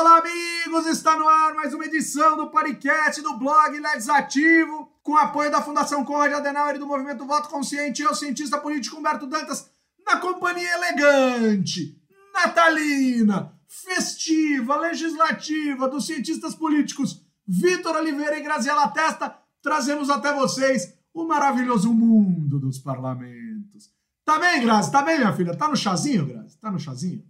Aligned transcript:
olá, 0.00 0.16
amigos! 0.16 0.86
Está 0.86 1.14
no 1.14 1.28
ar 1.28 1.54
mais 1.54 1.74
uma 1.74 1.84
edição 1.84 2.34
do 2.34 2.46
podcast 2.46 3.20
do 3.20 3.36
blog 3.36 3.78
Legislativo, 3.78 4.90
com 5.02 5.14
apoio 5.14 5.50
da 5.50 5.60
Fundação 5.60 6.06
Conrad 6.06 6.32
Adenauer 6.32 6.76
e 6.76 6.78
do 6.78 6.86
Movimento 6.86 7.26
Voto 7.26 7.50
Consciente. 7.50 8.00
Eu, 8.00 8.14
cientista 8.14 8.56
político 8.56 8.96
Humberto 8.96 9.26
Dantas, 9.26 9.68
na 10.06 10.16
companhia 10.16 10.72
elegante, 10.72 12.00
natalina, 12.32 13.52
festiva, 13.68 14.78
legislativa 14.78 15.86
dos 15.86 16.06
cientistas 16.06 16.54
políticos 16.54 17.22
Vitor 17.46 17.94
Oliveira 17.96 18.38
e 18.38 18.42
Graziela 18.42 18.88
Testa, 18.88 19.36
trazemos 19.60 20.08
até 20.08 20.32
vocês 20.32 20.94
o 21.12 21.26
maravilhoso 21.26 21.92
mundo 21.92 22.58
dos 22.58 22.78
parlamentos. 22.78 23.90
Tá 24.24 24.38
bem, 24.38 24.62
Grazi? 24.62 24.90
Tá 24.90 25.02
bem, 25.02 25.18
minha 25.18 25.34
filha? 25.34 25.54
Tá 25.54 25.68
no 25.68 25.76
chazinho, 25.76 26.24
Grazi? 26.24 26.56
Tá 26.56 26.70
no 26.70 26.78
chazinho? 26.78 27.29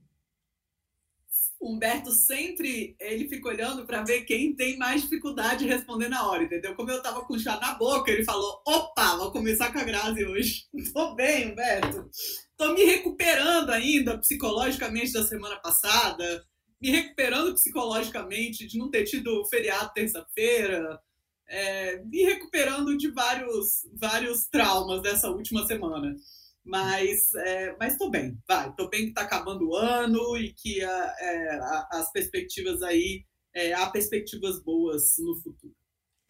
Humberto 1.61 2.11
sempre 2.12 2.96
ele 2.98 3.29
fica 3.29 3.48
olhando 3.48 3.85
para 3.85 4.03
ver 4.03 4.22
quem 4.22 4.57
tem 4.57 4.79
mais 4.79 5.03
dificuldade 5.03 5.64
de 5.64 5.71
responder 5.71 6.08
na 6.08 6.26
hora, 6.26 6.44
entendeu? 6.44 6.75
Como 6.75 6.90
eu 6.90 7.02
tava 7.02 7.22
com 7.26 7.39
chá 7.39 7.58
na 7.61 7.75
boca, 7.75 8.11
ele 8.11 8.25
falou: 8.25 8.62
opa, 8.66 9.16
vou 9.16 9.30
começar 9.30 9.71
com 9.71 9.79
a 9.79 9.85
Grazi 9.85 10.25
hoje. 10.25 10.64
Tô 10.94 11.14
bem, 11.14 11.52
Humberto. 11.52 12.08
Tô 12.57 12.72
me 12.72 12.85
recuperando 12.85 13.71
ainda 13.71 14.18
psicologicamente 14.18 15.12
da 15.12 15.22
semana 15.22 15.57
passada, 15.57 16.43
me 16.80 16.90
recuperando 16.90 17.52
psicologicamente 17.52 18.66
de 18.66 18.79
não 18.79 18.90
ter 18.90 19.04
tido 19.04 19.44
feriado 19.46 19.93
terça-feira, 19.93 20.99
é, 21.46 22.02
me 22.04 22.22
recuperando 22.22 22.96
de 22.96 23.11
vários, 23.11 23.86
vários 24.00 24.46
traumas 24.46 25.02
dessa 25.02 25.29
última 25.29 25.66
semana. 25.66 26.16
Mas 26.64 27.35
é, 27.35 27.77
mas 27.79 27.96
tô 27.96 28.11
bem, 28.11 28.39
vai. 28.46 28.73
Tô 28.75 28.89
bem 28.89 29.07
que 29.07 29.14
tá 29.14 29.23
acabando 29.23 29.69
o 29.69 29.75
ano 29.75 30.37
e 30.37 30.53
que 30.53 30.83
a, 30.85 31.14
é, 31.19 31.59
a, 31.59 31.89
as 31.93 32.12
perspectivas 32.12 32.83
aí, 32.83 33.25
é, 33.55 33.73
há 33.73 33.89
perspectivas 33.91 34.62
boas 34.62 35.14
no 35.19 35.36
futuro. 35.41 35.75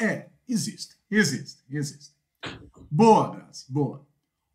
É, 0.00 0.30
existem, 0.48 0.96
existem, 1.10 1.62
existem. 1.70 2.14
Boa, 2.90 3.36
Grazi, 3.36 3.66
boa. 3.68 4.06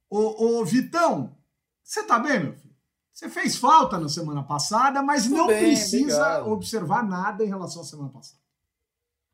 Ô, 0.09 0.59
ô, 0.59 0.65
Vitão, 0.65 1.37
você 1.83 2.03
tá 2.03 2.17
bem, 2.19 2.39
meu 2.39 2.53
filho? 2.53 2.75
Você 3.13 3.29
fez 3.29 3.55
falta 3.55 3.97
na 3.97 4.09
semana 4.09 4.43
passada, 4.43 5.01
mas 5.01 5.27
Tô 5.27 5.35
não 5.35 5.47
bem, 5.47 5.59
precisa 5.59 6.15
obrigado. 6.15 6.51
observar 6.51 7.03
nada 7.07 7.43
em 7.43 7.47
relação 7.47 7.81
à 7.81 7.85
semana 7.85 8.09
passada. 8.09 8.41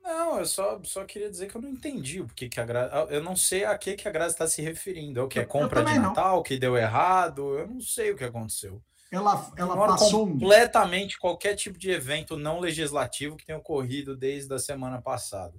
Não, 0.03 0.39
eu 0.39 0.45
só, 0.45 0.79
só 0.83 1.05
queria 1.05 1.29
dizer 1.29 1.47
que 1.47 1.55
eu 1.55 1.61
não 1.61 1.69
entendi 1.69 2.21
o 2.21 2.27
que, 2.27 2.49
que 2.49 2.59
a 2.59 2.65
Grazi. 2.65 2.91
Eu 3.09 3.23
não 3.23 3.35
sei 3.35 3.65
a 3.65 3.77
que, 3.77 3.95
que 3.95 4.07
a 4.07 4.11
Grazi 4.11 4.33
está 4.33 4.47
se 4.47 4.61
referindo. 4.61 5.19
É 5.19 5.23
o 5.23 5.27
que? 5.27 5.39
É 5.39 5.45
compra 5.45 5.83
de 5.83 5.99
Natal 5.99 6.37
não. 6.37 6.43
que 6.43 6.57
deu 6.57 6.75
errado? 6.75 7.57
Eu 7.57 7.67
não 7.67 7.81
sei 7.81 8.11
o 8.11 8.17
que 8.17 8.23
aconteceu. 8.23 8.81
Ela, 9.11 9.51
ela 9.57 9.75
passou 9.75 10.25
completamente 10.25 11.19
qualquer 11.19 11.55
tipo 11.55 11.77
de 11.77 11.91
evento 11.91 12.37
não 12.37 12.59
legislativo 12.59 13.35
que 13.35 13.45
tenha 13.45 13.57
ocorrido 13.57 14.15
desde 14.15 14.53
a 14.53 14.57
semana 14.57 15.01
passada. 15.01 15.53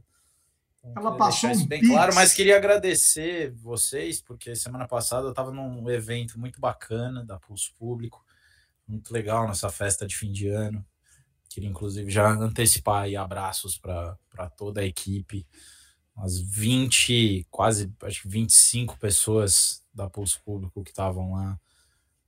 Então, 0.82 0.92
ela 0.96 1.16
passou 1.16 1.50
isso 1.50 1.68
bem 1.68 1.86
claro, 1.86 2.14
mas 2.14 2.32
queria 2.32 2.56
agradecer 2.56 3.52
vocês, 3.52 4.20
porque 4.20 4.56
semana 4.56 4.88
passada 4.88 5.27
eu 5.27 5.30
estava 5.30 5.52
num 5.52 5.88
evento 5.90 6.40
muito 6.40 6.60
bacana 6.60 7.24
da 7.24 7.38
Pulso 7.38 7.72
Público, 7.78 8.24
muito 8.88 9.12
legal 9.12 9.46
nessa 9.46 9.70
festa 9.70 10.06
de 10.06 10.16
fim 10.16 10.32
de 10.32 10.48
ano. 10.48 10.84
Queria, 11.53 11.69
inclusive, 11.69 12.11
já 12.11 12.31
antecipar 12.31 13.05
aí 13.05 13.17
abraços 13.17 13.77
para 13.77 14.50
toda 14.56 14.81
a 14.81 14.86
equipe. 14.86 15.47
Umas 16.17 16.39
20, 16.41 17.47
quase 17.50 17.92
acho 18.03 18.22
que 18.22 18.28
25 18.28 18.98
pessoas 18.98 19.83
da 19.95 20.08
Pulso 20.08 20.41
Público 20.45 20.83
que 20.83 20.91
estavam 20.91 21.33
lá. 21.33 21.58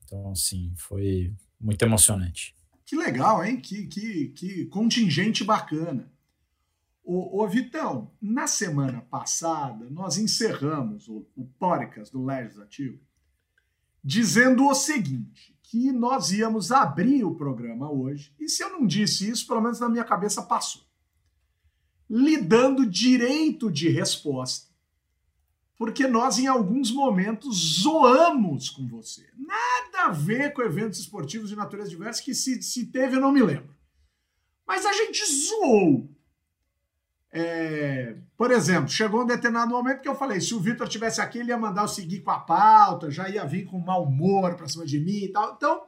Então, 0.05 0.31
assim, 0.31 0.73
foi 0.77 1.33
muito 1.61 1.83
emocionante. 1.83 2.55
Que 2.85 2.97
legal, 2.97 3.45
hein? 3.45 3.61
Que, 3.61 3.87
que, 3.87 4.29
que 4.29 4.67
contingente 4.67 5.43
bacana. 5.43 6.13
Ô, 7.03 7.43
ô, 7.43 7.49
Vitão, 7.49 8.11
na 8.21 8.47
semana 8.47 9.03
passada 9.03 9.89
nós 9.91 10.17
encerramos 10.17 11.09
o, 11.09 11.27
o 11.37 11.45
Póricas 11.59 12.11
do 12.11 12.25
Legislativo 12.25 12.99
dizendo 14.03 14.67
o 14.67 14.75
seguinte: 14.75 15.54
que 15.65 15.91
nós 15.91 16.31
íamos 16.31 16.71
abrir 16.71 17.25
o 17.25 17.35
programa 17.35 17.91
hoje, 17.91 18.35
e 18.39 18.49
se 18.49 18.63
eu 18.63 18.71
não 18.71 18.87
disse 18.87 19.29
isso, 19.29 19.47
pelo 19.47 19.63
menos 19.63 19.81
na 19.81 19.89
minha 19.89 20.05
cabeça 20.05 20.43
passou. 20.43 20.83
Lhe 22.09 22.37
dando 22.37 22.87
direito 22.87 23.73
de 23.73 23.89
resposta, 23.89 24.71
porque 25.77 26.07
nós 26.07 26.39
em 26.39 26.47
alguns 26.47 26.91
momentos 26.91 27.81
zoamos 27.81 28.69
com 28.69 28.87
você. 28.87 29.27
Nada 29.37 30.05
a 30.05 30.11
ver 30.11 30.53
com 30.53 30.63
eventos 30.63 31.01
esportivos 31.01 31.49
de 31.49 31.57
natureza 31.57 31.89
diversa, 31.89 32.23
que 32.23 32.35
se, 32.35 32.63
se 32.63 32.87
teve 32.87 33.17
eu 33.17 33.21
não 33.21 33.33
me 33.33 33.43
lembro. 33.43 33.75
Mas 34.67 34.85
a 34.85 34.93
gente 34.93 35.25
zoou. 35.27 36.14
É, 37.37 38.15
por 38.37 38.53
exemplo, 38.53 38.89
chegou 38.89 39.23
um 39.23 39.27
determinado 39.27 39.73
momento 39.73 40.01
que 40.01 40.09
eu 40.09 40.15
falei: 40.15 40.41
se 40.41 40.55
o 40.55 40.61
Vitor 40.61 40.89
tivesse 40.89 41.21
aqui, 41.21 41.41
ele 41.41 41.49
ia 41.49 41.59
mandar 41.59 41.83
eu 41.83 41.89
seguir 41.89 42.21
com 42.21 42.31
a 42.31 42.39
pauta, 42.39 43.11
já 43.11 43.29
ia 43.29 43.45
vir 43.45 43.65
com 43.65 43.77
mau 43.81 44.05
humor 44.05 44.55
para 44.55 44.69
cima 44.69 44.87
de 44.87 45.01
mim 45.01 45.25
e 45.25 45.29
tal. 45.33 45.55
Então, 45.57 45.83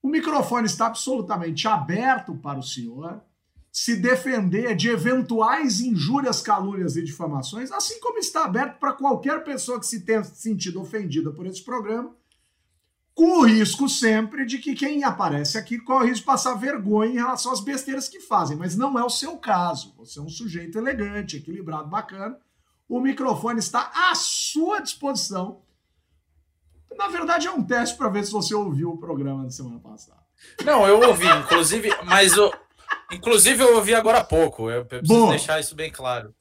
o 0.00 0.08
microfone 0.08 0.66
está 0.66 0.86
absolutamente 0.86 1.66
aberto 1.66 2.36
para 2.36 2.60
o 2.60 2.62
senhor 2.62 3.20
se 3.72 3.96
defender 3.96 4.76
de 4.76 4.88
eventuais 4.88 5.80
injúrias, 5.80 6.40
calúnias 6.40 6.94
e 6.96 7.02
difamações, 7.02 7.72
assim 7.72 7.98
como 7.98 8.20
está 8.20 8.44
aberto 8.44 8.78
para 8.78 8.92
qualquer 8.92 9.42
pessoa 9.42 9.80
que 9.80 9.86
se 9.86 10.02
tenha 10.02 10.22
sentido 10.22 10.80
ofendida 10.80 11.32
por 11.32 11.44
esse 11.44 11.64
programa 11.64 12.14
com 13.14 13.38
o 13.38 13.46
risco 13.46 13.88
sempre 13.88 14.44
de 14.44 14.58
que 14.58 14.74
quem 14.74 15.04
aparece 15.04 15.56
aqui 15.56 15.78
corre 15.78 16.06
o 16.06 16.08
risco 16.08 16.20
de 16.20 16.26
passar 16.26 16.54
vergonha 16.54 17.12
em 17.12 17.16
relação 17.16 17.52
às 17.52 17.60
besteiras 17.60 18.08
que 18.08 18.18
fazem, 18.18 18.56
mas 18.56 18.76
não 18.76 18.98
é 18.98 19.04
o 19.04 19.10
seu 19.10 19.38
caso. 19.38 19.94
Você 19.96 20.18
é 20.18 20.22
um 20.22 20.28
sujeito 20.28 20.78
elegante, 20.78 21.36
equilibrado, 21.36 21.88
bacana. 21.88 22.36
O 22.88 23.00
microfone 23.00 23.60
está 23.60 23.90
à 24.10 24.14
sua 24.14 24.80
disposição. 24.80 25.62
Na 26.96 27.08
verdade, 27.08 27.46
é 27.46 27.50
um 27.50 27.62
teste 27.62 27.96
para 27.96 28.08
ver 28.08 28.24
se 28.24 28.32
você 28.32 28.54
ouviu 28.54 28.90
o 28.90 28.98
programa 28.98 29.44
da 29.44 29.50
semana 29.50 29.78
passada. 29.78 30.22
Não, 30.64 30.86
eu 30.86 31.00
ouvi, 31.08 31.26
inclusive, 31.26 31.90
mas 32.04 32.36
eu, 32.36 32.52
inclusive 33.12 33.62
eu 33.62 33.76
ouvi 33.76 33.94
agora 33.94 34.18
há 34.18 34.24
pouco. 34.24 34.70
Eu 34.70 34.84
preciso 34.84 35.12
Boa. 35.12 35.30
deixar 35.30 35.60
isso 35.60 35.74
bem 35.74 35.90
claro. 35.90 36.34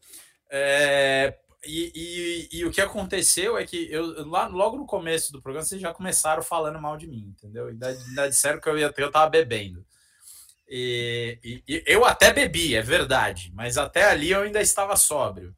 É, 0.49 1.37
e, 1.65 1.91
e, 1.95 2.59
e, 2.59 2.65
o 2.65 2.71
que 2.71 2.81
aconteceu 2.81 3.57
é 3.57 3.65
que 3.65 3.87
eu 3.91 4.27
lá 4.27 4.47
logo 4.47 4.77
no 4.77 4.85
começo 4.85 5.31
do 5.31 5.41
programa 5.41 5.65
vocês 5.65 5.81
já 5.81 5.93
começaram 5.93 6.43
falando 6.43 6.81
mal 6.81 6.97
de 6.97 7.07
mim, 7.07 7.33
entendeu? 7.37 7.67
Ainda, 7.67 7.87
ainda 7.87 8.29
disseram 8.29 8.59
que 8.59 8.67
eu 8.67 8.77
ia 8.77 8.93
eu 8.95 9.11
tava 9.11 9.29
bebendo. 9.29 9.85
E, 10.67 11.61
e, 11.67 11.83
eu 11.85 12.05
até 12.05 12.33
bebi, 12.33 12.75
é 12.75 12.81
verdade, 12.81 13.51
mas 13.53 13.77
até 13.77 14.05
ali 14.05 14.31
eu 14.31 14.41
ainda 14.41 14.61
estava 14.61 14.95
sóbrio. 14.95 15.55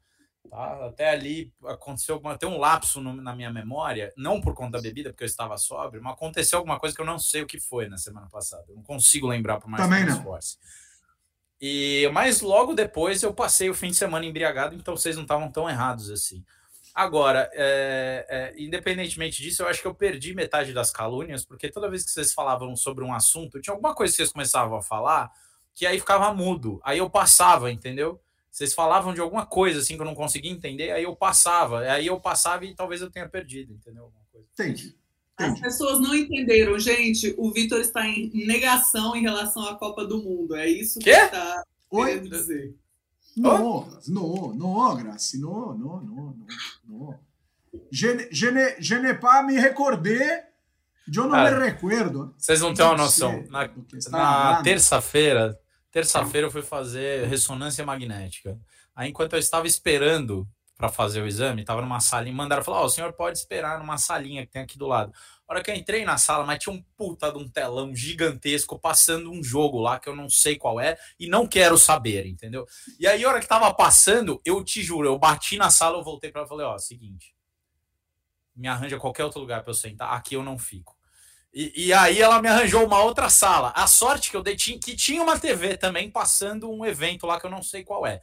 Tá? 0.50 0.86
Até 0.86 1.10
ali 1.10 1.52
aconteceu 1.64 2.14
alguma, 2.14 2.38
tem 2.38 2.48
um 2.48 2.58
lapso 2.58 3.00
no, 3.00 3.14
na 3.14 3.34
minha 3.34 3.50
memória, 3.50 4.12
não 4.16 4.40
por 4.40 4.54
conta 4.54 4.78
da 4.78 4.82
bebida, 4.82 5.10
porque 5.10 5.24
eu 5.24 5.26
estava 5.26 5.56
sóbrio, 5.58 6.02
mas 6.02 6.12
aconteceu 6.12 6.58
alguma 6.58 6.78
coisa 6.78 6.94
que 6.94 7.00
eu 7.00 7.06
não 7.06 7.18
sei 7.18 7.42
o 7.42 7.46
que 7.46 7.58
foi 7.60 7.88
na 7.88 7.98
semana 7.98 8.28
passada. 8.28 8.64
Eu 8.68 8.76
não 8.76 8.82
consigo 8.82 9.26
lembrar 9.26 9.58
por 9.58 9.68
mais 9.68 9.82
Também 9.82 10.04
que 10.04 10.10
eu 10.10 10.14
me 10.14 10.18
esforce. 10.18 10.58
Não. 10.62 10.85
E 11.60 12.08
mas 12.12 12.40
logo 12.40 12.74
depois 12.74 13.22
eu 13.22 13.32
passei 13.32 13.70
o 13.70 13.74
fim 13.74 13.88
de 13.88 13.96
semana 13.96 14.26
embriagado, 14.26 14.74
então 14.74 14.96
vocês 14.96 15.16
não 15.16 15.22
estavam 15.22 15.50
tão 15.50 15.68
errados 15.68 16.10
assim. 16.10 16.44
Agora, 16.94 17.50
é, 17.52 18.26
é, 18.28 18.54
independentemente 18.56 19.42
disso, 19.42 19.62
eu 19.62 19.68
acho 19.68 19.82
que 19.82 19.86
eu 19.86 19.94
perdi 19.94 20.32
metade 20.32 20.72
das 20.72 20.90
calúnias, 20.90 21.44
porque 21.44 21.68
toda 21.70 21.90
vez 21.90 22.04
que 22.04 22.10
vocês 22.10 22.32
falavam 22.32 22.74
sobre 22.74 23.04
um 23.04 23.12
assunto, 23.12 23.60
tinha 23.60 23.74
alguma 23.74 23.94
coisa 23.94 24.12
que 24.12 24.16
vocês 24.16 24.32
começavam 24.32 24.78
a 24.78 24.82
falar 24.82 25.30
que 25.74 25.86
aí 25.86 26.00
ficava 26.00 26.32
mudo. 26.32 26.80
Aí 26.82 26.96
eu 26.96 27.10
passava, 27.10 27.70
entendeu? 27.70 28.18
Vocês 28.50 28.72
falavam 28.72 29.12
de 29.12 29.20
alguma 29.20 29.44
coisa 29.44 29.80
assim 29.80 29.96
que 29.96 30.00
eu 30.00 30.06
não 30.06 30.14
conseguia 30.14 30.50
entender, 30.50 30.90
aí 30.90 31.02
eu 31.02 31.14
passava. 31.14 31.80
Aí 31.80 32.06
eu 32.06 32.18
passava 32.18 32.64
e 32.64 32.74
talvez 32.74 33.02
eu 33.02 33.10
tenha 33.10 33.28
perdido, 33.28 33.74
entendeu? 33.74 34.10
Entendi. 34.54 34.96
As 35.38 35.60
pessoas 35.60 36.00
não 36.00 36.14
entenderam, 36.14 36.78
gente. 36.78 37.34
O 37.36 37.52
Vitor 37.52 37.80
está 37.80 38.06
em 38.06 38.30
negação 38.46 39.14
em 39.14 39.22
relação 39.22 39.66
à 39.66 39.74
Copa 39.74 40.04
do 40.04 40.22
Mundo. 40.22 40.56
É 40.56 40.68
isso 40.68 40.98
que 40.98 41.10
está 41.10 41.62
querendo 41.90 42.30
dizer. 42.30 42.74
Não, 43.36 43.86
não, 44.08 44.54
não, 44.54 44.96
Graci, 44.96 45.38
não, 45.38 45.76
não, 45.76 46.00
não, 46.00 46.36
não. 46.88 47.20
Je, 47.90 48.28
je, 48.30 48.50
ne, 48.50 48.76
je 48.78 48.98
ne 48.98 49.12
pas 49.12 49.44
me 49.44 49.60
recordé, 49.60 50.48
eu 51.14 51.28
não 51.28 51.34
ah, 51.34 51.50
me 51.50 51.58
recuerdo. 51.58 52.34
Vocês 52.38 52.62
não 52.62 52.72
têm 52.72 52.86
uma 52.86 52.96
noção. 52.96 53.44
Na, 53.50 53.70
na 54.10 54.62
terça-feira, 54.62 55.60
terça-feira 55.92 56.46
eu 56.46 56.50
fui 56.50 56.62
fazer 56.62 57.26
ressonância 57.26 57.84
magnética. 57.84 58.58
Aí 58.94 59.10
enquanto 59.10 59.34
eu 59.34 59.38
estava 59.38 59.66
esperando 59.66 60.48
para 60.76 60.90
fazer 60.90 61.22
o 61.22 61.26
exame, 61.26 61.62
estava 61.62 61.80
numa 61.80 62.00
salinha, 62.00 62.34
mandaram 62.34 62.62
falar: 62.62 62.80
Ó, 62.80 62.82
oh, 62.82 62.86
o 62.86 62.90
senhor 62.90 63.12
pode 63.14 63.38
esperar 63.38 63.78
numa 63.78 63.96
salinha 63.96 64.44
que 64.44 64.52
tem 64.52 64.62
aqui 64.62 64.76
do 64.76 64.86
lado. 64.86 65.12
A 65.48 65.54
hora 65.54 65.62
que 65.62 65.70
eu 65.70 65.74
entrei 65.74 66.04
na 66.04 66.18
sala, 66.18 66.44
mas 66.44 66.58
tinha 66.58 66.74
um 66.74 66.82
puta 66.96 67.32
de 67.32 67.38
um 67.38 67.48
telão 67.48 67.94
gigantesco 67.94 68.78
passando 68.78 69.30
um 69.30 69.42
jogo 69.42 69.78
lá 69.80 69.98
que 69.98 70.08
eu 70.08 70.14
não 70.14 70.28
sei 70.28 70.56
qual 70.56 70.78
é 70.78 70.98
e 71.18 71.28
não 71.28 71.46
quero 71.46 71.78
saber, 71.78 72.26
entendeu? 72.26 72.66
E 72.98 73.06
aí, 73.06 73.24
a 73.24 73.28
hora 73.28 73.40
que 73.40 73.46
tava 73.46 73.72
passando, 73.72 74.40
eu 74.44 74.62
te 74.62 74.82
juro, 74.82 75.08
eu 75.08 75.18
bati 75.18 75.56
na 75.56 75.70
sala, 75.70 75.98
eu 75.98 76.04
voltei 76.04 76.30
para 76.30 76.46
falei: 76.46 76.66
Ó, 76.66 76.76
seguinte, 76.78 77.34
me 78.54 78.68
arranja 78.68 78.98
qualquer 78.98 79.24
outro 79.24 79.40
lugar 79.40 79.62
para 79.62 79.70
eu 79.70 79.74
sentar, 79.74 80.12
aqui 80.12 80.34
eu 80.34 80.42
não 80.42 80.58
fico. 80.58 80.94
E, 81.54 81.86
e, 81.86 81.92
aí 81.94 82.20
ela 82.20 82.42
me 82.42 82.48
arranjou 82.48 82.84
uma 82.84 83.02
outra 83.02 83.30
sala. 83.30 83.72
A 83.74 83.86
sorte 83.86 84.30
que 84.30 84.36
eu 84.36 84.42
dei 84.42 84.56
que 84.56 84.94
tinha 84.94 85.22
uma 85.22 85.38
TV 85.38 85.78
também 85.78 86.10
passando 86.10 86.70
um 86.70 86.84
evento 86.84 87.26
lá 87.26 87.40
que 87.40 87.46
eu 87.46 87.50
não 87.50 87.62
sei 87.62 87.82
qual 87.82 88.06
é. 88.06 88.20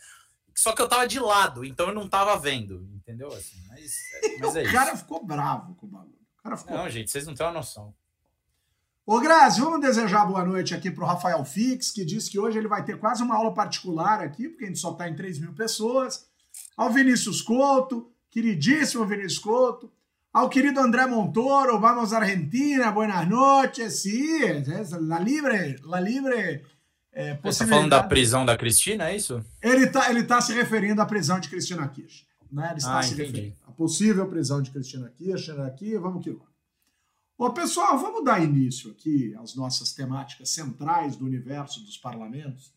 Só 0.56 0.74
que 0.74 0.82
eu 0.82 0.88
tava 0.88 1.08
de 1.08 1.20
lado, 1.20 1.66
então 1.66 1.88
eu 1.88 1.96
não 1.96 2.08
tava 2.08 2.38
vendo, 2.38 2.88
entendeu? 2.94 3.28
Assim, 3.30 3.58
mas, 3.68 3.96
mas 4.40 4.56
é 4.56 4.64
o 4.64 4.72
cara 4.72 4.96
ficou 4.96 5.26
bravo 5.26 5.76
com 5.76 5.88
o 5.88 5.90
bagulho. 5.90 6.14
O 6.40 6.44
cara 6.44 6.58
ficou... 6.58 6.78
Não, 6.78 6.90
gente, 6.90 7.10
vocês 7.10 7.26
não 7.26 7.34
têm 7.34 7.46
uma 7.46 7.54
noção. 7.54 7.94
Ô, 9.06 9.20
Grazi, 9.20 9.60
vamos 9.60 9.82
desejar 9.82 10.26
boa 10.26 10.46
noite 10.46 10.74
aqui 10.74 10.90
pro 10.90 11.06
Rafael 11.06 11.44
Fix, 11.44 11.92
que 11.92 12.06
disse 12.06 12.30
que 12.30 12.40
hoje 12.40 12.58
ele 12.58 12.68
vai 12.68 12.86
ter 12.86 12.98
quase 12.98 13.22
uma 13.22 13.36
aula 13.36 13.54
particular 13.54 14.22
aqui, 14.22 14.48
porque 14.48 14.64
a 14.64 14.68
gente 14.68 14.80
só 14.80 14.94
tá 14.94 15.10
em 15.10 15.16
3 15.16 15.40
mil 15.40 15.54
pessoas. 15.54 16.28
Ao 16.78 16.90
Vinícius 16.90 17.42
Couto, 17.42 18.12
queridíssimo 18.30 19.06
Vinícius 19.06 19.40
Couto 19.40 19.92
ao 20.34 20.50
querido 20.50 20.80
André 20.80 21.06
Montoro, 21.06 21.80
vamos 21.80 22.12
a 22.12 22.18
Argentina, 22.18 22.90
buenas 22.90 23.30
noches, 23.30 24.02
sí, 24.02 24.40
la 25.02 25.20
libre, 25.20 25.76
la 25.84 26.02
libre 26.02 26.64
é, 27.14 27.36
Você 27.36 27.64
está 27.64 27.68
falando 27.68 27.90
da 27.90 28.04
prisão 28.04 28.46
da 28.46 28.58
Cristina, 28.58 29.10
é 29.10 29.16
isso? 29.16 29.44
Ele 29.62 29.86
está 29.86 30.10
ele 30.10 30.24
tá 30.24 30.42
se 30.42 30.54
referindo 30.54 31.02
à 31.02 31.06
prisão 31.06 31.40
de 31.40 31.48
Cristina 31.48 31.88
Kirchner. 31.88 32.28
Né? 32.52 32.68
Ele 32.70 32.80
está 32.80 33.00
ah, 33.00 33.04
se 33.04 33.14
entendi. 33.14 33.32
referindo 33.32 33.56
à 33.68 33.72
possível 33.72 34.28
prisão 34.28 34.62
de 34.62 34.72
Cristina 34.72 35.10
Kirchner 35.10 35.62
aqui, 35.62 35.98
vamos 35.98 36.24
que 36.24 36.32
vamos. 36.32 36.54
Ô, 37.38 37.50
pessoal, 37.52 37.98
vamos 37.98 38.24
dar 38.24 38.44
início 38.44 38.92
aqui 38.92 39.36
às 39.42 39.56
nossas 39.56 39.92
temáticas 39.94 40.50
centrais 40.50 41.16
do 41.16 41.26
universo 41.26 41.84
dos 41.84 41.98
parlamentos, 41.98 42.74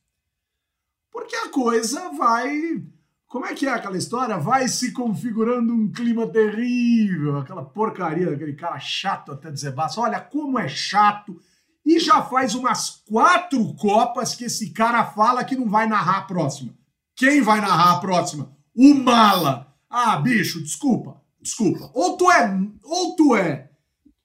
porque 1.11 1.37
a 1.37 1.51
coisa 1.51 2.11
vai 2.11 2.83
como 3.27 3.45
é 3.45 3.55
que 3.55 3.67
é 3.67 3.71
aquela 3.71 3.99
história? 3.99 4.39
Vai 4.39 4.69
se 4.69 4.93
configurando 4.93 5.73
um 5.73 5.91
clima 5.91 6.27
terrível, 6.29 7.39
aquela 7.39 7.65
porcaria 7.65 8.31
daquele 8.31 8.55
cara 8.55 8.79
chato 8.79 9.33
até 9.33 9.51
dizer 9.51 9.73
basta. 9.73 10.01
Olha 10.01 10.21
como 10.21 10.59
é 10.59 10.69
chato. 10.69 11.41
E 11.87 12.01
já 12.01 12.21
faz 12.21 12.57
umas 12.57 13.03
quatro 13.09 13.73
Copas 13.75 14.35
que 14.35 14.47
esse 14.47 14.71
cara 14.71 15.05
fala 15.05 15.45
que 15.45 15.55
não 15.55 15.69
vai 15.69 15.87
narrar 15.87 16.19
a 16.19 16.23
próxima. 16.23 16.75
Quem 17.15 17.41
vai 17.41 17.61
narrar 17.61 17.93
a 17.93 18.01
próxima? 18.01 18.51
O 18.75 18.93
Mala. 18.93 19.73
Ah, 19.89 20.17
bicho, 20.17 20.61
desculpa, 20.61 21.23
desculpa. 21.41 21.89
Ou 21.95 22.17
tu 22.17 22.29
é, 22.31 22.61
ou 22.83 23.15
tu 23.15 23.37
é 23.37 23.71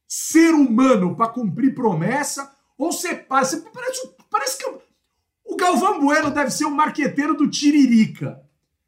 ser 0.08 0.56
humano 0.56 1.16
para 1.16 1.30
cumprir 1.30 1.76
promessa, 1.76 2.52
ou 2.76 2.92
você 2.92 3.14
parece, 3.14 3.62
parece, 3.72 4.16
parece 4.30 4.58
que 4.58 4.82
o 5.46 5.56
Galvão 5.56 6.00
Bueno 6.00 6.32
deve 6.32 6.50
ser 6.50 6.66
o 6.66 6.72
marqueteiro 6.72 7.38
do 7.38 7.48
Tiririca. 7.48 8.42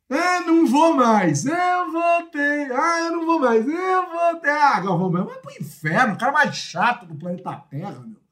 Ah, 0.09 0.41
não 0.41 0.65
vou 0.65 0.95
mais. 0.95 1.45
Eu 1.45 1.91
voltei. 1.91 2.71
Ah, 2.71 2.99
eu 3.05 3.11
não 3.11 3.25
vou 3.25 3.39
mais. 3.39 3.65
Eu 3.67 4.09
voltei. 4.09 4.51
Ah, 4.51 4.79
Galvão, 4.79 5.11
meu, 5.11 5.25
vai 5.25 5.37
pro 5.37 5.51
inferno. 5.61 6.15
O 6.15 6.17
cara 6.17 6.31
mais 6.31 6.55
chato 6.55 7.05
do 7.05 7.15
planeta 7.15 7.53
Terra, 7.69 8.03
meu. 8.05 8.22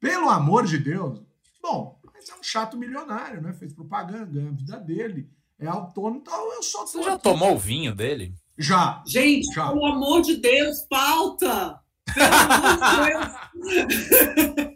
Pelo 0.00 0.28
amor 0.30 0.64
de 0.66 0.78
Deus. 0.78 1.20
Bom, 1.62 2.00
mas 2.12 2.28
é 2.28 2.34
um 2.34 2.42
chato 2.42 2.76
milionário, 2.76 3.40
né? 3.42 3.52
Fez 3.52 3.72
propaganda, 3.72 4.26
ganha 4.26 4.48
a 4.48 4.52
vida 4.52 4.76
dele. 4.78 5.30
É 5.58 5.66
autônomo, 5.66 6.18
então 6.22 6.54
eu 6.54 6.62
só 6.62 6.86
Você 6.86 7.02
já 7.02 7.14
aqui. 7.14 7.22
tomou 7.22 7.54
o 7.54 7.58
vinho 7.58 7.94
dele? 7.94 8.34
Já. 8.56 9.02
Gente, 9.06 9.52
já. 9.54 9.68
pelo 9.68 9.84
amor 9.84 10.22
de 10.22 10.36
Deus, 10.36 10.80
pauta! 10.88 11.80
Pelo 12.14 12.34
amor 12.34 13.58
de 13.60 13.86
Deus. 13.86 14.66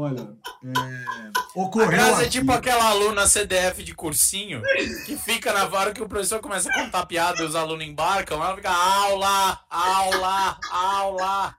Olha, 0.00 0.32
é, 0.64 1.30
ocorreu. 1.56 1.88
A 1.88 1.90
Grazi 1.90 2.24
é 2.24 2.28
tipo 2.28 2.52
aquela 2.52 2.84
aluna 2.88 3.26
CDF 3.26 3.82
de 3.82 3.94
cursinho 3.94 4.62
que 5.04 5.16
fica 5.16 5.52
na 5.52 5.64
hora 5.64 5.92
que 5.92 6.00
o 6.00 6.08
professor 6.08 6.38
começa 6.40 6.70
a 6.70 6.84
contar 6.84 7.04
piada 7.06 7.42
e 7.42 7.44
os 7.44 7.56
alunos 7.56 7.84
embarcam, 7.84 8.40
ela 8.40 8.54
fica 8.54 8.70
aula, 8.70 9.60
aula, 9.68 10.58
aula. 10.70 11.56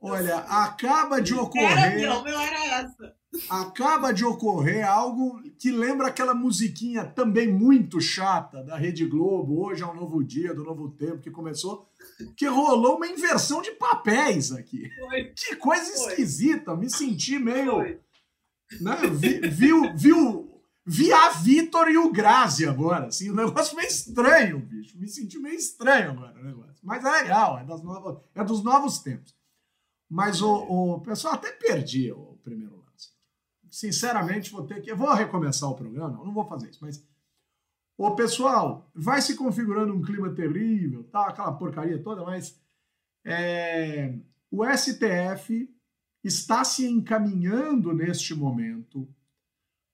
Olha, 0.00 0.38
acaba 0.38 1.20
de 1.20 1.34
ocorrer. 1.34 1.78
Era 1.78 1.96
meu, 1.96 2.22
meu 2.24 2.40
era 2.40 2.66
essa. 2.80 3.14
Acaba 3.48 4.12
de 4.12 4.24
ocorrer 4.24 4.88
algo 4.88 5.40
que 5.58 5.70
lembra 5.70 6.08
aquela 6.08 6.34
musiquinha 6.34 7.04
também 7.04 7.46
muito 7.46 8.00
chata 8.00 8.62
da 8.64 8.76
Rede 8.76 9.04
Globo, 9.04 9.66
hoje 9.66 9.82
é 9.82 9.86
um 9.86 9.94
novo 9.94 10.24
dia, 10.24 10.54
do 10.54 10.64
novo 10.64 10.90
tempo, 10.90 11.20
que 11.20 11.30
começou 11.30 11.88
que 12.36 12.46
rolou 12.46 12.96
uma 12.96 13.06
inversão 13.06 13.62
de 13.62 13.70
papéis 13.72 14.52
aqui. 14.52 14.90
Foi. 14.96 15.24
Que 15.36 15.56
coisa 15.56 15.84
Foi. 15.84 16.12
esquisita, 16.12 16.76
me 16.76 16.90
senti 16.90 17.38
meio. 17.38 18.00
Né, 18.80 18.96
vi, 19.14 19.40
viu, 19.48 19.96
viu, 19.96 20.62
vi 20.84 21.12
a 21.12 21.30
Vitor 21.30 21.88
e 21.88 21.96
o 21.96 22.10
Grazi 22.10 22.66
agora, 22.66 23.06
assim, 23.06 23.30
o 23.30 23.34
negócio 23.34 23.76
meio 23.76 23.88
estranho, 23.88 24.58
bicho. 24.58 24.98
Me 24.98 25.08
senti 25.08 25.38
meio 25.38 25.56
estranho 25.56 26.10
agora 26.10 26.38
o 26.38 26.44
negócio. 26.44 26.78
Mas 26.82 27.04
é 27.04 27.10
legal, 27.10 27.58
é, 27.58 27.64
das 27.64 27.82
novas, 27.82 28.18
é 28.34 28.44
dos 28.44 28.62
novos 28.62 28.98
tempos. 28.98 29.34
Mas 30.08 30.40
o, 30.40 30.94
o 30.94 31.00
pessoal 31.00 31.34
até 31.34 31.52
perdi 31.52 32.10
o 32.10 32.38
primeiro 32.42 32.76
lance. 32.76 33.10
Sinceramente, 33.70 34.50
vou 34.50 34.66
ter 34.66 34.80
que. 34.80 34.90
Eu 34.90 34.96
vou 34.96 35.12
recomeçar 35.12 35.68
o 35.70 35.74
programa, 35.74 36.10
não, 36.10 36.24
não 36.24 36.32
vou 36.32 36.46
fazer 36.46 36.70
isso, 36.70 36.78
mas 36.80 37.04
Ô, 37.98 38.14
pessoal, 38.14 38.88
vai 38.94 39.20
se 39.20 39.34
configurando 39.34 39.92
um 39.92 40.00
clima 40.00 40.32
terrível, 40.32 41.02
tá? 41.10 41.26
Aquela 41.26 41.52
porcaria 41.52 42.00
toda, 42.00 42.22
mas 42.22 42.56
é, 43.24 44.16
o 44.48 44.64
STF 44.64 45.68
está 46.22 46.62
se 46.62 46.86
encaminhando 46.86 47.92
neste 47.92 48.36
momento 48.36 49.12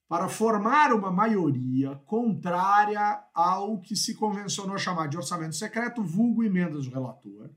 para 0.06 0.28
formar 0.28 0.92
uma 0.92 1.10
maioria 1.10 1.96
contrária 2.04 3.24
ao 3.32 3.80
que 3.80 3.96
se 3.96 4.14
convencionou 4.14 4.76
chamar 4.76 5.08
de 5.08 5.16
orçamento 5.16 5.54
secreto, 5.54 6.02
vulgo 6.02 6.44
emendas 6.44 6.84
do 6.84 6.92
relator. 6.92 7.48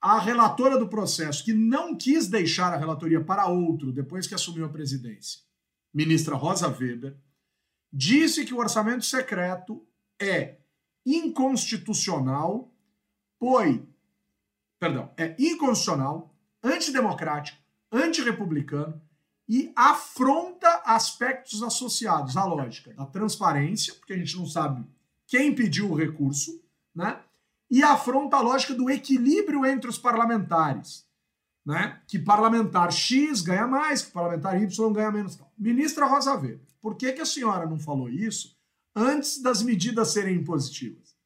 A 0.00 0.18
relatora 0.20 0.78
do 0.78 0.88
processo, 0.88 1.44
que 1.44 1.52
não 1.52 1.94
quis 1.94 2.28
deixar 2.28 2.72
a 2.72 2.78
relatoria 2.78 3.22
para 3.22 3.46
outro 3.46 3.92
depois 3.92 4.26
que 4.26 4.34
assumiu 4.34 4.64
a 4.64 4.70
presidência, 4.70 5.40
ministra 5.92 6.34
Rosa 6.34 6.66
Weber, 6.68 7.14
disse 7.96 8.44
que 8.44 8.52
o 8.52 8.58
orçamento 8.58 9.04
secreto 9.04 9.86
é 10.20 10.56
inconstitucional, 11.06 12.68
pois, 13.38 13.80
perdão, 14.80 15.12
é 15.16 15.36
inconstitucional, 15.38 16.34
antidemocrático, 16.60 17.56
antirrepublicano 17.92 19.00
e 19.48 19.72
afronta 19.76 20.82
aspectos 20.84 21.62
associados 21.62 22.36
à 22.36 22.44
lógica 22.44 22.92
da 22.94 23.06
transparência, 23.06 23.94
porque 23.94 24.14
a 24.14 24.16
gente 24.16 24.36
não 24.36 24.46
sabe 24.46 24.84
quem 25.26 25.54
pediu 25.54 25.92
o 25.92 25.94
recurso, 25.94 26.60
né? 26.92 27.20
E 27.70 27.82
afronta 27.82 28.36
a 28.36 28.40
lógica 28.40 28.74
do 28.74 28.90
equilíbrio 28.90 29.64
entre 29.64 29.88
os 29.88 29.98
parlamentares, 29.98 31.06
né? 31.64 32.00
Que 32.08 32.18
parlamentar 32.18 32.90
X 32.90 33.40
ganha 33.40 33.68
mais, 33.68 34.02
que 34.02 34.10
parlamentar 34.10 34.60
Y 34.60 34.92
ganha 34.92 35.12
menos. 35.12 35.38
Ministra 35.56 36.06
Rosa 36.06 36.34
Weber. 36.34 36.73
Por 36.84 36.96
que, 36.96 37.14
que 37.14 37.22
a 37.22 37.24
senhora 37.24 37.64
não 37.64 37.78
falou 37.78 38.10
isso 38.10 38.58
antes 38.94 39.40
das 39.40 39.62
medidas 39.62 40.08
serem 40.08 40.36
impositivas? 40.36 41.16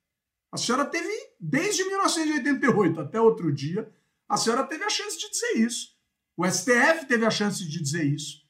A 0.53 0.57
senhora 0.57 0.85
teve, 0.85 1.11
desde 1.41 1.83
1988 1.83 3.01
até 3.01 3.21
outro 3.21 3.53
dia, 3.53 3.93
a 4.29 4.37
senhora 4.37 4.63
teve 4.63 4.85
a 4.85 4.89
chance 4.89 5.19
de 5.19 5.29
dizer 5.29 5.55
isso. 5.57 5.97
O 6.37 6.49
STF 6.49 7.07
teve 7.09 7.27
a 7.27 7.31
chance 7.31 7.67
de 7.67 7.83
dizer 7.83 8.05
isso. 8.05 8.47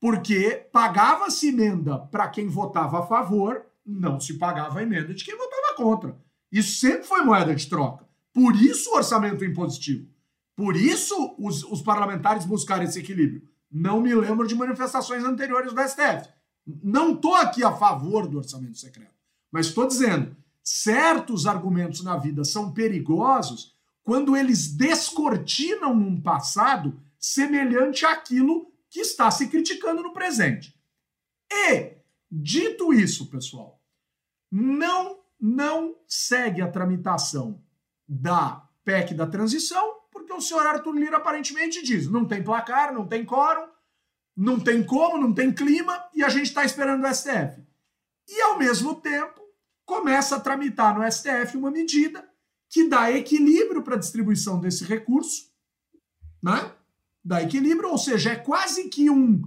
Porque 0.00 0.68
pagava-se 0.72 1.46
emenda 1.46 1.96
para 1.96 2.28
quem 2.28 2.48
votava 2.48 2.98
a 2.98 3.06
favor, 3.06 3.64
não 3.86 4.18
se 4.18 4.36
pagava 4.36 4.82
emenda 4.82 5.14
de 5.14 5.24
quem 5.24 5.38
votava 5.38 5.76
contra. 5.76 6.20
Isso 6.50 6.80
sempre 6.80 7.04
foi 7.04 7.22
moeda 7.22 7.54
de 7.54 7.68
troca. 7.68 8.04
Por 8.32 8.56
isso 8.56 8.90
o 8.90 8.96
orçamento 8.96 9.44
impositivo. 9.44 10.08
Por 10.56 10.74
isso 10.74 11.36
os, 11.38 11.62
os 11.62 11.82
parlamentares 11.82 12.44
buscaram 12.44 12.82
esse 12.82 12.98
equilíbrio. 12.98 13.48
Não 13.72 14.00
me 14.00 14.14
lembro 14.14 14.46
de 14.46 14.54
manifestações 14.54 15.24
anteriores 15.24 15.72
do 15.72 15.80
STF. 15.80 16.28
Não 16.82 17.14
estou 17.14 17.34
aqui 17.34 17.64
a 17.64 17.72
favor 17.72 18.28
do 18.28 18.38
orçamento 18.38 18.78
secreto, 18.78 19.14
mas 19.50 19.66
estou 19.66 19.86
dizendo: 19.86 20.36
certos 20.62 21.46
argumentos 21.46 22.04
na 22.04 22.16
vida 22.16 22.44
são 22.44 22.72
perigosos 22.72 23.74
quando 24.02 24.36
eles 24.36 24.68
descortinam 24.68 25.92
um 25.92 26.20
passado 26.20 27.00
semelhante 27.18 28.04
àquilo 28.04 28.70
que 28.90 29.00
está 29.00 29.30
se 29.30 29.48
criticando 29.48 30.02
no 30.02 30.12
presente. 30.12 30.76
E, 31.50 31.96
dito 32.30 32.92
isso, 32.92 33.30
pessoal, 33.30 33.80
não, 34.50 35.20
não 35.40 35.96
segue 36.06 36.60
a 36.60 36.70
tramitação 36.70 37.62
da 38.06 38.68
PEC 38.84 39.14
da 39.14 39.26
transição 39.26 40.01
porque 40.22 40.32
o 40.32 40.40
senhor 40.40 40.66
Arthur 40.66 40.94
Lira 40.94 41.16
aparentemente 41.18 41.82
diz: 41.82 42.08
não 42.08 42.24
tem 42.24 42.42
placar, 42.42 42.94
não 42.94 43.06
tem 43.06 43.24
quórum, 43.24 43.68
não 44.36 44.58
tem 44.58 44.82
como, 44.82 45.18
não 45.18 45.34
tem 45.34 45.52
clima, 45.52 46.02
e 46.14 46.22
a 46.22 46.28
gente 46.28 46.46
está 46.46 46.64
esperando 46.64 47.04
o 47.04 47.14
STF. 47.14 47.62
E, 48.28 48.40
ao 48.42 48.58
mesmo 48.58 48.94
tempo, 48.94 49.40
começa 49.84 50.36
a 50.36 50.40
tramitar 50.40 50.96
no 50.96 51.10
STF 51.10 51.56
uma 51.56 51.70
medida 51.70 52.26
que 52.68 52.88
dá 52.88 53.10
equilíbrio 53.10 53.82
para 53.82 53.96
a 53.96 53.98
distribuição 53.98 54.58
desse 54.58 54.84
recurso, 54.84 55.52
né? 56.42 56.72
Dá 57.24 57.42
equilíbrio, 57.42 57.90
ou 57.90 57.98
seja, 57.98 58.32
é 58.32 58.36
quase 58.36 58.88
que 58.88 59.10
um 59.10 59.42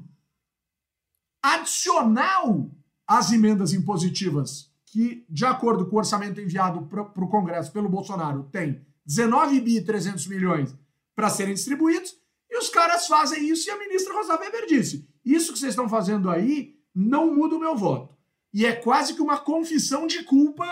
adicional 1.42 2.70
às 3.08 3.32
emendas 3.32 3.74
impositivas 3.74 4.72
que, 4.86 5.26
de 5.30 5.46
acordo 5.46 5.88
com 5.88 5.96
o 5.96 6.00
orçamento 6.00 6.40
enviado 6.40 6.86
para 6.86 7.24
o 7.24 7.30
Congresso 7.30 7.72
pelo 7.72 7.90
Bolsonaro, 7.90 8.44
tem 8.52 8.86
19 9.06 9.62
bi 9.62 9.82
300 9.82 10.28
milhões 10.28 10.76
para 11.16 11.30
serem 11.30 11.54
distribuídos, 11.54 12.16
e 12.50 12.58
os 12.58 12.70
caras 12.70 13.08
fazem 13.08 13.48
isso 13.48 13.68
e 13.68 13.72
a 13.72 13.78
ministra 13.78 14.14
Rosa 14.14 14.38
Weber 14.38 14.66
disse: 14.68 15.08
Isso 15.24 15.54
que 15.54 15.60
vocês 15.60 15.72
estão 15.72 15.90
fazendo 15.90 16.30
aí 16.30 16.76
não 16.94 17.34
muda 17.34 17.56
o 17.56 17.60
meu 17.60 17.76
voto. 17.76 18.16
E 18.54 18.66
é 18.66 18.74
quase 18.74 19.14
que 19.14 19.22
uma 19.22 19.38
confissão 19.38 20.08
de 20.08 20.24
culpa 20.24 20.66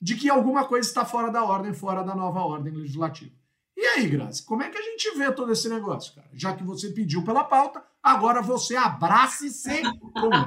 de 0.00 0.16
que 0.16 0.28
alguma 0.28 0.64
coisa 0.64 0.88
está 0.88 1.04
fora 1.04 1.30
da 1.30 1.44
ordem, 1.44 1.72
fora 1.72 2.02
da 2.02 2.14
nova 2.14 2.40
ordem 2.40 2.72
legislativa. 2.72 3.32
E 3.76 3.86
aí, 3.86 4.08
Grazi, 4.08 4.44
como 4.44 4.62
é 4.62 4.68
que 4.68 4.76
a 4.76 4.82
gente 4.82 5.16
vê 5.16 5.30
todo 5.30 5.52
esse 5.52 5.68
negócio, 5.68 6.12
cara? 6.14 6.28
Já 6.32 6.52
que 6.52 6.64
você 6.64 6.90
pediu 6.90 7.24
pela 7.24 7.44
pauta, 7.44 7.80
agora 8.02 8.42
você 8.42 8.74
abrace-se 8.74 9.82
com. 9.82 10.30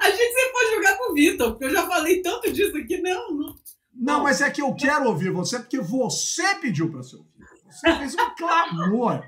A 0.00 0.10
gente 0.10 0.32
sempre 0.32 0.52
pode 0.52 0.74
jogar 0.76 0.96
com 0.96 1.10
o 1.10 1.14
Vitor, 1.14 1.50
porque 1.50 1.64
eu 1.64 1.70
já 1.70 1.84
falei 1.88 2.22
tanto 2.22 2.52
disso 2.52 2.76
aqui, 2.76 2.98
não, 2.98 3.32
não. 3.32 3.56
Não, 3.98 4.22
mas 4.22 4.40
é 4.40 4.50
que 4.50 4.60
eu 4.60 4.74
quero 4.74 5.08
ouvir 5.08 5.30
você, 5.30 5.58
porque 5.58 5.80
você 5.80 6.54
pediu 6.56 6.90
para 6.90 7.02
ser 7.02 7.16
ouvido. 7.16 7.46
Você 7.64 7.96
fez 7.96 8.14
um 8.14 8.34
clamor. 8.34 9.24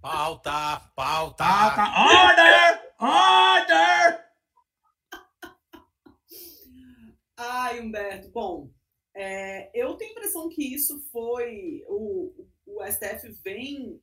Pauta, 0.00 0.80
pauta. 0.94 1.44
Pauta, 1.44 1.82
order, 1.98 2.94
order. 2.98 4.24
Ai, 7.36 7.80
Humberto, 7.80 8.30
bom, 8.30 8.70
é, 9.14 9.70
eu 9.74 9.94
tenho 9.94 10.10
a 10.10 10.12
impressão 10.12 10.48
que 10.50 10.74
isso 10.74 11.00
foi. 11.10 11.82
O, 11.88 12.46
o 12.66 12.84
STF 12.84 13.30
vem 13.42 14.00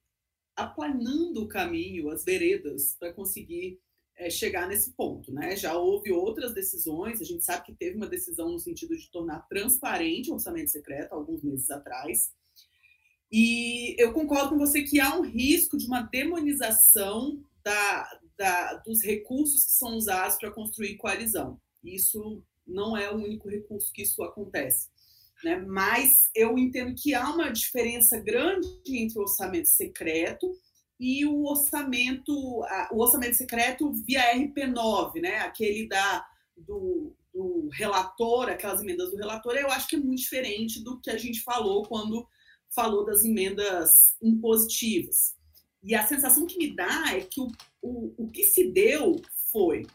aplanando 0.55 1.43
o 1.43 1.47
caminho, 1.47 2.09
as 2.09 2.23
veredas, 2.23 2.95
para 2.99 3.13
conseguir 3.13 3.79
é, 4.17 4.29
chegar 4.29 4.67
nesse 4.67 4.91
ponto. 4.93 5.31
Né? 5.31 5.55
Já 5.55 5.77
houve 5.77 6.11
outras 6.11 6.53
decisões, 6.53 7.21
a 7.21 7.23
gente 7.23 7.45
sabe 7.45 7.65
que 7.65 7.75
teve 7.75 7.95
uma 7.95 8.07
decisão 8.07 8.51
no 8.51 8.59
sentido 8.59 8.97
de 8.97 9.09
tornar 9.09 9.47
transparente 9.47 10.29
o 10.29 10.33
orçamento 10.33 10.71
secreto 10.71 11.13
alguns 11.13 11.43
meses 11.43 11.69
atrás. 11.69 12.31
E 13.31 13.95
eu 14.01 14.13
concordo 14.13 14.49
com 14.49 14.57
você 14.57 14.83
que 14.83 14.99
há 14.99 15.15
um 15.15 15.21
risco 15.21 15.77
de 15.77 15.85
uma 15.85 16.01
demonização 16.01 17.43
da, 17.63 18.19
da, 18.37 18.73
dos 18.75 19.01
recursos 19.01 19.65
que 19.65 19.71
são 19.71 19.95
usados 19.95 20.37
para 20.37 20.51
construir 20.51 20.95
coalizão. 20.95 21.59
Isso 21.83 22.41
não 22.65 22.97
é 22.97 23.11
o 23.11 23.17
único 23.17 23.49
recurso 23.49 23.91
que 23.93 24.01
isso 24.01 24.23
acontece. 24.23 24.89
Né? 25.43 25.57
Mas 25.57 26.29
eu 26.33 26.57
entendo 26.57 26.95
que 26.95 27.13
há 27.13 27.29
uma 27.29 27.51
diferença 27.51 28.19
grande 28.19 28.67
entre 28.87 29.19
o 29.19 29.21
orçamento 29.21 29.67
secreto 29.67 30.51
e 30.99 31.25
o 31.25 31.45
orçamento, 31.45 32.33
o 32.91 32.99
orçamento 32.99 33.35
secreto 33.35 33.91
via 33.91 34.33
RP9, 34.35 35.21
né? 35.21 35.37
aquele 35.39 35.87
da, 35.87 36.25
do, 36.55 37.13
do 37.33 37.69
relator, 37.71 38.49
aquelas 38.49 38.81
emendas 38.81 39.11
do 39.11 39.17
relator, 39.17 39.55
eu 39.55 39.69
acho 39.69 39.87
que 39.87 39.95
é 39.95 39.99
muito 39.99 40.19
diferente 40.19 40.83
do 40.83 40.99
que 40.99 41.09
a 41.09 41.17
gente 41.17 41.41
falou 41.41 41.83
quando 41.83 42.27
falou 42.69 43.05
das 43.05 43.23
emendas 43.23 44.15
impositivas. 44.21 45.35
E 45.83 45.95
a 45.95 46.05
sensação 46.05 46.45
que 46.45 46.57
me 46.57 46.75
dá 46.75 47.15
é 47.15 47.21
que 47.21 47.39
o, 47.39 47.47
o, 47.81 48.13
o 48.17 48.29
que 48.29 48.43
se 48.43 48.71
deu 48.71 49.21
foi 49.51 49.85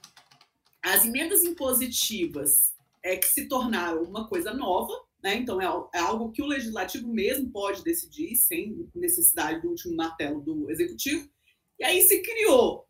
as 0.82 1.04
emendas 1.04 1.44
impositivas 1.44 2.72
é 3.02 3.16
que 3.16 3.26
se 3.26 3.46
tornaram 3.46 4.02
uma 4.02 4.28
coisa 4.28 4.52
nova, 4.52 4.92
né? 5.22 5.36
Então, 5.36 5.60
é, 5.60 5.66
é, 5.94 6.00
algo 6.00 6.32
que 6.32 6.42
o 6.42 6.46
legislativo 6.46 7.08
mesmo 7.08 7.50
pode 7.50 7.84
decidir, 7.84 8.34
sem 8.34 8.88
necessidade 8.94 9.62
do 9.62 9.68
último 9.68 9.94
martelo 9.94 10.40
do 10.40 10.70
executivo. 10.70 11.28
E 11.78 11.84
aí 11.84 12.02
se 12.02 12.20
criou, 12.22 12.86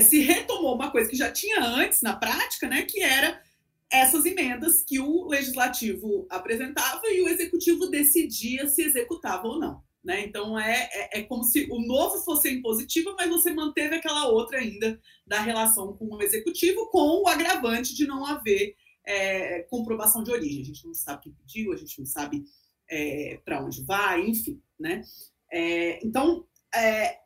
se 0.00 0.20
retomou 0.20 0.74
uma 0.74 0.90
coisa 0.90 1.10
que 1.10 1.16
já 1.16 1.30
tinha 1.32 1.60
antes 1.60 2.00
na 2.02 2.16
prática, 2.16 2.68
né? 2.68 2.82
que 2.82 3.02
era 3.02 3.42
essas 3.90 4.24
emendas 4.24 4.84
que 4.84 5.00
o 5.00 5.26
legislativo 5.26 6.26
apresentava 6.30 7.02
e 7.06 7.22
o 7.22 7.28
executivo 7.28 7.86
decidia 7.88 8.68
se 8.68 8.82
executava 8.82 9.46
ou 9.46 9.58
não. 9.58 9.82
Né? 10.04 10.24
Então 10.24 10.58
é, 10.58 10.88
é, 10.92 11.18
é, 11.18 11.22
como 11.22 11.42
se 11.42 11.68
o 11.70 11.80
novo 11.80 12.18
fosse 12.24 12.50
impositivo, 12.50 13.14
mas 13.18 13.28
você 13.28 13.52
manteve 13.52 13.96
aquela 13.96 14.28
outra 14.28 14.58
ainda 14.58 15.00
da 15.26 15.40
relação 15.40 15.96
com 15.96 16.06
o 16.06 16.22
executivo, 16.22 16.86
com 16.86 17.22
o 17.22 17.28
agravante 17.28 17.94
de 17.94 18.06
não 18.06 18.24
haver 18.24 18.74
é, 19.08 19.62
comprovação 19.70 20.22
de 20.22 20.30
origem. 20.30 20.60
A 20.60 20.66
gente 20.66 20.86
não 20.86 20.92
sabe 20.92 21.22
quem 21.22 21.32
pediu, 21.32 21.72
a 21.72 21.76
gente 21.76 21.98
não 21.98 22.04
sabe 22.06 22.44
é, 22.90 23.40
para 23.42 23.64
onde 23.64 23.82
vai, 23.82 24.20
enfim. 24.26 24.60
Né? 24.78 25.02
É, 25.50 26.04
então, 26.06 26.46
é, 26.74 27.18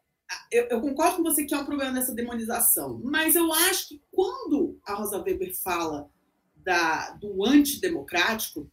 eu, 0.50 0.68
eu, 0.68 0.80
concordo 0.80 1.16
com 1.16 1.24
você 1.24 1.44
que 1.44 1.52
é 1.52 1.58
um 1.58 1.66
problema 1.66 1.92
dessa 1.92 2.14
demonização, 2.14 3.00
mas 3.02 3.34
eu 3.34 3.52
acho 3.52 3.88
que 3.88 4.02
quando 4.12 4.78
a 4.84 4.94
Rosa 4.94 5.20
Weber 5.20 5.52
fala 5.60 6.08
da, 6.54 7.10
do 7.10 7.44
antidemocrático, 7.44 8.70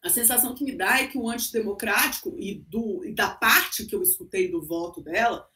a 0.00 0.08
sensação 0.08 0.54
que 0.54 0.64
me 0.64 0.76
dá 0.76 1.00
é 1.00 1.08
que 1.08 1.18
o 1.18 1.28
antidemocrático 1.28 2.36
e, 2.38 2.54
do, 2.54 3.04
e 3.04 3.12
da 3.12 3.30
parte 3.30 3.84
que 3.84 3.94
eu 3.94 4.02
escutei 4.02 4.48
do 4.48 4.62
voto 4.62 5.02
dela, 5.02 5.48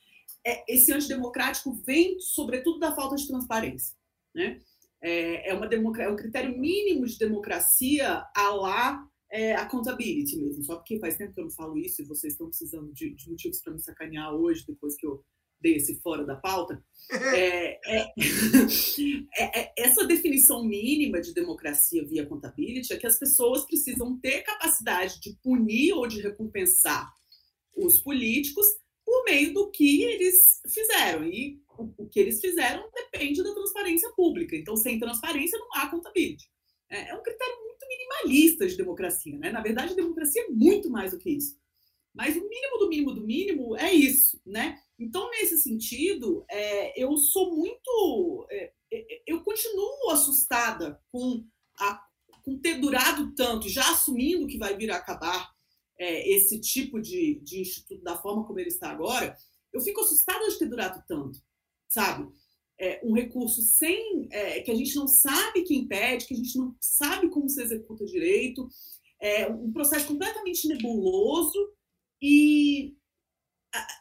é, 0.45 0.65
esse 0.73 0.93
antidemocrático 0.93 1.73
vem, 1.73 2.19
sobretudo, 2.19 2.81
da 2.81 2.95
falta 2.95 3.15
de 3.15 3.27
transparência. 3.27 3.97
Né? 4.35 4.61
É, 5.03 5.51
é, 5.51 5.55
uma 5.55 5.67
é 6.03 6.09
um 6.09 6.17
critério 6.17 6.59
mínimo 6.59 7.07
de 7.07 7.19
democracia 7.19 8.25
a 8.35 8.51
lá 8.51 9.07
é, 9.31 9.55
accountability 9.55 10.37
mesmo. 10.39 10.65
Só 10.65 10.77
porque 10.77 10.99
faz 10.99 11.17
tempo 11.17 11.35
que 11.35 11.41
eu 11.41 11.45
não 11.45 11.51
falo 11.51 11.77
isso 11.79 12.03
e 12.03 12.07
vocês 12.07 12.33
estão 12.33 12.49
precisando 12.49 12.93
de, 12.93 13.15
de 13.15 13.31
motivos 13.31 13.61
para 13.61 13.73
me 13.73 13.81
sacanear 13.81 14.35
hoje, 14.35 14.65
depois 14.67 14.97
que 14.97 15.07
eu 15.07 15.23
dei 15.61 15.77
esse 15.77 16.01
fora 16.01 16.25
da 16.25 16.37
pauta. 16.37 16.83
É, 17.37 17.79
é, 17.87 18.13
é, 19.39 19.61
é, 19.61 19.73
essa 19.79 20.05
definição 20.05 20.65
mínima 20.65 21.21
de 21.21 21.33
democracia 21.33 22.05
via 22.05 22.25
accountability 22.25 22.93
é 22.93 22.97
que 22.97 23.07
as 23.07 23.17
pessoas 23.17 23.65
precisam 23.65 24.19
ter 24.19 24.43
capacidade 24.43 25.21
de 25.21 25.37
punir 25.41 25.93
ou 25.93 26.09
de 26.09 26.21
recompensar 26.21 27.09
os 27.77 28.01
políticos 28.01 28.67
por 29.07 29.25
meio 29.25 29.55
do 29.55 29.71
que 29.71 30.03
eles 30.03 30.61
fizeram. 30.67 31.25
E 31.25 31.63
o, 31.79 32.09
que 32.09 32.19
eles 32.19 32.41
fizeram 32.41 32.91
depende 32.93 33.43
da 33.43 33.55
transparência 33.55 34.11
pública. 34.11 34.57
Então, 34.57 34.77
sem 34.77 34.99
transparência, 34.99 35.59
não 35.61 35.69
há 35.75 35.89
contabilidade. 35.89 36.51
É, 36.91 37.11
é 37.11 37.15
um 37.15 37.23
critério 37.23 37.57
muito 37.63 37.87
minimalista 37.87 38.67
de 38.67 38.77
democracia. 38.77 39.39
Né? 39.39 39.53
Na 39.53 39.63
verdade, 39.63 39.93
a 39.93 39.97
democracia 39.97 40.43
é 40.43 40.49
muito 40.49 40.91
mais 40.91 41.13
do 41.13 41.19
que 41.19 41.31
isso. 41.31 41.57
Mas 42.13 42.35
o 42.37 42.49
mínimo 42.49 42.79
do 42.79 42.89
mínimo 42.89 43.13
do 43.13 43.25
mínimo 43.25 43.77
é 43.77 43.93
isso. 43.93 44.41
Né? 44.45 44.77
Então, 44.99 45.31
nesse 45.31 45.59
sentido, 45.59 46.45
é, 46.51 47.01
eu 47.01 47.17
sou 47.17 47.55
muito. 47.55 48.47
É, 48.51 48.73
é 48.93 49.23
eu 49.25 49.45
continuo 49.45 50.11
assustada 50.11 51.01
com, 51.13 51.47
a, 51.79 52.03
com 52.43 52.59
ter 52.59 52.81
durado 52.81 53.33
tanto, 53.35 53.69
já 53.69 53.89
assumindo 53.91 54.49
que 54.49 54.59
vai 54.59 54.77
vir 54.77 54.91
a 54.91 54.97
acabar 54.97 55.56
é, 55.99 56.29
esse 56.31 56.61
tipo 56.61 57.01
de, 57.01 57.41
de 57.43 57.61
instituto 57.61 58.03
da 58.03 58.17
forma 58.17 58.45
como 58.45 58.59
ele 58.59 58.69
está 58.69 58.91
agora, 58.91 59.37
eu 59.73 59.81
fico 59.81 60.01
assustada 60.01 60.49
de 60.49 60.59
ter 60.59 60.67
durado 60.67 61.03
tanto 61.07 61.41
sabe? 61.89 62.29
É, 62.79 63.01
um 63.03 63.15
recurso 63.15 63.63
sem 63.63 64.29
é, 64.31 64.61
que 64.61 64.71
a 64.71 64.75
gente 64.75 64.95
não 64.97 65.09
sabe 65.09 65.63
quem 65.63 65.89
pede, 65.89 66.27
que 66.27 66.35
a 66.35 66.37
gente 66.37 66.59
não 66.59 66.77
sabe 66.81 67.31
como 67.31 67.49
se 67.49 67.63
executa 67.63 68.05
direito, 68.05 68.69
é 69.21 69.49
um 69.49 69.73
processo 69.73 70.07
completamente 70.07 70.69
nebuloso 70.69 71.73
e 72.21 72.95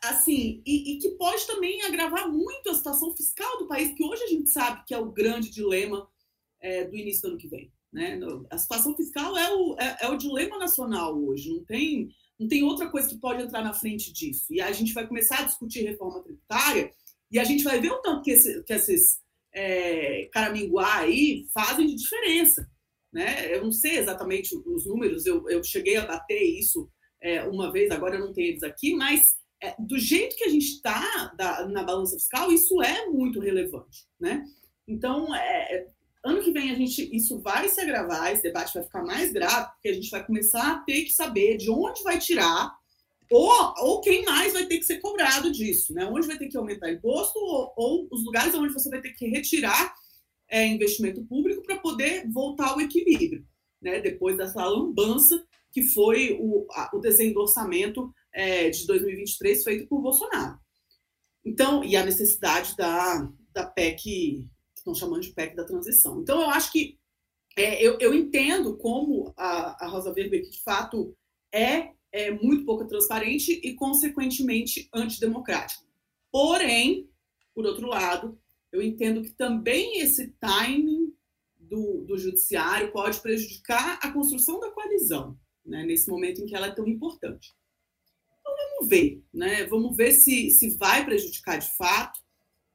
assim 0.04 0.62
e, 0.66 0.94
e, 0.94 1.00
que 1.00 1.10
pode 1.12 1.46
também 1.48 1.82
agravar 1.84 2.32
muito 2.32 2.70
a 2.70 2.74
situação 2.74 3.16
fiscal 3.16 3.60
do 3.60 3.68
país, 3.68 3.94
que 3.94 4.04
hoje 4.04 4.24
a 4.24 4.28
gente 4.28 4.50
sabe 4.50 4.84
que 4.86 4.94
é 4.94 5.00
o 5.00 5.12
grande 5.12 5.50
dilema 5.50 6.10
é, 6.62 6.86
do 6.86 6.96
início 6.98 7.22
do 7.22 7.28
ano 7.30 7.38
que 7.38 7.48
vem. 7.48 7.72
Né? 7.96 8.20
A 8.52 8.58
situação 8.58 8.94
fiscal 8.94 9.38
é 9.38 9.56
o, 9.56 9.78
é, 9.80 9.98
é 10.02 10.10
o 10.10 10.18
dilema 10.18 10.60
nacional 10.60 11.18
hoje, 11.18 11.50
não 11.50 11.64
tem, 11.64 12.10
não 12.38 12.46
tem 12.46 12.62
outra 12.62 12.90
coisa 12.90 13.08
que 13.08 13.18
pode 13.18 13.42
entrar 13.42 13.64
na 13.64 13.72
frente 13.72 14.12
disso. 14.12 14.48
E 14.54 14.60
a 14.60 14.70
gente 14.74 14.92
vai 14.92 15.08
começar 15.08 15.40
a 15.40 15.44
discutir 15.46 15.86
reforma 15.86 16.22
tributária 16.22 16.92
e 17.32 17.40
a 17.40 17.46
gente 17.46 17.64
vai 17.64 17.80
ver 17.80 17.94
o 17.94 18.02
tanto 18.02 18.22
que, 18.22 18.32
esse, 18.32 18.62
que 18.66 18.74
esses 18.74 19.22
é, 19.54 20.28
caraminguá 20.34 20.98
aí 20.98 21.46
fazem 21.54 21.88
de 21.88 21.96
diferença. 21.96 22.70
Né? 23.14 23.56
Eu 23.56 23.64
não 23.64 23.72
sei 23.72 23.98
exatamente 23.98 24.54
os 24.54 24.86
números, 24.86 25.26
eu, 25.26 25.50
eu 25.50 25.64
cheguei 25.64 25.96
a 25.96 26.06
bater 26.06 26.44
isso 26.44 26.92
é, 27.22 27.44
uma 27.44 27.72
vez, 27.72 27.92
agora 27.92 28.16
eu 28.18 28.26
não 28.26 28.34
tenho 28.34 28.50
eles 28.50 28.64
aqui, 28.64 28.94
mas 28.94 29.22
é, 29.64 29.74
do 29.80 29.98
jeito 29.98 30.36
que 30.36 30.44
a 30.44 30.50
gente 30.50 30.66
está 30.66 31.34
na 31.70 31.82
balança 31.82 32.18
fiscal, 32.18 32.52
isso 32.52 32.82
é 32.84 33.06
muito 33.06 33.40
relevante. 33.40 34.06
Né? 34.20 34.44
Então, 34.86 35.34
é, 35.34 35.88
ano 36.26 36.42
que 36.42 36.52
vem 36.52 36.72
a 36.72 36.76
gente 36.76 37.16
isso 37.16 37.40
vai 37.40 37.70
se 37.70 37.80
agravar, 37.80 38.34
esse 38.34 38.44
debate 38.44 38.74
vai 38.74 38.84
ficar 38.84 39.04
mais 39.04 39.32
grave, 39.32 39.72
porque 39.74 39.90
a 39.90 39.94
gente 39.94 40.10
vai 40.10 40.26
começar 40.26 40.72
a 40.72 40.80
ter 40.80 41.04
que 41.04 41.12
saber 41.12 41.58
de 41.58 41.70
onde 41.70 42.02
vai 42.04 42.18
tirar 42.18 42.76
ou, 43.32 43.74
ou 43.78 44.02
quem 44.02 44.24
mais 44.26 44.54
vai 44.54 44.66
ter 44.66 44.78
que 44.78 44.86
ser 44.86 45.00
cobrado 45.00 45.52
disso, 45.52 45.94
né? 45.94 46.06
Onde 46.06 46.28
vai 46.28 46.38
ter 46.38 46.48
que 46.48 46.58
aumentar 46.58 46.92
imposto 46.92 47.40
ou, 47.40 47.74
ou 47.76 48.08
os 48.12 48.24
lugares 48.24 48.54
onde 48.54 48.74
você 48.74 48.90
vai 48.90 49.02
ter 49.02 49.12
que 49.12 49.28
retirar 49.28 49.94
é, 50.50 50.66
investimento 50.68 51.24
público 51.26 51.64
para 51.64 51.78
poder 51.78 52.30
voltar 52.32 52.70
ao 52.70 52.82
equilíbrio, 52.82 53.46
né? 53.82 54.00
Depois 54.00 54.38
dessa 54.38 54.64
lambança 54.66 55.44
que 55.72 55.84
foi 55.84 56.38
o, 56.40 56.66
a, 56.72 56.90
o 56.94 57.00
desenho 57.00 57.34
do 57.34 57.42
orçamento 57.42 58.14
é, 58.34 58.70
de 58.70 58.88
2023 58.88 59.64
feito 59.64 59.88
por 59.88 60.02
Bolsonaro. 60.02 60.58
Então, 61.44 61.84
e 61.84 61.96
a 61.96 62.06
necessidade 62.06 62.76
da, 62.76 63.30
da 63.54 63.66
PEC, 63.66 64.48
estão 64.86 64.94
chamando 64.94 65.24
de 65.24 65.34
PEC 65.34 65.56
da 65.56 65.66
transição. 65.66 66.22
Então, 66.22 66.40
eu 66.40 66.50
acho 66.50 66.72
que 66.72 66.98
é, 67.58 67.82
eu, 67.82 67.98
eu, 68.00 68.14
entendo 68.14 68.78
como 68.78 69.34
a, 69.36 69.86
a 69.86 69.88
Rosa 69.88 70.10
Weber, 70.12 70.44
que 70.44 70.52
de 70.52 70.62
fato 70.62 71.16
é, 71.54 71.94
é 72.12 72.32
muito 72.32 72.66
pouco 72.66 72.86
transparente 72.86 73.60
e, 73.64 73.74
consequentemente, 73.74 74.90
antidemocrática. 74.94 75.84
Porém, 76.32 77.10
por 77.54 77.66
outro 77.66 77.88
lado, 77.88 78.38
eu 78.72 78.82
entendo 78.82 79.24
que 79.24 79.32
também 79.32 80.02
esse 80.02 80.34
timing 80.40 81.14
do, 81.58 82.04
do 82.06 82.18
judiciário 82.18 82.92
pode 82.92 83.22
prejudicar 83.22 84.00
a 84.02 84.12
construção 84.12 84.60
da 84.60 84.72
coalizão, 84.72 85.40
né, 85.66 85.84
nesse 85.84 86.10
momento 86.10 86.42
em 86.42 86.46
que 86.46 86.56
ela 86.56 86.68
é 86.68 86.72
tão 86.72 86.86
importante. 86.88 87.56
Então, 88.40 88.54
vamos 88.54 88.90
ver, 88.90 89.24
né? 89.34 89.66
Vamos 89.66 89.96
ver 89.96 90.12
se, 90.12 90.50
se 90.52 90.78
vai 90.78 91.06
prejudicar 91.06 91.58
de 91.58 91.72
fato. 91.78 92.20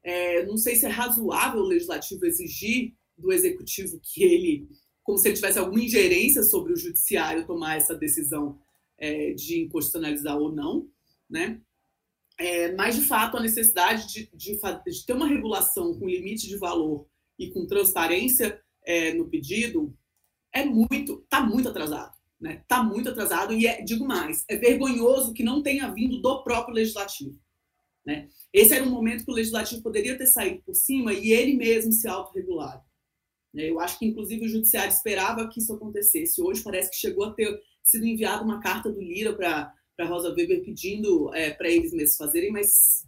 É, 0.02 0.44
não 0.46 0.56
sei 0.56 0.76
se 0.76 0.86
é 0.86 0.88
razoável 0.88 1.60
o 1.60 1.66
legislativo 1.66 2.24
exigir 2.24 2.94
do 3.16 3.32
executivo 3.32 4.00
que 4.02 4.22
ele, 4.22 4.68
como 5.02 5.18
se 5.18 5.28
ele 5.28 5.36
tivesse 5.36 5.58
alguma 5.58 5.82
ingerência 5.82 6.42
sobre 6.42 6.72
o 6.72 6.76
judiciário 6.76 7.46
tomar 7.46 7.76
essa 7.76 7.94
decisão 7.94 8.58
é, 8.96 9.32
de 9.32 9.60
inconstitucionalizar 9.60 10.38
ou 10.38 10.52
não, 10.52 10.88
né? 11.28 11.60
É, 12.38 12.72
mas, 12.72 12.96
de 12.96 13.02
fato, 13.02 13.36
a 13.36 13.42
necessidade 13.42 14.08
de, 14.08 14.30
de, 14.34 14.58
de, 14.58 15.06
ter 15.06 15.12
uma 15.12 15.26
regulação 15.26 15.92
com 15.98 16.08
limite 16.08 16.48
de 16.48 16.56
valor 16.56 17.06
e 17.38 17.50
com 17.50 17.66
transparência 17.66 18.58
é, 18.82 19.12
no 19.12 19.28
pedido 19.28 19.94
é 20.50 20.64
muito, 20.64 21.20
está 21.22 21.42
muito 21.42 21.68
atrasado. 21.68 22.14
Está 22.14 22.40
né? 22.40 22.64
Tá 22.66 22.82
muito 22.82 23.10
atrasado 23.10 23.52
e, 23.52 23.66
é, 23.66 23.82
digo 23.82 24.06
mais, 24.06 24.44
é 24.48 24.56
vergonhoso 24.56 25.34
que 25.34 25.44
não 25.44 25.62
tenha 25.62 25.92
vindo 25.92 26.20
do 26.22 26.42
próprio 26.42 26.74
legislativo. 26.74 27.38
Né? 28.04 28.28
Esse 28.52 28.74
era 28.74 28.84
um 28.84 28.90
momento 28.90 29.24
que 29.24 29.30
o 29.30 29.34
legislativo 29.34 29.82
poderia 29.82 30.16
ter 30.16 30.26
saído 30.26 30.62
por 30.62 30.74
cima 30.74 31.12
e 31.12 31.32
ele 31.32 31.54
mesmo 31.54 31.92
se 31.92 32.08
autorregular. 32.08 32.84
Né? 33.52 33.70
Eu 33.70 33.80
acho 33.80 33.98
que, 33.98 34.06
inclusive, 34.06 34.46
o 34.46 34.48
judiciário 34.48 34.92
esperava 34.92 35.48
que 35.48 35.60
isso 35.60 35.72
acontecesse. 35.72 36.42
Hoje 36.42 36.62
parece 36.62 36.90
que 36.90 36.96
chegou 36.96 37.24
a 37.24 37.32
ter 37.32 37.60
sido 37.82 38.06
enviada 38.06 38.42
uma 38.42 38.60
carta 38.60 38.90
do 38.90 39.00
Lira 39.00 39.34
para 39.34 39.72
Rosa 40.06 40.30
Weber 40.30 40.64
pedindo 40.64 41.34
é, 41.34 41.50
para 41.50 41.68
eles 41.68 41.92
mesmos 41.92 42.16
fazerem, 42.16 42.50
mas 42.50 43.06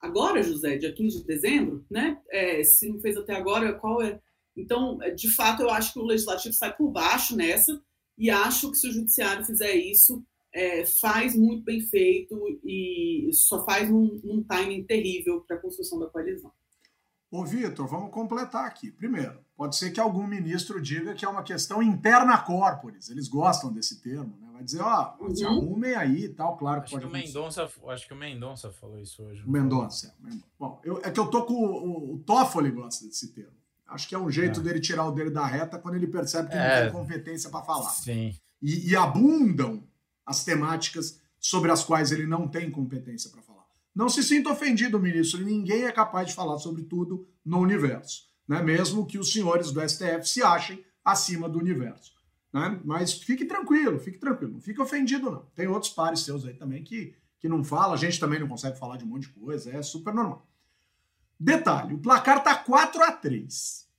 agora, 0.00 0.42
José, 0.42 0.78
dia 0.78 0.92
15 0.92 1.20
de 1.20 1.26
dezembro, 1.26 1.84
né? 1.90 2.20
É, 2.30 2.62
se 2.62 2.88
não 2.88 3.00
fez 3.00 3.16
até 3.16 3.34
agora, 3.34 3.74
qual 3.74 4.00
é? 4.02 4.20
Então, 4.56 4.98
de 5.14 5.34
fato, 5.34 5.62
eu 5.62 5.70
acho 5.70 5.92
que 5.92 5.98
o 5.98 6.04
legislativo 6.04 6.54
sai 6.54 6.74
por 6.76 6.90
baixo 6.90 7.36
nessa 7.36 7.80
e 8.18 8.30
acho 8.30 8.70
que 8.70 8.76
se 8.76 8.88
o 8.88 8.92
judiciário 8.92 9.44
fizer 9.44 9.74
isso, 9.74 10.22
é, 10.52 10.84
faz 10.84 11.36
muito 11.36 11.64
bem 11.64 11.80
feito 11.80 12.36
e 12.64 13.30
só 13.32 13.64
faz 13.64 13.90
um, 13.90 14.20
um 14.24 14.42
timing 14.42 14.84
terrível 14.84 15.40
para 15.46 15.56
a 15.56 15.60
construção 15.60 15.98
da 15.98 16.06
coalizão. 16.06 16.52
Ô, 17.30 17.44
Vitor, 17.44 17.86
vamos 17.86 18.10
completar 18.10 18.66
aqui. 18.66 18.90
Primeiro, 18.90 19.38
pode 19.56 19.76
ser 19.76 19.92
que 19.92 20.00
algum 20.00 20.26
ministro 20.26 20.82
diga 20.82 21.14
que 21.14 21.24
é 21.24 21.28
uma 21.28 21.44
questão 21.44 21.80
interna 21.80 22.36
corporis. 22.38 23.08
Eles 23.08 23.28
gostam 23.28 23.72
desse 23.72 24.02
termo, 24.02 24.36
né? 24.40 24.48
Vai 24.52 24.64
dizer, 24.64 24.82
ó, 24.82 25.14
oh, 25.20 25.34
se 25.34 25.44
uhum. 25.44 25.52
arrumem 25.52 25.94
aí 25.94 26.24
e 26.24 26.28
tal, 26.28 26.56
claro 26.56 26.80
que 26.80 26.86
acho 26.86 26.94
pode 26.96 27.04
que 27.06 27.10
o 27.10 27.12
Mendonça, 27.12 27.70
Acho 27.86 28.06
que 28.06 28.12
o 28.12 28.16
Mendonça 28.16 28.72
falou 28.72 28.98
isso 28.98 29.22
hoje. 29.22 29.44
O 29.44 29.50
Mendonça. 29.50 30.14
É, 30.26 30.30
Bom, 30.58 30.80
eu, 30.84 31.00
é 31.04 31.10
que 31.10 31.20
eu 31.20 31.28
tô 31.28 31.44
com 31.44 31.54
o, 31.54 32.14
o 32.14 32.18
Toffoli 32.18 32.70
gosta 32.72 33.06
desse 33.06 33.32
termo. 33.32 33.56
Acho 33.86 34.08
que 34.08 34.14
é 34.14 34.18
um 34.18 34.30
jeito 34.30 34.60
é. 34.60 34.62
dele 34.62 34.80
tirar 34.80 35.06
o 35.06 35.12
dele 35.12 35.30
da 35.30 35.46
reta 35.46 35.78
quando 35.78 35.94
ele 35.94 36.08
percebe 36.08 36.48
que 36.48 36.56
é. 36.56 36.58
não 36.58 36.82
tem 36.82 37.00
competência 37.00 37.48
para 37.48 37.64
falar. 37.64 37.90
Sim. 37.90 38.34
E, 38.60 38.90
e 38.90 38.96
abundam 38.96 39.82
as 40.30 40.44
temáticas 40.44 41.20
sobre 41.40 41.72
as 41.72 41.82
quais 41.82 42.12
ele 42.12 42.24
não 42.24 42.46
tem 42.46 42.70
competência 42.70 43.28
para 43.30 43.42
falar. 43.42 43.66
Não 43.92 44.08
se 44.08 44.22
sinta 44.22 44.50
ofendido, 44.50 45.00
ministro. 45.00 45.44
Ninguém 45.44 45.84
é 45.84 45.92
capaz 45.92 46.28
de 46.28 46.34
falar 46.34 46.58
sobre 46.58 46.84
tudo 46.84 47.26
no 47.44 47.58
universo, 47.58 48.28
né? 48.46 48.62
mesmo 48.62 49.04
que 49.04 49.18
os 49.18 49.32
senhores 49.32 49.72
do 49.72 49.80
STF 49.86 50.24
se 50.24 50.40
achem 50.40 50.84
acima 51.04 51.48
do 51.48 51.58
universo. 51.58 52.12
Né? 52.52 52.80
Mas 52.84 53.12
fique 53.14 53.44
tranquilo, 53.44 53.98
fique 53.98 54.18
tranquilo. 54.18 54.52
Não 54.52 54.60
fique 54.60 54.80
ofendido, 54.80 55.30
não. 55.30 55.42
Tem 55.56 55.66
outros 55.66 55.92
pares 55.92 56.20
seus 56.20 56.44
aí 56.44 56.54
também 56.54 56.84
que, 56.84 57.12
que 57.40 57.48
não 57.48 57.64
falam. 57.64 57.94
A 57.94 57.96
gente 57.96 58.20
também 58.20 58.38
não 58.38 58.46
consegue 58.46 58.78
falar 58.78 58.96
de 58.96 59.04
um 59.04 59.08
monte 59.08 59.22
de 59.22 59.34
coisa. 59.34 59.72
É 59.72 59.82
super 59.82 60.14
normal. 60.14 60.46
Detalhe: 61.38 61.94
o 61.94 61.98
placar 61.98 62.42
tá 62.44 62.54
4 62.54 63.02
a 63.02 63.12
3 63.12 63.89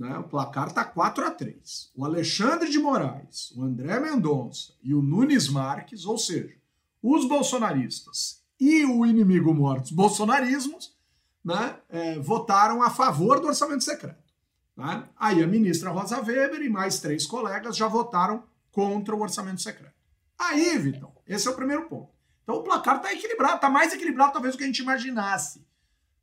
né? 0.00 0.16
O 0.16 0.24
placar 0.24 0.72
tá 0.72 0.82
4 0.82 1.26
a 1.26 1.30
3 1.30 1.92
O 1.94 2.06
Alexandre 2.06 2.70
de 2.70 2.78
Moraes, 2.78 3.52
o 3.54 3.62
André 3.62 4.00
Mendonça 4.00 4.72
e 4.82 4.94
o 4.94 5.02
Nunes 5.02 5.46
Marques, 5.46 6.06
ou 6.06 6.16
seja, 6.16 6.56
os 7.02 7.28
bolsonaristas 7.28 8.42
e 8.58 8.84
o 8.86 9.04
inimigo 9.04 9.52
morto, 9.52 9.84
os 9.84 9.90
bolsonarismos, 9.90 10.96
né, 11.44 11.76
é, 11.88 12.18
votaram 12.18 12.82
a 12.82 12.88
favor 12.88 13.40
do 13.40 13.46
orçamento 13.46 13.84
secreto. 13.84 14.32
Né? 14.76 15.06
Aí 15.16 15.42
a 15.42 15.46
ministra 15.46 15.90
Rosa 15.90 16.20
Weber 16.20 16.62
e 16.62 16.68
mais 16.70 17.00
três 17.00 17.26
colegas 17.26 17.76
já 17.76 17.86
votaram 17.86 18.42
contra 18.72 19.14
o 19.14 19.20
orçamento 19.20 19.60
secreto. 19.60 19.94
Aí, 20.38 20.78
Vitão, 20.78 21.12
esse 21.26 21.46
é 21.46 21.50
o 21.50 21.56
primeiro 21.56 21.88
ponto. 21.88 22.10
Então 22.42 22.56
o 22.56 22.62
placar 22.62 22.96
está 22.96 23.12
equilibrado, 23.12 23.56
está 23.56 23.68
mais 23.68 23.92
equilibrado 23.92 24.32
talvez 24.32 24.54
do 24.54 24.58
que 24.58 24.64
a 24.64 24.66
gente 24.66 24.80
imaginasse. 24.80 25.64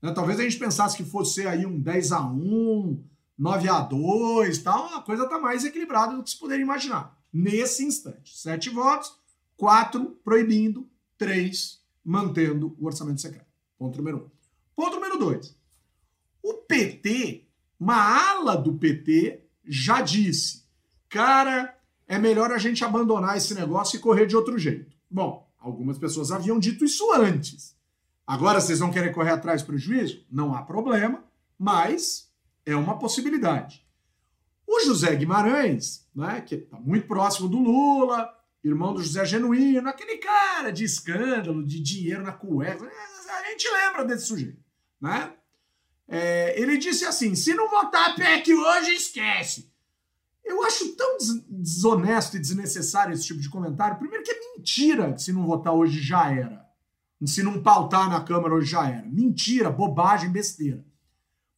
Né? 0.01 0.11
Talvez 0.11 0.39
a 0.39 0.43
gente 0.43 0.57
pensasse 0.57 0.97
que 0.97 1.03
fosse 1.03 1.45
aí 1.47 1.65
um 1.65 1.79
10 1.79 2.11
a 2.11 2.21
1 2.21 3.03
9 3.37 3.69
a 3.69 3.81
2 3.81 4.57
tal, 4.59 4.95
a 4.95 5.01
coisa 5.01 5.23
está 5.23 5.39
mais 5.39 5.63
equilibrada 5.63 6.15
do 6.15 6.23
que 6.23 6.29
se 6.29 6.39
poderia 6.39 6.63
imaginar. 6.63 7.17
Nesse 7.31 7.85
instante. 7.85 8.37
Sete 8.37 8.69
votos, 8.69 9.15
quatro 9.55 10.19
proibindo, 10.23 10.89
três 11.17 11.83
mantendo 12.03 12.75
o 12.79 12.85
orçamento 12.85 13.21
secreto. 13.21 13.45
Ponto 13.77 13.97
número 13.97 14.17
um. 14.17 14.29
Ponto 14.75 14.95
número 14.95 15.17
dois. 15.17 15.55
O 16.41 16.53
PT, 16.53 17.47
uma 17.79 17.95
ala 17.95 18.55
do 18.55 18.73
PT, 18.75 19.43
já 19.65 20.01
disse: 20.01 20.63
cara, 21.09 21.77
é 22.07 22.17
melhor 22.17 22.51
a 22.51 22.57
gente 22.57 22.85
abandonar 22.85 23.37
esse 23.37 23.53
negócio 23.53 23.97
e 23.97 23.99
correr 23.99 24.25
de 24.25 24.35
outro 24.35 24.57
jeito. 24.57 24.95
Bom, 25.09 25.51
algumas 25.59 25.97
pessoas 25.97 26.31
haviam 26.31 26.57
dito 26.57 26.85
isso 26.85 27.11
antes. 27.13 27.75
Agora 28.25 28.59
vocês 28.59 28.79
vão 28.79 28.91
querer 28.91 29.13
correr 29.13 29.31
atrás 29.31 29.61
para 29.61 29.75
o 29.75 29.77
juízo? 29.77 30.25
Não 30.31 30.53
há 30.53 30.61
problema, 30.61 31.23
mas 31.57 32.26
é 32.67 32.75
uma 32.75 32.99
possibilidade. 32.99 33.81
O 34.67 34.81
José 34.81 35.15
Guimarães, 35.15 36.05
né, 36.13 36.41
que 36.41 36.55
está 36.55 36.77
muito 36.77 37.07
próximo 37.07 37.47
do 37.47 37.57
Lula, 37.57 38.29
irmão 38.61 38.93
do 38.93 39.01
José 39.01 39.25
Genuíno, 39.25 39.87
aquele 39.87 40.17
cara 40.17 40.69
de 40.69 40.83
escândalo, 40.83 41.65
de 41.65 41.79
dinheiro 41.79 42.21
na 42.21 42.33
cueca. 42.33 42.85
A 42.85 43.49
gente 43.49 43.69
lembra 43.71 44.03
desse 44.03 44.25
sujeito, 44.25 44.59
né? 44.99 45.31
É, 46.09 46.59
ele 46.59 46.77
disse 46.77 47.05
assim: 47.05 47.35
se 47.35 47.53
não 47.53 47.69
votar 47.69 48.15
PEC 48.15 48.53
hoje, 48.53 48.91
esquece. 48.91 49.71
Eu 50.43 50.63
acho 50.63 50.95
tão 50.95 51.17
desonesto 51.49 52.35
e 52.35 52.39
desnecessário 52.39 53.13
esse 53.13 53.25
tipo 53.25 53.39
de 53.39 53.49
comentário. 53.49 53.97
Primeiro, 53.97 54.23
que 54.23 54.31
é 54.31 54.39
mentira 54.55 55.13
que 55.13 55.21
se 55.21 55.31
não 55.31 55.45
votar 55.45 55.73
hoje 55.73 56.01
já 56.01 56.31
era. 56.31 56.65
Se 57.25 57.41
não 57.41 57.61
pautar 57.61 58.09
na 58.09 58.21
Câmara 58.21 58.53
hoje 58.53 58.71
já 58.71 58.87
era. 58.87 59.05
Mentira, 59.07 59.69
bobagem, 59.69 60.29
besteira. 60.29 60.85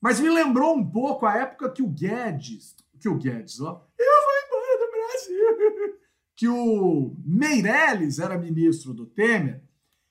Mas 0.01 0.19
me 0.19 0.29
lembrou 0.29 0.75
um 0.75 0.89
pouco 0.89 1.25
a 1.25 1.35
época 1.35 1.71
que 1.71 1.83
o 1.83 1.88
Guedes, 1.88 2.75
que 2.99 3.09
o 3.09 3.17
Guedes, 3.17 3.59
ó, 3.59 3.85
eu 3.97 4.05
vou 4.25 4.33
embora 4.45 4.85
do 4.85 4.91
Brasil 4.91 5.99
que 6.35 6.47
o 6.47 7.15
Meirelles 7.25 8.19
era 8.19 8.38
ministro 8.38 8.93
do 8.93 9.05
Temer 9.05 9.62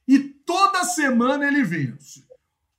e 0.07 0.18
toda 0.18 0.85
semana 0.85 1.46
ele 1.46 1.64
vinha. 1.64 1.96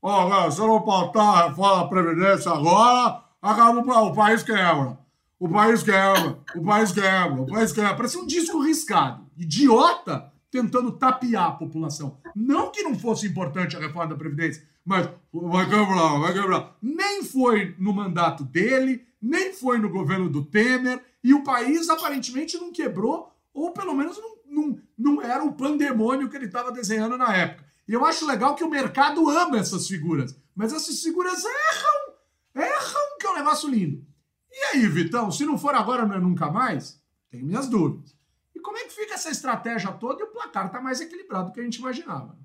Ó, 0.02 0.48
oh, 0.48 0.67
não 0.67 0.82
pautar 0.84 1.28
a 1.28 1.48
reforma 1.50 1.84
da 1.84 1.89
Previdência 1.89 2.52
agora, 2.52 3.24
acaba 3.41 3.80
o 3.80 4.13
país 4.13 4.43
quebra. 4.43 4.98
O 5.39 5.48
país 5.48 5.82
quebra, 5.82 6.38
o 6.56 6.63
país 6.63 6.91
quebra, 6.91 7.41
o 7.41 7.45
país 7.45 7.72
quebra. 7.72 7.95
Parece 7.95 8.17
um 8.17 8.28
disco 8.28 8.62
riscado. 8.62 9.26
Idiota 9.38 10.32
tentando 10.52 10.91
tapear 10.91 11.48
a 11.48 11.52
população. 11.52 12.17
Não 12.36 12.72
que 12.72 12.84
não 12.84 12.98
fosse 12.98 13.28
importante 13.28 13.76
a 13.76 13.80
reforma 13.80 14.10
da 14.10 14.15
Previdência, 14.15 14.67
mas 14.89 15.08
vai 15.32 15.69
quebrar, 15.69 16.19
vai 16.19 16.34
quebrar. 16.34 16.75
Nem 16.82 17.23
foi 17.23 17.75
no 17.78 17.93
mandato 17.93 18.43
dele, 18.43 19.06
nem 19.21 19.54
foi 19.54 19.78
no 19.78 19.88
governo 19.88 20.28
do 20.32 20.43
Temer, 20.43 20.99
e 21.23 21.32
o 21.32 21.43
país 21.43 21.88
aparentemente 21.89 22.58
não 22.58 22.71
quebrou 22.71 23.32
ou 23.54 23.71
pelo 23.71 23.93
menos 23.93 24.17
não, 24.17 24.38
não, 24.47 24.82
não 24.97 25.21
era 25.21 25.43
o 25.43 25.54
pandemônio 25.54 26.28
que 26.28 26.36
ele 26.36 26.47
estava 26.47 26.71
desenhando 26.71 27.19
na 27.19 27.36
época. 27.36 27.69
E 27.88 27.93
eu 27.93 28.04
acho 28.04 28.25
legal 28.25 28.56
que 28.56 28.63
o 28.63 28.69
mercado 28.69 29.30
ama 29.30 29.60
essas 29.60 29.88
figuras, 29.88 30.36
mas 30.56 30.73
essas 30.73 30.99
figuras 31.04 31.43
erram, 31.45 32.15
erram, 32.56 33.17
que 33.19 33.28
é 33.28 33.30
um 33.30 33.36
negócio 33.36 33.69
lindo. 33.69 34.04
E 34.52 34.63
aí, 34.75 34.88
Vitão, 34.88 35.32
se 35.32 35.45
não 35.45 35.56
for 35.56 35.75
agora, 35.75 36.04
não 36.04 36.15
é 36.15 36.19
nunca 36.19 36.49
mais? 36.49 36.99
Tenho 37.30 37.45
minhas 37.45 37.67
dúvidas. 37.67 38.17
E 38.56 38.60
como 38.60 38.80
é 38.80 38.86
que 38.86 38.93
fica 38.93 39.13
essa 39.13 39.30
estratégia 39.30 39.91
toda 39.91 40.23
e 40.23 40.25
o 40.25 40.32
placar 40.32 40.65
está 40.65 40.82
mais 40.82 40.99
equilibrado 40.99 41.49
do 41.49 41.54
que 41.54 41.60
a 41.60 41.63
gente 41.63 41.78
imaginava? 41.78 42.36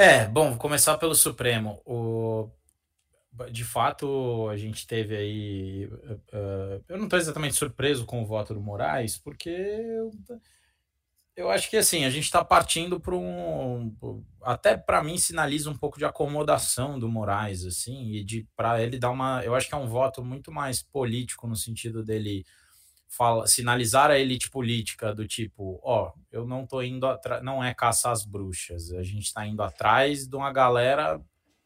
É, 0.00 0.26
bom, 0.26 0.56
começar 0.56 0.96
pelo 0.96 1.14
Supremo. 1.14 1.82
O 1.84 2.48
de 3.50 3.64
fato, 3.64 4.48
a 4.48 4.56
gente 4.56 4.86
teve 4.86 5.14
aí. 5.14 5.84
Uh, 6.32 6.82
eu 6.88 6.96
não 6.96 7.04
estou 7.04 7.18
exatamente 7.18 7.54
surpreso 7.54 8.06
com 8.06 8.22
o 8.22 8.26
voto 8.26 8.54
do 8.54 8.62
Moraes, 8.62 9.18
porque 9.18 9.50
Eu 11.36 11.50
acho 11.50 11.68
que 11.68 11.76
assim, 11.76 12.06
a 12.06 12.10
gente 12.10 12.24
está 12.24 12.42
partindo 12.42 12.98
para 12.98 13.14
um. 13.14 13.94
Até 14.42 14.74
para 14.74 15.04
mim, 15.04 15.18
sinaliza 15.18 15.68
um 15.68 15.76
pouco 15.76 15.98
de 15.98 16.06
acomodação 16.06 16.98
do 16.98 17.06
Moraes, 17.06 17.66
assim, 17.66 18.12
e 18.14 18.24
de 18.24 18.48
para 18.56 18.82
ele 18.82 18.98
dar 18.98 19.10
uma. 19.10 19.44
Eu 19.44 19.54
acho 19.54 19.68
que 19.68 19.74
é 19.74 19.78
um 19.78 19.86
voto 19.86 20.24
muito 20.24 20.50
mais 20.50 20.82
político, 20.82 21.46
no 21.46 21.56
sentido 21.56 22.02
dele 22.02 22.46
fala, 23.10 23.46
sinalizar 23.48 24.08
a 24.08 24.18
elite 24.18 24.48
política 24.48 25.12
do 25.12 25.26
tipo, 25.26 25.80
ó, 25.82 26.12
eu 26.30 26.46
não 26.46 26.64
tô 26.64 26.80
indo 26.80 27.06
atrás, 27.06 27.42
não 27.42 27.62
é 27.62 27.74
caçar 27.74 28.12
as 28.12 28.24
bruxas, 28.24 28.92
a 28.92 29.02
gente 29.02 29.26
está 29.26 29.44
indo 29.44 29.62
atrás 29.62 30.28
de 30.28 30.36
uma 30.36 30.52
galera, 30.52 31.20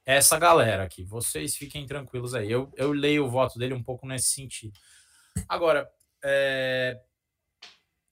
essa 0.06 0.38
galera 0.38 0.84
aqui, 0.84 1.04
vocês 1.04 1.54
fiquem 1.54 1.86
tranquilos 1.86 2.34
aí. 2.34 2.50
Eu, 2.50 2.72
eu 2.76 2.92
leio 2.92 3.26
o 3.26 3.30
voto 3.30 3.58
dele 3.58 3.74
um 3.74 3.82
pouco 3.82 4.06
nesse 4.06 4.28
sentido. 4.28 4.78
Agora, 5.46 5.88
é, 6.24 6.98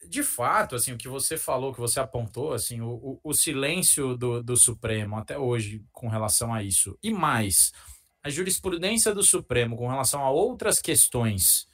de 0.07 0.23
fato, 0.23 0.75
assim, 0.75 0.93
o 0.93 0.99
que 0.99 1.09
você 1.09 1.39
falou, 1.39 1.73
que 1.73 1.81
você 1.81 2.01
apontou, 2.01 2.53
assim, 2.53 2.83
o, 2.83 3.19
o, 3.25 3.33
silêncio 3.33 4.15
do, 4.17 4.43
do 4.43 4.57
Supremo 4.59 5.17
até 5.17 5.39
hoje 5.39 5.83
com 5.91 6.09
relação 6.09 6.53
a 6.53 6.63
isso, 6.63 6.99
e 7.03 7.11
mais, 7.11 7.73
a 8.23 8.29
jurisprudência 8.29 9.15
do 9.15 9.23
Supremo 9.23 9.77
com 9.77 9.89
relação 9.89 10.23
a 10.23 10.31
outras 10.31 10.81
questões 10.81 11.67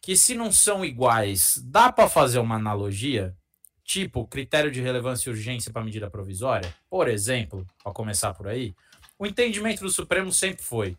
que, 0.00 0.16
se 0.16 0.34
não 0.34 0.50
são 0.50 0.84
iguais, 0.84 1.60
dá 1.64 1.92
para 1.92 2.08
fazer 2.08 2.38
uma 2.38 2.56
analogia, 2.56 3.36
tipo 3.84 4.26
critério 4.26 4.70
de 4.70 4.80
relevância 4.80 5.28
e 5.28 5.32
urgência 5.32 5.72
para 5.72 5.84
medida 5.84 6.10
provisória, 6.10 6.74
por 6.88 7.08
exemplo, 7.08 7.66
para 7.82 7.92
começar 7.92 8.32
por 8.34 8.48
aí, 8.48 8.74
o 9.18 9.26
entendimento 9.26 9.80
do 9.80 9.90
Supremo 9.90 10.32
sempre 10.32 10.62
foi: 10.62 10.96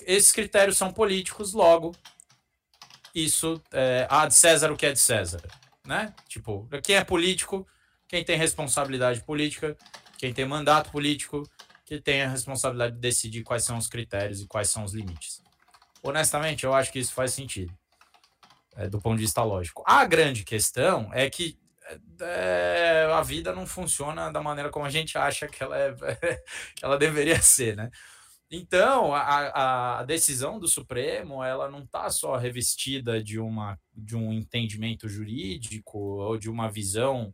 esses 0.00 0.32
critérios 0.32 0.76
são 0.76 0.92
políticos, 0.92 1.52
logo 1.52 1.94
isso 3.14 3.60
é, 3.72 4.06
há 4.08 4.26
de 4.26 4.34
César 4.34 4.70
o 4.70 4.76
que 4.76 4.86
é 4.86 4.92
de 4.92 5.00
César, 5.00 5.42
né? 5.84 6.14
Tipo, 6.28 6.68
quem 6.82 6.96
é 6.96 7.04
político, 7.04 7.66
quem 8.06 8.24
tem 8.24 8.36
responsabilidade 8.36 9.22
política, 9.22 9.76
quem 10.16 10.32
tem 10.32 10.44
mandato 10.44 10.90
político, 10.90 11.42
que 11.84 12.00
tem 12.00 12.22
a 12.22 12.28
responsabilidade 12.28 12.94
de 12.94 13.00
decidir 13.00 13.42
quais 13.42 13.64
são 13.64 13.76
os 13.76 13.88
critérios 13.88 14.40
e 14.40 14.46
quais 14.46 14.70
são 14.70 14.84
os 14.84 14.92
limites. 14.92 15.42
Honestamente, 16.02 16.64
eu 16.64 16.74
acho 16.74 16.92
que 16.92 16.98
isso 16.98 17.12
faz 17.12 17.32
sentido, 17.32 17.72
é, 18.76 18.88
do 18.88 19.00
ponto 19.00 19.16
de 19.16 19.22
vista 19.22 19.42
lógico. 19.42 19.82
A 19.86 20.04
grande 20.04 20.44
questão 20.44 21.10
é 21.12 21.28
que 21.28 21.58
é, 22.20 23.08
a 23.12 23.22
vida 23.22 23.52
não 23.52 23.66
funciona 23.66 24.30
da 24.30 24.42
maneira 24.42 24.70
como 24.70 24.86
a 24.86 24.90
gente 24.90 25.18
acha 25.18 25.46
que 25.48 25.62
ela, 25.62 25.76
é, 25.76 25.92
que 26.74 26.84
ela 26.84 26.96
deveria 26.96 27.40
ser, 27.42 27.76
né? 27.76 27.90
Então, 28.52 29.14
a, 29.14 30.00
a 30.00 30.02
decisão 30.02 30.58
do 30.58 30.66
Supremo, 30.66 31.42
ela 31.44 31.70
não 31.70 31.84
está 31.84 32.10
só 32.10 32.34
revestida 32.36 33.22
de, 33.22 33.38
uma, 33.38 33.78
de 33.94 34.16
um 34.16 34.32
entendimento 34.32 35.08
jurídico 35.08 35.96
ou 35.96 36.36
de 36.36 36.50
uma 36.50 36.68
visão 36.68 37.32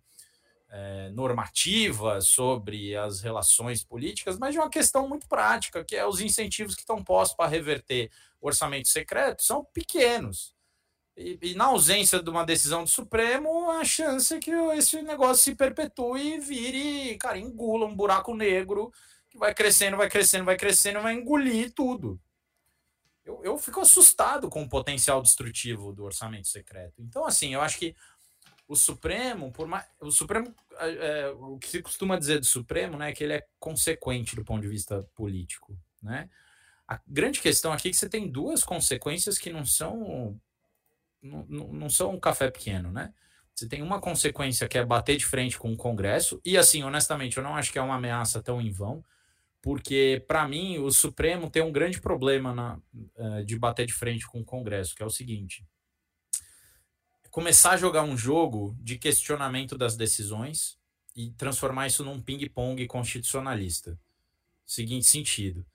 é, 0.69 1.09
normativa 1.11 2.21
sobre 2.21 2.95
as 2.95 3.23
relações 3.23 3.83
políticas, 3.83 4.39
mas 4.39 4.53
de 4.53 4.59
uma 4.59 4.69
questão 4.69 5.09
muito 5.09 5.27
prática, 5.27 5.83
que 5.83 5.97
é 5.97 6.07
os 6.07 6.21
incentivos 6.21 6.75
que 6.75 6.83
estão 6.83 7.03
postos 7.03 7.35
para 7.35 7.49
reverter 7.49 8.11
orçamento 8.47 8.89
secreto 8.89 9.43
são 9.43 9.65
pequenos. 9.65 10.55
E, 11.17 11.39
e, 11.41 11.55
na 11.55 11.67
ausência 11.67 12.23
de 12.23 12.29
uma 12.29 12.45
decisão 12.45 12.85
do 12.85 12.91
Supremo, 12.91 13.71
a 13.71 13.85
chance 13.85 14.35
é 14.35 14.39
que 14.39 14.51
esse 14.51 15.01
negócio 15.01 15.45
se 15.45 15.55
perpetue 15.55 16.35
e 16.35 16.41
vire, 16.41 17.17
cara, 17.17 17.39
engula 17.39 17.87
um 17.87 17.97
buraco 17.97 18.35
negro 18.35 18.93
que 19.31 19.39
vai 19.39 19.55
crescendo, 19.55 19.97
vai 19.97 20.11
crescendo, 20.11 20.45
vai 20.45 20.57
crescendo, 20.57 21.01
vai 21.01 21.15
engolir 21.15 21.73
tudo. 21.73 22.21
Eu, 23.25 23.41
eu 23.43 23.59
fico 23.59 23.81
assustado 23.81 24.51
com 24.51 24.63
o 24.63 24.69
potencial 24.69 25.23
destrutivo 25.23 25.93
do 25.93 26.05
orçamento 26.05 26.49
secreto. 26.49 27.01
Então, 27.01 27.25
assim, 27.25 27.55
eu 27.55 27.63
acho 27.63 27.79
que 27.79 27.97
o 28.69 28.77
Supremo, 28.77 29.51
por 29.53 29.67
mais, 29.67 29.87
o 30.01 30.11
Supremo, 30.11 30.55
é, 30.79 31.29
o 31.31 31.59
que 31.59 31.69
se 31.69 31.83
costuma 31.83 32.19
dizer 32.19 32.41
do 32.41 32.47
Supremo, 32.47 32.99
né, 32.99 33.11
é 33.11 33.13
que 33.13 33.25
ele 33.25 33.35
é 33.35 33.47
consequente 33.59 34.37
do 34.37 34.45
ponto 34.45 34.61
de 34.61 34.69
vista 34.69 35.03
político, 35.15 35.79
né? 36.03 36.29
A 36.89 37.01
grande 37.07 37.41
questão 37.41 37.73
aqui 37.73 37.89
é 37.89 37.91
que 37.91 37.97
você 37.97 38.09
tem 38.09 38.29
duas 38.29 38.63
consequências 38.63 39.39
que 39.39 39.53
não 39.53 39.65
são 39.65 40.41
não, 41.23 41.45
não 41.49 41.89
são 41.89 42.15
um 42.15 42.21
café 42.21 42.51
pequeno, 42.51 42.93
né? 42.93 43.13
Você 43.55 43.67
tem 43.67 43.83
uma 43.83 44.01
consequência 44.01 44.69
que 44.69 44.79
é 44.79 44.85
bater 44.85 45.17
de 45.17 45.25
frente 45.25 45.59
com 45.59 45.73
o 45.73 45.77
Congresso, 45.77 46.41
e 46.45 46.59
assim, 46.59 46.83
honestamente, 46.83 47.39
eu 47.39 47.43
não 47.43 47.57
acho 47.57 47.73
que 47.73 47.79
é 47.79 47.83
uma 47.83 47.97
ameaça 47.97 48.43
tão 48.43 48.61
em 48.61 48.71
vão 48.71 49.03
porque 49.67 50.25
para 50.29 50.47
mim 50.47 50.79
o 50.79 50.93
Supremo 50.93 51.51
tem 51.51 51.61
um 51.61 51.73
grande 51.73 52.01
problema 52.01 52.55
na, 52.55 52.79
uh, 53.17 53.45
de 53.45 53.59
bater 53.59 53.85
de 53.85 53.93
frente 53.93 54.25
com 54.25 54.39
o 54.39 54.45
Congresso, 54.45 54.95
que 54.95 55.03
é 55.03 55.05
o 55.05 55.11
seguinte: 55.11 55.67
começar 57.33 57.73
a 57.73 57.77
jogar 57.77 58.05
um 58.05 58.17
jogo 58.17 58.77
de 58.81 58.97
questionamento 58.97 59.77
das 59.77 59.97
decisões 59.97 60.79
e 61.17 61.33
transformar 61.33 61.89
isso 61.89 62.05
num 62.05 62.23
ping-pong 62.23 62.87
constitucionalista. 62.87 63.99
Seguinte 64.65 65.07
sentido. 65.07 65.67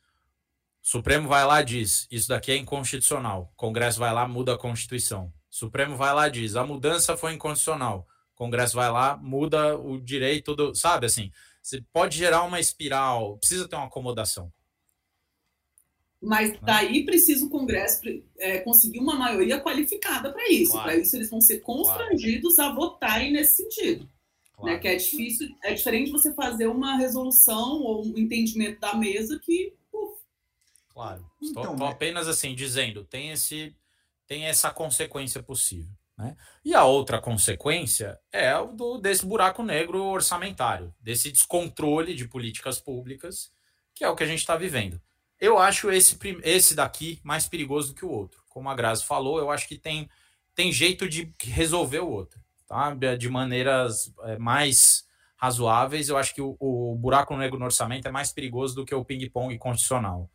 Supremo 0.81 1.27
vai 1.27 1.45
lá 1.45 1.61
e 1.61 1.65
diz: 1.65 2.07
isso 2.09 2.27
daqui 2.27 2.51
é 2.51 2.57
inconstitucional. 2.57 3.51
Congresso 3.55 3.99
vai 3.99 4.13
lá, 4.13 4.27
muda 4.27 4.53
a 4.53 4.57
Constituição. 4.57 5.31
Supremo 5.49 5.95
vai 5.95 6.13
lá 6.13 6.27
e 6.27 6.31
diz: 6.31 6.55
a 6.55 6.65
mudança 6.65 7.15
foi 7.15 7.33
inconstitucional. 7.33 8.07
Congresso 8.35 8.75
vai 8.75 8.89
lá, 8.89 9.15
muda 9.17 9.77
o 9.77 10.01
direito 10.01 10.55
do. 10.55 10.73
Sabe 10.73 11.05
assim? 11.05 11.31
Você 11.61 11.83
pode 11.93 12.17
gerar 12.17 12.43
uma 12.43 12.59
espiral, 12.59 13.37
precisa 13.37 13.67
ter 13.67 13.75
uma 13.75 13.85
acomodação. 13.85 14.51
Mas 16.21 16.51
né? 16.51 16.59
daí 16.61 17.05
precisa 17.05 17.45
o 17.45 17.49
Congresso 17.49 18.01
é, 18.37 18.59
conseguir 18.59 18.99
uma 18.99 19.15
maioria 19.15 19.59
qualificada 19.59 20.31
para 20.31 20.49
isso. 20.49 20.71
Claro. 20.71 20.87
Para 20.87 20.97
isso, 20.97 21.15
eles 21.15 21.29
vão 21.29 21.41
ser 21.41 21.59
constrangidos 21.59 22.55
claro. 22.55 22.71
a 22.71 22.75
votarem 22.75 23.31
nesse 23.31 23.63
sentido. 23.63 24.03
Né? 24.03 24.09
Claro. 24.53 24.73
Né? 24.73 24.79
Que 24.79 24.87
é 24.87 24.95
difícil, 24.95 25.49
é 25.63 25.73
diferente 25.73 26.11
você 26.11 26.33
fazer 26.33 26.67
uma 26.67 26.95
resolução 26.95 27.81
ou 27.81 28.05
um 28.05 28.17
entendimento 28.17 28.79
da 28.79 28.95
mesa 28.95 29.39
que. 29.39 29.73
Claro. 30.93 31.29
Estou, 31.41 31.63
então, 31.63 31.75
né? 31.75 31.87
apenas 31.87 32.27
assim 32.27 32.53
dizendo, 32.53 33.03
tem, 33.03 33.31
esse, 33.31 33.75
tem 34.27 34.45
essa 34.45 34.71
consequência 34.71 35.41
possível. 35.41 35.91
Né? 36.17 36.35
E 36.63 36.75
a 36.75 36.83
outra 36.83 37.19
consequência 37.19 38.19
é 38.31 38.55
o 38.57 38.67
do, 38.67 38.97
desse 38.97 39.25
buraco 39.25 39.63
negro 39.63 40.03
orçamentário, 40.03 40.93
desse 40.99 41.31
descontrole 41.31 42.13
de 42.13 42.27
políticas 42.27 42.79
públicas, 42.79 43.51
que 43.95 44.03
é 44.03 44.09
o 44.09 44.15
que 44.15 44.23
a 44.23 44.27
gente 44.27 44.39
está 44.39 44.55
vivendo. 44.55 45.01
Eu 45.39 45.57
acho 45.57 45.89
esse, 45.91 46.17
esse 46.43 46.75
daqui 46.75 47.19
mais 47.23 47.47
perigoso 47.47 47.89
do 47.89 47.95
que 47.95 48.05
o 48.05 48.11
outro. 48.11 48.43
Como 48.47 48.69
a 48.69 48.75
Grazi 48.75 49.03
falou, 49.03 49.39
eu 49.39 49.49
acho 49.49 49.67
que 49.67 49.77
tem, 49.77 50.09
tem 50.53 50.71
jeito 50.71 51.09
de 51.09 51.33
resolver 51.41 51.99
o 51.99 52.09
outro, 52.09 52.39
tá? 52.67 52.93
de 53.15 53.29
maneiras 53.29 54.13
é, 54.23 54.37
mais 54.37 55.03
razoáveis. 55.35 56.09
Eu 56.09 56.17
acho 56.17 56.35
que 56.35 56.41
o, 56.41 56.55
o 56.59 56.95
buraco 56.95 57.35
negro 57.35 57.57
no 57.57 57.65
orçamento 57.65 58.07
é 58.07 58.11
mais 58.11 58.31
perigoso 58.31 58.75
do 58.75 58.85
que 58.85 58.93
o 58.93 59.03
ping-pong 59.03 59.57
constitucional. 59.57 60.29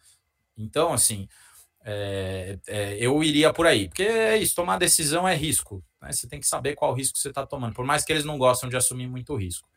Então, 0.56 0.92
assim, 0.92 1.28
é, 1.84 2.58
é, 2.66 2.96
eu 2.98 3.22
iria 3.22 3.52
por 3.52 3.66
aí, 3.66 3.88
porque 3.88 4.02
é 4.02 4.36
isso, 4.36 4.56
tomar 4.56 4.78
decisão 4.78 5.26
é 5.26 5.34
risco. 5.34 5.84
Né? 6.00 6.12
Você 6.12 6.28
tem 6.28 6.40
que 6.40 6.46
saber 6.46 6.74
qual 6.74 6.92
risco 6.92 7.18
você 7.18 7.28
está 7.28 7.46
tomando, 7.46 7.74
por 7.74 7.84
mais 7.84 8.04
que 8.04 8.12
eles 8.12 8.24
não 8.24 8.38
gostam 8.38 8.68
de 8.68 8.76
assumir 8.76 9.06
muito 9.06 9.36
risco. 9.36 9.68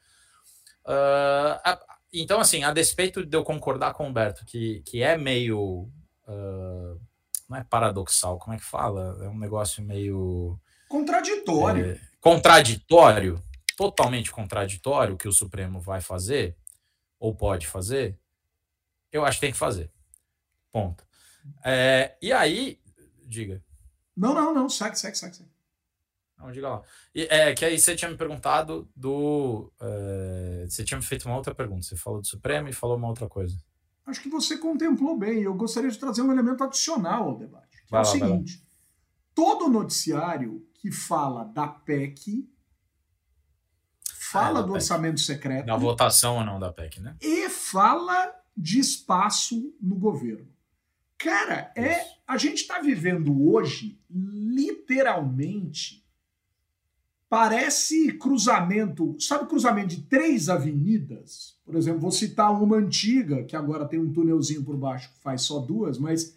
Uh, 0.86 1.60
a, 1.64 1.80
então, 2.12 2.40
assim, 2.40 2.64
a 2.64 2.74
despeito 2.74 3.24
de 3.24 3.38
eu 3.38 3.44
concordar 3.44 3.94
com 3.94 4.06
o 4.06 4.08
Humberto, 4.08 4.44
que, 4.46 4.82
que 4.82 5.04
é 5.04 5.18
meio. 5.18 5.90
Uh, 6.28 7.00
não 7.48 7.58
é 7.58 7.64
paradoxal, 7.64 8.38
como 8.40 8.56
é 8.56 8.58
que 8.58 8.66
fala? 8.66 9.18
É 9.24 9.28
um 9.28 9.38
negócio 9.38 9.84
meio. 9.84 10.60
Contraditório. 10.88 11.92
É, 11.92 12.02
contraditório, 12.20 13.44
totalmente 13.78 14.32
contraditório 14.32 15.14
o 15.14 15.18
que 15.18 15.28
o 15.28 15.34
Supremo 15.34 15.80
vai 15.80 16.02
fazer, 16.02 16.56
ou 17.20 17.36
pode 17.36 17.68
fazer, 17.68 18.18
eu 19.12 19.24
acho 19.24 19.38
que 19.38 19.46
tem 19.46 19.52
que 19.52 19.58
fazer. 19.58 19.92
Ponto. 20.72 21.04
É, 21.64 22.18
e 22.22 22.32
aí, 22.32 22.80
diga. 23.26 23.64
Não, 24.16 24.34
não, 24.34 24.54
não, 24.54 24.70
segue, 24.70 24.98
segue, 24.98 25.18
segue. 25.18 25.36
segue. 25.38 25.50
Não, 26.38 26.52
diga 26.52 26.70
lá. 26.70 26.82
E, 27.14 27.28
é, 27.30 27.54
que 27.54 27.66
aí 27.66 27.78
você 27.78 27.96
tinha 27.96 28.10
me 28.10 28.18
perguntado 28.18 28.90
do. 28.96 29.72
É, 29.80 30.66
você 30.68 30.84
tinha 30.84 30.98
me 30.98 31.04
feito 31.04 31.26
uma 31.26 31.36
outra 31.36 31.54
pergunta. 31.54 31.84
Você 31.84 31.98
falou 31.98 32.22
do 32.22 32.28
Supremo 32.28 32.70
e 32.70 32.74
falou 32.74 32.98
uma 32.98 33.10
outra 33.10 33.28
coisa. 33.28 33.58
Acho 34.06 34.22
que 34.22 34.30
você 34.30 34.58
contemplou 34.58 35.18
bem. 35.18 35.42
Eu 35.42 35.54
gostaria 35.54 35.90
de 35.90 36.00
trazer 36.00 36.22
um 36.22 36.32
elemento 36.32 36.64
adicional 36.64 37.30
ao 37.30 37.38
debate. 37.38 37.84
Que 37.86 37.96
é 37.96 38.00
o 38.00 38.06
seguinte: 38.06 38.66
todo 39.36 39.70
noticiário 39.70 40.66
que 40.76 40.92
fala 40.92 41.44
da 41.44 41.68
PEC 41.68 42.50
fala 44.32 44.60
é, 44.60 44.64
do 44.64 44.68
PEC. 44.70 44.76
orçamento 44.76 45.20
secreto. 45.20 45.66
Da 45.66 45.76
votação 45.76 46.38
ou 46.38 46.46
não 46.46 46.58
da 46.58 46.72
PEC, 46.72 47.02
né? 47.02 47.18
E 47.22 47.50
fala 47.50 48.34
de 48.56 48.80
espaço 48.80 49.76
no 49.82 49.96
governo. 49.96 50.48
Cara, 51.20 51.72
é 51.76 52.20
a 52.28 52.38
gente 52.38 52.62
está 52.62 52.80
vivendo 52.80 53.52
hoje 53.52 54.00
literalmente 54.10 56.00
parece 57.30 58.14
cruzamento, 58.14 59.16
sabe 59.20 59.48
cruzamento 59.48 59.90
de 59.90 60.02
três 60.02 60.50
avenidas? 60.50 61.56
Por 61.64 61.76
exemplo, 61.76 62.00
vou 62.02 62.12
citar 62.12 62.52
uma 62.52 62.78
antiga, 62.78 63.44
que 63.44 63.56
agora 63.56 63.88
tem 63.88 64.00
um 64.00 64.12
túnelzinho 64.12 64.64
por 64.64 64.76
baixo 64.76 65.14
que 65.14 65.20
faz 65.20 65.44
só 65.44 65.60
duas, 65.60 66.00
mas 66.00 66.36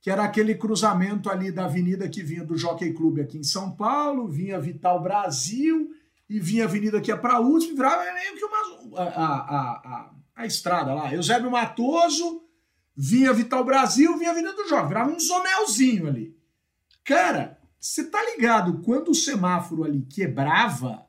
que 0.00 0.10
era 0.10 0.22
aquele 0.22 0.54
cruzamento 0.54 1.28
ali 1.28 1.50
da 1.50 1.64
avenida 1.64 2.08
que 2.08 2.22
vinha 2.22 2.44
do 2.44 2.56
Jockey 2.56 2.92
Club 2.92 3.20
aqui 3.20 3.38
em 3.38 3.44
São 3.44 3.72
Paulo, 3.72 4.28
vinha 4.28 4.60
Vital 4.60 5.02
Brasil 5.02 5.90
e 6.28 6.38
vinha 6.38 6.64
a 6.64 6.68
avenida 6.68 7.00
que 7.00 7.10
ia 7.10 7.16
para 7.16 7.34
a 7.34 7.40
USP, 7.40 7.74
virava 7.74 8.02
meio 8.12 8.36
que 8.36 8.44
uma, 8.44 9.00
a, 9.00 9.04
a, 9.04 9.70
a, 9.70 10.10
a, 10.36 10.46
estrada 10.46 10.94
lá. 10.94 11.12
Eusébio 11.12 11.50
Matoso, 11.50 12.41
vinha 12.96 13.32
Vital 13.32 13.64
Brasil, 13.64 14.16
vinha 14.18 14.30
Avenida 14.30 14.54
do 14.54 14.68
Jovem, 14.68 14.88
virava 14.88 15.10
um 15.10 15.18
zonelzinho 15.18 16.06
ali. 16.06 16.36
Cara, 17.04 17.58
você 17.80 18.04
tá 18.04 18.22
ligado, 18.30 18.80
quando 18.82 19.10
o 19.10 19.14
semáforo 19.14 19.84
ali 19.84 20.02
quebrava, 20.02 21.04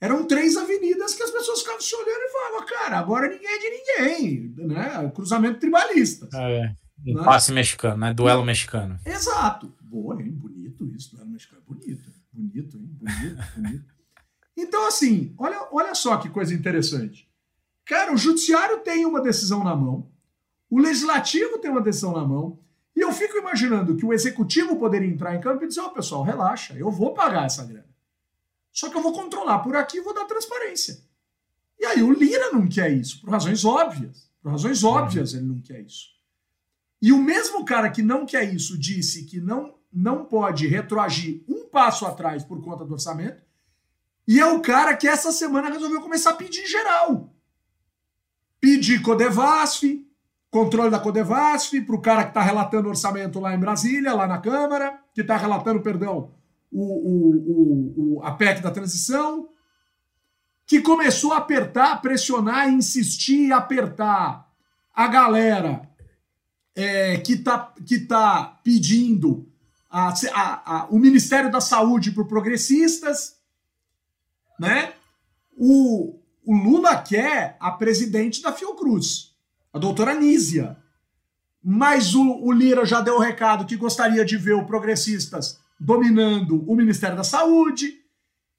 eram 0.00 0.26
três 0.26 0.56
avenidas 0.56 1.14
que 1.14 1.22
as 1.22 1.30
pessoas 1.30 1.60
ficavam 1.60 1.80
se 1.80 1.94
olhando 1.94 2.20
e 2.20 2.32
falavam, 2.32 2.66
cara, 2.66 2.98
agora 2.98 3.28
ninguém 3.28 3.48
é 3.48 3.58
de 3.58 3.70
ninguém, 3.70 4.54
né? 4.56 5.10
Cruzamento 5.14 5.60
tribalista. 5.60 6.28
É. 6.34 6.74
Um 7.06 7.14
né? 7.14 7.24
passe 7.24 7.52
mexicano, 7.52 7.98
né? 7.98 8.12
Duelo 8.12 8.44
mexicano. 8.44 8.98
Exato. 9.04 9.72
Boa, 9.80 10.20
hein? 10.20 10.30
Bonito 10.32 10.86
isso, 10.94 11.14
duelo 11.14 11.30
mexicano. 11.30 11.62
Bonito, 11.66 12.10
bonito, 12.32 12.76
hein? 12.76 12.90
Bonito, 12.98 13.42
bonito. 13.56 13.96
Então, 14.56 14.86
assim, 14.88 15.34
olha, 15.38 15.68
olha 15.70 15.94
só 15.94 16.16
que 16.16 16.30
coisa 16.30 16.54
interessante. 16.54 17.28
Cara, 17.84 18.12
o 18.12 18.16
judiciário 18.16 18.78
tem 18.78 19.04
uma 19.04 19.20
decisão 19.20 19.62
na 19.62 19.76
mão, 19.76 20.10
o 20.70 20.80
legislativo 20.80 21.58
tem 21.58 21.70
uma 21.70 21.80
decisão 21.80 22.12
na 22.12 22.24
mão, 22.24 22.58
e 22.94 23.00
eu 23.00 23.12
fico 23.12 23.36
imaginando 23.36 23.96
que 23.96 24.06
o 24.06 24.12
executivo 24.12 24.76
poderia 24.76 25.08
entrar 25.08 25.34
em 25.34 25.40
campo 25.40 25.64
e 25.64 25.68
dizer: 25.68 25.80
Ó, 25.80 25.86
oh, 25.86 25.90
pessoal, 25.90 26.22
relaxa, 26.22 26.74
eu 26.74 26.90
vou 26.90 27.12
pagar 27.12 27.44
essa 27.44 27.64
grana. 27.64 27.86
Só 28.72 28.88
que 28.88 28.96
eu 28.96 29.02
vou 29.02 29.12
controlar 29.12 29.60
por 29.60 29.76
aqui 29.76 29.98
e 29.98 30.02
vou 30.02 30.14
dar 30.14 30.24
transparência. 30.24 31.02
E 31.78 31.84
aí 31.84 32.02
o 32.02 32.12
Lira 32.12 32.52
não 32.52 32.68
quer 32.68 32.90
isso, 32.90 33.20
por 33.20 33.30
razões 33.30 33.64
óbvias. 33.64 34.30
Por 34.42 34.50
razões 34.50 34.82
óbvias 34.82 35.34
ele 35.34 35.44
não 35.44 35.60
quer 35.60 35.80
isso. 35.80 36.08
E 37.00 37.12
o 37.12 37.18
mesmo 37.18 37.64
cara 37.64 37.90
que 37.90 38.02
não 38.02 38.24
quer 38.24 38.44
isso 38.52 38.78
disse 38.78 39.24
que 39.24 39.40
não, 39.40 39.74
não 39.92 40.24
pode 40.24 40.66
retroagir 40.66 41.42
um 41.46 41.68
passo 41.68 42.06
atrás 42.06 42.42
por 42.44 42.62
conta 42.62 42.84
do 42.84 42.94
orçamento, 42.94 43.42
e 44.26 44.40
é 44.40 44.46
o 44.46 44.60
cara 44.60 44.96
que 44.96 45.06
essa 45.06 45.30
semana 45.30 45.68
resolveu 45.68 46.00
começar 46.00 46.30
a 46.30 46.34
pedir 46.34 46.66
geral. 46.66 47.32
Pedir 48.60 49.02
Codevasf, 49.02 50.05
controle 50.50 50.90
da 50.90 50.98
Codevasf, 50.98 51.80
para 51.82 51.96
o 51.96 52.00
cara 52.00 52.22
que 52.24 52.30
está 52.30 52.42
relatando 52.42 52.88
orçamento 52.88 53.40
lá 53.40 53.54
em 53.54 53.58
Brasília, 53.58 54.14
lá 54.14 54.26
na 54.26 54.38
Câmara, 54.38 54.98
que 55.14 55.20
está 55.20 55.36
relatando, 55.36 55.80
perdão, 55.80 56.30
o, 56.70 56.82
o, 56.82 58.18
o, 58.18 58.22
a 58.22 58.32
PEC 58.32 58.60
da 58.60 58.70
transição, 58.70 59.48
que 60.66 60.80
começou 60.80 61.32
a 61.32 61.38
apertar, 61.38 62.00
pressionar, 62.02 62.68
insistir 62.68 63.48
e 63.48 63.52
apertar 63.52 64.46
a 64.94 65.06
galera 65.06 65.88
é, 66.74 67.18
que 67.18 67.34
está 67.34 67.72
que 67.86 68.00
tá 68.00 68.60
pedindo 68.62 69.48
a, 69.90 70.12
a, 70.32 70.76
a, 70.76 70.86
o 70.86 70.98
Ministério 70.98 71.50
da 71.50 71.60
Saúde 71.60 72.10
para 72.10 72.24
progressistas, 72.24 73.36
né? 74.58 74.92
O, 75.56 76.18
o 76.44 76.54
Lula 76.54 76.96
quer 77.00 77.56
a 77.58 77.70
presidente 77.70 78.42
da 78.42 78.52
Fiocruz, 78.52 79.34
a 79.76 79.78
doutora 79.78 80.14
Nízia. 80.14 80.76
Mas 81.62 82.14
o, 82.14 82.22
o 82.22 82.52
Lira 82.52 82.84
já 82.86 83.00
deu 83.00 83.16
o 83.16 83.20
recado 83.20 83.66
que 83.66 83.76
gostaria 83.76 84.24
de 84.24 84.36
ver 84.36 84.54
o 84.54 84.64
progressistas 84.64 85.60
dominando 85.78 86.64
o 86.66 86.74
Ministério 86.74 87.16
da 87.16 87.24
Saúde. 87.24 87.92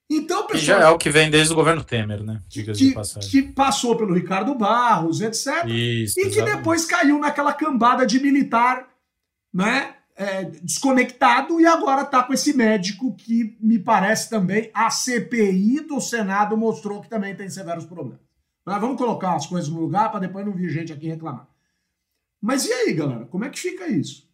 Então, 0.09 0.45
pessoal. 0.45 0.79
Já 0.79 0.87
é 0.87 0.89
o 0.89 0.97
que 0.97 1.09
vem 1.09 1.29
desde 1.29 1.51
o 1.53 1.55
governo 1.55 1.83
Temer, 1.83 2.23
né? 2.23 2.41
Que, 2.49 2.63
de 2.63 2.95
que 3.29 3.41
passou 3.41 3.95
pelo 3.95 4.13
Ricardo 4.13 4.53
Barros, 4.55 5.21
etc. 5.21 5.65
Isso, 5.65 6.19
e 6.19 6.29
que 6.29 6.41
depois 6.41 6.85
caiu 6.85 7.17
naquela 7.19 7.53
cambada 7.53 8.05
de 8.05 8.19
militar, 8.19 8.87
né? 9.53 9.95
É, 10.15 10.45
desconectado 10.63 11.61
e 11.61 11.65
agora 11.67 12.01
está 12.01 12.23
com 12.23 12.33
esse 12.33 12.51
médico 12.51 13.15
que 13.15 13.55
me 13.61 13.77
parece 13.77 14.29
também 14.29 14.71
a 14.73 14.89
CPI 14.89 15.81
do 15.81 16.01
Senado 16.01 16.57
mostrou 16.57 17.01
que 17.01 17.09
também 17.09 17.35
tem 17.35 17.47
severos 17.49 17.85
problemas. 17.85 18.26
Mas 18.67 18.81
vamos 18.81 18.97
colocar 18.97 19.33
as 19.33 19.47
coisas 19.47 19.69
no 19.69 19.79
lugar 19.79 20.11
para 20.11 20.19
depois 20.19 20.45
não 20.45 20.51
vir 20.51 20.69
gente 20.69 20.91
aqui 20.91 21.07
reclamar. 21.07 21.47
Mas 22.41 22.65
e 22.65 22.73
aí, 22.73 22.93
galera? 22.93 23.25
Como 23.27 23.45
é 23.45 23.49
que 23.49 23.57
fica 23.57 23.87
isso? 23.87 24.27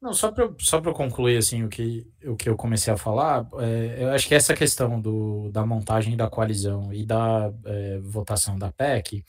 Não, 0.00 0.12
só 0.12 0.30
para 0.30 0.48
só 0.60 0.80
concluir 0.92 1.38
assim, 1.38 1.64
o, 1.64 1.68
que, 1.68 2.06
o 2.24 2.36
que 2.36 2.48
eu 2.48 2.56
comecei 2.56 2.92
a 2.92 2.96
falar, 2.96 3.48
é, 3.58 3.96
eu 4.04 4.10
acho 4.10 4.28
que 4.28 4.34
essa 4.36 4.54
questão 4.54 5.00
do, 5.00 5.50
da 5.50 5.66
montagem 5.66 6.16
da 6.16 6.30
coalizão 6.30 6.94
e 6.94 7.04
da 7.04 7.52
é, 7.64 7.98
votação 7.98 8.56
da 8.56 8.70
PEC 8.70 9.24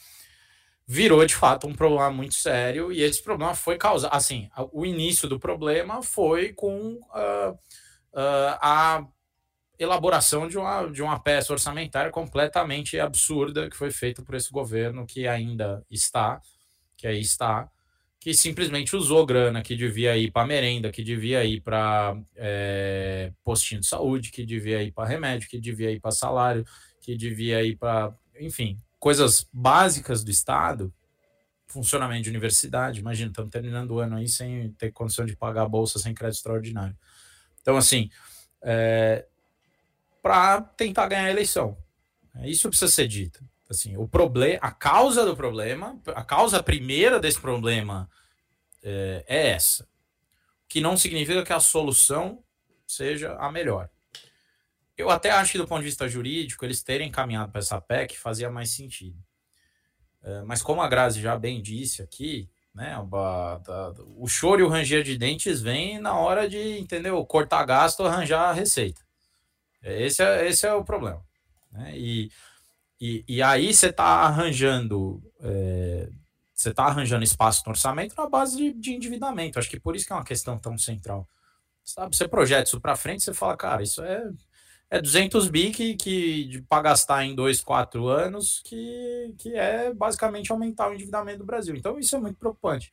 virou 0.86 1.26
de 1.26 1.34
fato 1.34 1.68
um 1.68 1.74
problema 1.74 2.12
muito 2.12 2.36
sério 2.36 2.92
e 2.92 3.02
esse 3.02 3.24
problema 3.24 3.56
foi 3.56 3.80
causado. 3.80 4.14
Assim, 4.14 4.48
o 4.72 4.86
início 4.86 5.28
do 5.28 5.40
problema 5.40 6.04
foi 6.04 6.54
com 6.54 7.00
uh, 7.00 7.52
uh, 7.52 8.58
a 8.62 9.04
elaboração 9.80 10.48
de 10.48 10.58
uma, 10.58 10.86
de 10.88 11.02
uma 11.02 11.20
peça 11.20 11.54
orçamentária 11.54 12.12
completamente 12.12 13.00
absurda 13.00 13.70
que 13.70 13.78
foi 13.78 13.92
feita 13.92 14.22
por 14.22 14.36
esse 14.36 14.52
governo 14.52 15.06
que 15.06 15.28
ainda 15.28 15.84
está, 15.90 16.42
que 16.98 17.08
aí 17.08 17.22
está 17.22 17.70
que 18.20 18.34
simplesmente 18.34 18.96
usou 18.96 19.26
grana 19.26 19.62
que 19.62 19.76
devia 19.76 20.18
ir 20.18 20.30
para 20.32 20.46
merenda, 20.46 20.92
que 20.92 21.04
devia 21.04 21.44
ir 21.46 21.62
para 21.62 22.18
é, 22.36 23.32
postinho 23.44 23.80
de 23.80 23.88
saúde, 23.88 24.30
que 24.30 24.46
devia 24.46 24.84
ir 24.84 24.92
para 24.92 25.08
remédio, 25.08 25.48
que 25.48 25.60
devia 25.60 25.90
ir 25.90 26.02
para 26.02 26.12
salário, 26.12 26.66
que 27.00 27.16
devia 27.16 27.64
ir 27.64 27.78
para, 27.78 28.14
enfim, 28.38 28.78
coisas 29.00 29.48
básicas 29.54 30.22
do 30.22 30.30
Estado, 30.30 30.94
funcionamento 31.66 32.24
de 32.24 32.30
universidade. 32.30 33.00
Imagina, 33.00 33.30
estamos 33.30 33.52
terminando 33.52 33.92
o 33.92 34.00
ano 34.00 34.18
aí 34.18 34.28
sem 34.28 34.70
ter 34.74 34.92
condição 34.92 35.26
de 35.26 35.38
pagar 35.38 35.64
a 35.64 35.70
bolsa 35.70 35.98
sem 35.98 36.14
crédito 36.14 36.40
extraordinário. 36.40 36.98
Então, 37.62 37.78
assim, 37.78 38.10
é, 38.62 39.26
para 40.22 40.62
tentar 40.62 41.08
ganhar 41.08 41.26
a 41.26 41.32
eleição. 41.32 41.78
Isso 42.44 42.70
precisa 42.70 42.92
ser 42.92 43.08
dito. 43.08 43.44
Assim, 43.70 43.96
o 43.98 44.08
problema, 44.08 44.60
a 44.62 44.72
causa 44.72 45.26
do 45.26 45.36
problema, 45.36 46.00
a 46.08 46.24
causa 46.24 46.64
primeira 46.64 47.20
desse 47.20 47.40
problema 47.40 48.10
é, 48.82 49.24
é 49.28 49.48
essa. 49.50 49.88
Que 50.68 50.82
não 50.82 50.98
significa 50.98 51.44
que 51.44 51.54
a 51.54 51.60
solução 51.60 52.44
seja 52.88 53.36
a 53.36 53.52
melhor. 53.52 53.90
Eu 54.98 55.10
até 55.10 55.32
acho 55.32 55.52
que, 55.52 55.58
do 55.58 55.68
ponto 55.68 55.80
de 55.80 55.86
vista 55.86 56.10
jurídico, 56.10 56.66
eles 56.66 56.84
terem 56.84 57.12
caminhado 57.12 57.52
para 57.52 57.60
essa 57.60 57.80
PEC 57.80 58.18
fazia 58.18 58.50
mais 58.50 58.72
sentido. 58.72 59.18
É, 60.22 60.42
mas, 60.42 60.62
como 60.62 60.82
a 60.82 60.88
Grazi 60.88 61.22
já 61.22 61.38
bem 61.38 61.62
disse 61.62 62.02
aqui, 62.02 62.50
né, 62.74 62.96
o 64.18 64.28
choro 64.28 64.62
e 64.62 64.64
o 64.64 64.68
ranger 64.68 65.04
de 65.04 65.18
dentes 65.18 65.62
vem 65.62 66.00
na 66.00 66.18
hora 66.18 66.50
de, 66.50 66.80
entendeu, 66.80 67.24
cortar 67.26 67.66
gasto, 67.66 68.04
arranjar 68.04 68.52
receita. 68.54 69.02
Esse 69.82 70.24
é, 70.24 70.48
esse 70.48 70.68
é 70.68 70.74
o 70.74 70.84
problema. 70.84 71.24
Né? 71.72 71.98
E 71.98 72.32
e, 73.02 73.24
e 73.28 73.42
aí 73.42 73.74
você 73.74 73.88
está 73.88 74.04
arranjando 74.04 75.24
é, 75.42 76.10
você 76.54 76.72
está 76.72 76.84
arranjando 76.86 77.24
espaço 77.24 77.64
no 77.66 77.72
orçamento 77.72 78.14
na 78.18 78.28
base 78.28 78.58
de, 78.58 78.74
de, 78.74 78.94
endividamento. 78.94 79.58
Acho 79.58 79.70
que 79.70 79.80
por 79.80 79.96
isso 79.96 80.06
que 80.06 80.12
é 80.12 80.16
uma 80.16 80.26
questão 80.26 80.60
tão 80.60 80.78
central. 80.78 81.26
Sabe, 81.86 82.16
você 82.16 82.28
projeta 82.28 82.64
isso 82.64 82.82
para 82.82 82.98
frente, 82.98 83.24
você 83.24 83.34
fala, 83.34 83.56
cara, 83.56 83.82
isso 83.82 84.04
é, 84.04 84.30
é 84.90 85.02
200 85.02 85.48
bi 85.48 85.72
que, 85.72 85.96
que 85.96 86.62
para 86.68 86.84
gastar 86.84 87.24
em 87.24 87.34
dois, 87.34 87.62
quatro 87.62 88.10
anos, 88.10 88.62
que, 88.66 89.34
que 89.38 89.56
é 89.56 89.94
basicamente 89.94 90.52
aumentar 90.52 90.90
o 90.90 90.94
endividamento 90.94 91.40
do 91.40 91.46
Brasil. 91.46 91.76
Então 91.78 91.98
isso 91.98 92.16
é 92.18 92.20
muito 92.20 92.38
preocupante. 92.38 92.92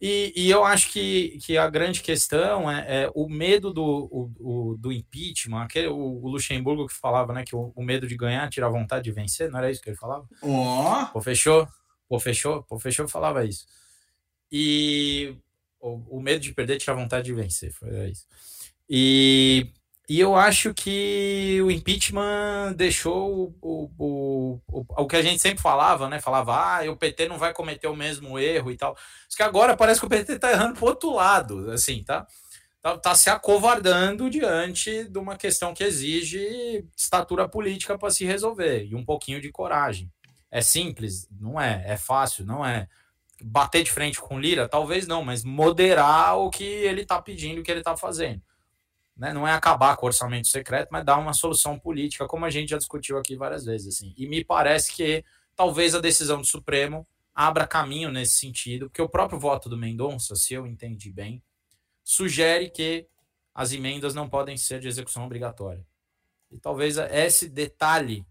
E, 0.00 0.32
e, 0.34 0.50
eu 0.50 0.64
acho 0.64 0.90
que, 0.90 1.38
que 1.42 1.58
a 1.58 1.68
grande 1.68 2.00
questão 2.00 2.70
é, 2.70 3.04
é 3.04 3.10
o 3.14 3.28
medo 3.28 3.70
do, 3.70 3.84
o, 3.84 4.32
o, 4.40 4.76
do 4.78 4.90
impeachment, 4.90 5.62
aquele, 5.62 5.88
o, 5.88 6.26
Luxemburgo 6.26 6.86
que 6.86 6.94
falava 6.94 7.34
né, 7.34 7.44
que 7.44 7.54
o, 7.54 7.70
o, 7.76 7.82
medo 7.82 8.06
de 8.06 8.16
ganhar 8.16 8.48
tira 8.48 8.66
a 8.66 8.70
vontade 8.70 9.04
de 9.04 9.12
vencer, 9.12 9.50
não 9.50 9.58
era 9.58 9.70
isso 9.70 9.82
que 9.82 9.90
ele 9.90 9.98
falava? 9.98 10.26
Oh. 10.40 11.06
Pô, 11.12 11.20
fechou? 11.20 11.68
Pô, 12.08 12.18
fechou? 12.18 12.62
Pô, 12.62 12.78
fechou 12.78 13.06
falava 13.06 13.44
isso. 13.44 13.66
E 14.50 15.36
o, 15.78 16.16
o 16.16 16.22
medo 16.22 16.40
de 16.40 16.54
perder 16.54 16.78
tira 16.78 16.94
a 16.94 16.96
vontade 16.96 17.26
de 17.26 17.34
vencer, 17.34 17.70
foi 17.70 18.08
isso. 18.08 18.26
E 18.88 19.70
e 20.10 20.18
eu 20.18 20.34
acho 20.34 20.74
que 20.74 21.60
o 21.62 21.70
impeachment 21.70 22.72
deixou 22.74 23.54
o, 23.62 23.88
o, 23.96 24.60
o, 24.66 24.84
o, 24.88 25.06
que 25.06 25.14
a 25.14 25.22
gente 25.22 25.40
sempre 25.40 25.62
falava, 25.62 26.08
né? 26.08 26.18
Falava, 26.20 26.52
ah, 26.52 26.90
o 26.90 26.96
PT 26.96 27.28
não 27.28 27.38
vai 27.38 27.54
cometer 27.54 27.86
o 27.86 27.94
mesmo 27.94 28.36
erro 28.36 28.72
e 28.72 28.76
tal. 28.76 28.96
Só 29.28 29.36
que 29.36 29.42
agora 29.44 29.76
parece 29.76 30.00
que 30.00 30.06
o 30.06 30.08
PT 30.08 30.40
tá 30.40 30.50
errando 30.50 30.74
pro 30.74 30.86
outro 30.86 31.14
lado, 31.14 31.70
assim, 31.70 32.02
tá? 32.02 32.26
Tá, 32.82 32.98
tá 32.98 33.14
se 33.14 33.30
acovardando 33.30 34.28
diante 34.28 35.04
de 35.04 35.16
uma 35.16 35.36
questão 35.36 35.72
que 35.72 35.84
exige 35.84 36.84
estatura 36.96 37.48
política 37.48 37.96
para 37.96 38.10
se 38.10 38.24
resolver 38.24 38.86
e 38.86 38.96
um 38.96 39.04
pouquinho 39.04 39.40
de 39.40 39.52
coragem. 39.52 40.10
É 40.50 40.60
simples? 40.60 41.28
Não 41.30 41.60
é. 41.60 41.84
É 41.86 41.96
fácil? 41.96 42.44
Não 42.44 42.66
é. 42.66 42.88
Bater 43.40 43.84
de 43.84 43.92
frente 43.92 44.20
com 44.20 44.40
Lira? 44.40 44.68
Talvez 44.68 45.06
não, 45.06 45.22
mas 45.22 45.44
moderar 45.44 46.36
o 46.36 46.50
que 46.50 46.64
ele 46.64 47.06
tá 47.06 47.22
pedindo, 47.22 47.60
o 47.60 47.62
que 47.62 47.70
ele 47.70 47.80
tá 47.80 47.96
fazendo 47.96 48.42
né, 49.20 49.34
não 49.34 49.46
é 49.46 49.52
acabar 49.52 49.98
com 49.98 50.06
o 50.06 50.08
orçamento 50.08 50.48
secreto, 50.48 50.88
mas 50.90 51.04
dar 51.04 51.18
uma 51.18 51.34
solução 51.34 51.78
política, 51.78 52.26
como 52.26 52.46
a 52.46 52.50
gente 52.50 52.70
já 52.70 52.78
discutiu 52.78 53.18
aqui 53.18 53.36
várias 53.36 53.66
vezes. 53.66 53.94
Assim. 53.94 54.14
E 54.16 54.26
me 54.26 54.42
parece 54.42 54.94
que 54.94 55.22
talvez 55.54 55.94
a 55.94 56.00
decisão 56.00 56.40
do 56.40 56.46
Supremo 56.46 57.06
abra 57.34 57.66
caminho 57.66 58.10
nesse 58.10 58.38
sentido, 58.38 58.88
porque 58.88 59.02
o 59.02 59.08
próprio 59.10 59.38
voto 59.38 59.68
do 59.68 59.76
Mendonça, 59.76 60.34
se 60.34 60.54
eu 60.54 60.66
entendi 60.66 61.12
bem, 61.12 61.42
sugere 62.02 62.70
que 62.70 63.06
as 63.54 63.72
emendas 63.72 64.14
não 64.14 64.26
podem 64.26 64.56
ser 64.56 64.80
de 64.80 64.88
execução 64.88 65.26
obrigatória. 65.26 65.86
E 66.50 66.58
talvez 66.58 66.96
esse 66.96 67.46
detalhe 67.46 68.24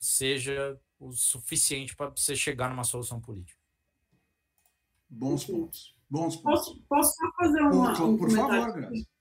seja 0.00 0.80
o 0.98 1.12
suficiente 1.12 1.94
para 1.94 2.08
você 2.08 2.34
chegar 2.34 2.70
numa 2.70 2.84
solução 2.84 3.20
política. 3.20 3.60
Bons 5.10 5.44
pontos. 5.44 5.94
Bons 6.08 6.36
pontos. 6.36 6.72
Posso, 6.72 6.82
posso 6.88 7.14
só 7.14 7.32
fazer 7.36 7.60
uma, 7.60 7.94
por, 7.94 8.08
um 8.08 8.16
por 8.16 8.30
favor, 8.30 8.72
Graça. 8.72 9.13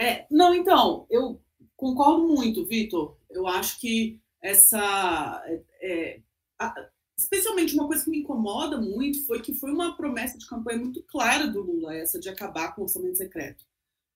É, 0.00 0.26
não, 0.30 0.54
então, 0.54 1.06
eu 1.10 1.38
concordo 1.76 2.26
muito, 2.26 2.64
Vitor. 2.64 3.18
Eu 3.28 3.46
acho 3.46 3.78
que 3.78 4.18
essa. 4.40 5.42
É, 5.46 5.62
é, 5.82 6.22
a, 6.58 6.74
especialmente 7.14 7.74
uma 7.74 7.86
coisa 7.86 8.02
que 8.02 8.10
me 8.10 8.20
incomoda 8.20 8.80
muito 8.80 9.26
foi 9.26 9.42
que 9.42 9.52
foi 9.52 9.70
uma 9.70 9.94
promessa 9.94 10.38
de 10.38 10.46
campanha 10.46 10.78
muito 10.78 11.02
clara 11.02 11.46
do 11.46 11.60
Lula, 11.60 11.94
essa 11.94 12.18
de 12.18 12.30
acabar 12.30 12.74
com 12.74 12.80
o 12.80 12.84
orçamento 12.84 13.18
secreto. 13.18 13.62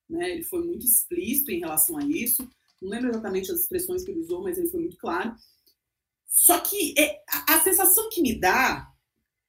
Né? 0.09 0.31
Ele 0.31 0.43
foi 0.43 0.65
muito 0.65 0.87
explícito 0.87 1.51
em 1.51 1.61
relação 1.61 1.99
a 1.99 2.03
isso. 2.03 2.49
Não 2.81 2.89
lembro 2.89 3.11
exatamente 3.11 3.53
as 3.53 3.61
expressões 3.61 4.03
que 4.03 4.11
ele 4.11 4.21
usou, 4.21 4.43
mas 4.43 4.57
ele 4.57 4.71
foi 4.71 4.81
muito 4.81 4.97
claro. 4.97 5.35
Só 6.27 6.61
que 6.61 6.95
é, 6.99 7.23
a, 7.29 7.57
a, 7.57 7.61
sensação 7.61 8.09
que 8.09 8.23
me 8.23 8.35
dá 8.41 8.91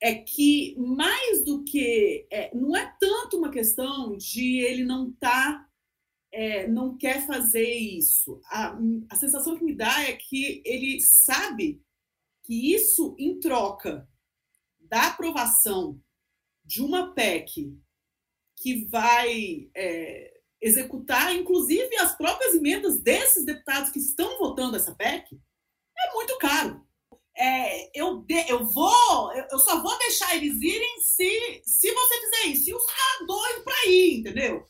é 0.02 0.16
que 0.16 0.76
mais 0.78 1.46
do 1.46 1.64
que 1.64 2.28
é, 2.30 2.54
não 2.54 2.76
é 2.76 2.94
tanto 3.00 3.38
uma 3.38 3.50
questão 3.50 4.18
de 4.18 4.58
ele 4.58 4.84
não 4.84 5.14
tá 5.14 5.65
é, 6.36 6.68
não 6.68 6.98
quer 6.98 7.26
fazer 7.26 7.66
isso. 7.66 8.42
A, 8.48 8.78
a 9.10 9.16
sensação 9.16 9.58
que 9.58 9.64
me 9.64 9.74
dá 9.74 10.04
é 10.04 10.12
que 10.12 10.62
ele 10.66 11.00
sabe 11.00 11.82
que 12.44 12.74
isso, 12.76 13.16
em 13.18 13.40
troca 13.40 14.06
da 14.82 15.08
aprovação 15.08 15.98
de 16.64 16.82
uma 16.82 17.14
PEC 17.14 17.74
que 18.58 18.86
vai 18.86 19.70
é, 19.74 20.42
executar, 20.62 21.34
inclusive, 21.34 21.96
as 21.98 22.18
próprias 22.18 22.54
emendas 22.54 23.02
desses 23.02 23.46
deputados 23.46 23.90
que 23.90 24.00
estão 24.00 24.38
votando 24.38 24.76
essa 24.76 24.94
PEC, 24.94 25.40
é 25.98 26.14
muito 26.14 26.38
caro. 26.38 26.86
É, 27.38 27.98
eu, 27.98 28.18
de, 28.24 28.50
eu 28.50 28.66
vou, 28.66 29.34
eu 29.34 29.60
só 29.60 29.82
vou 29.82 29.98
deixar 30.00 30.36
eles 30.36 30.62
irem 30.62 31.00
se, 31.00 31.62
se 31.64 31.92
você 31.94 32.22
fizer 32.22 32.48
isso. 32.48 32.70
E 32.70 32.76
os 32.76 32.86
caras 32.86 33.28
doidos 33.28 33.64
para 33.64 33.86
ir, 33.88 34.20
entendeu? 34.20 34.66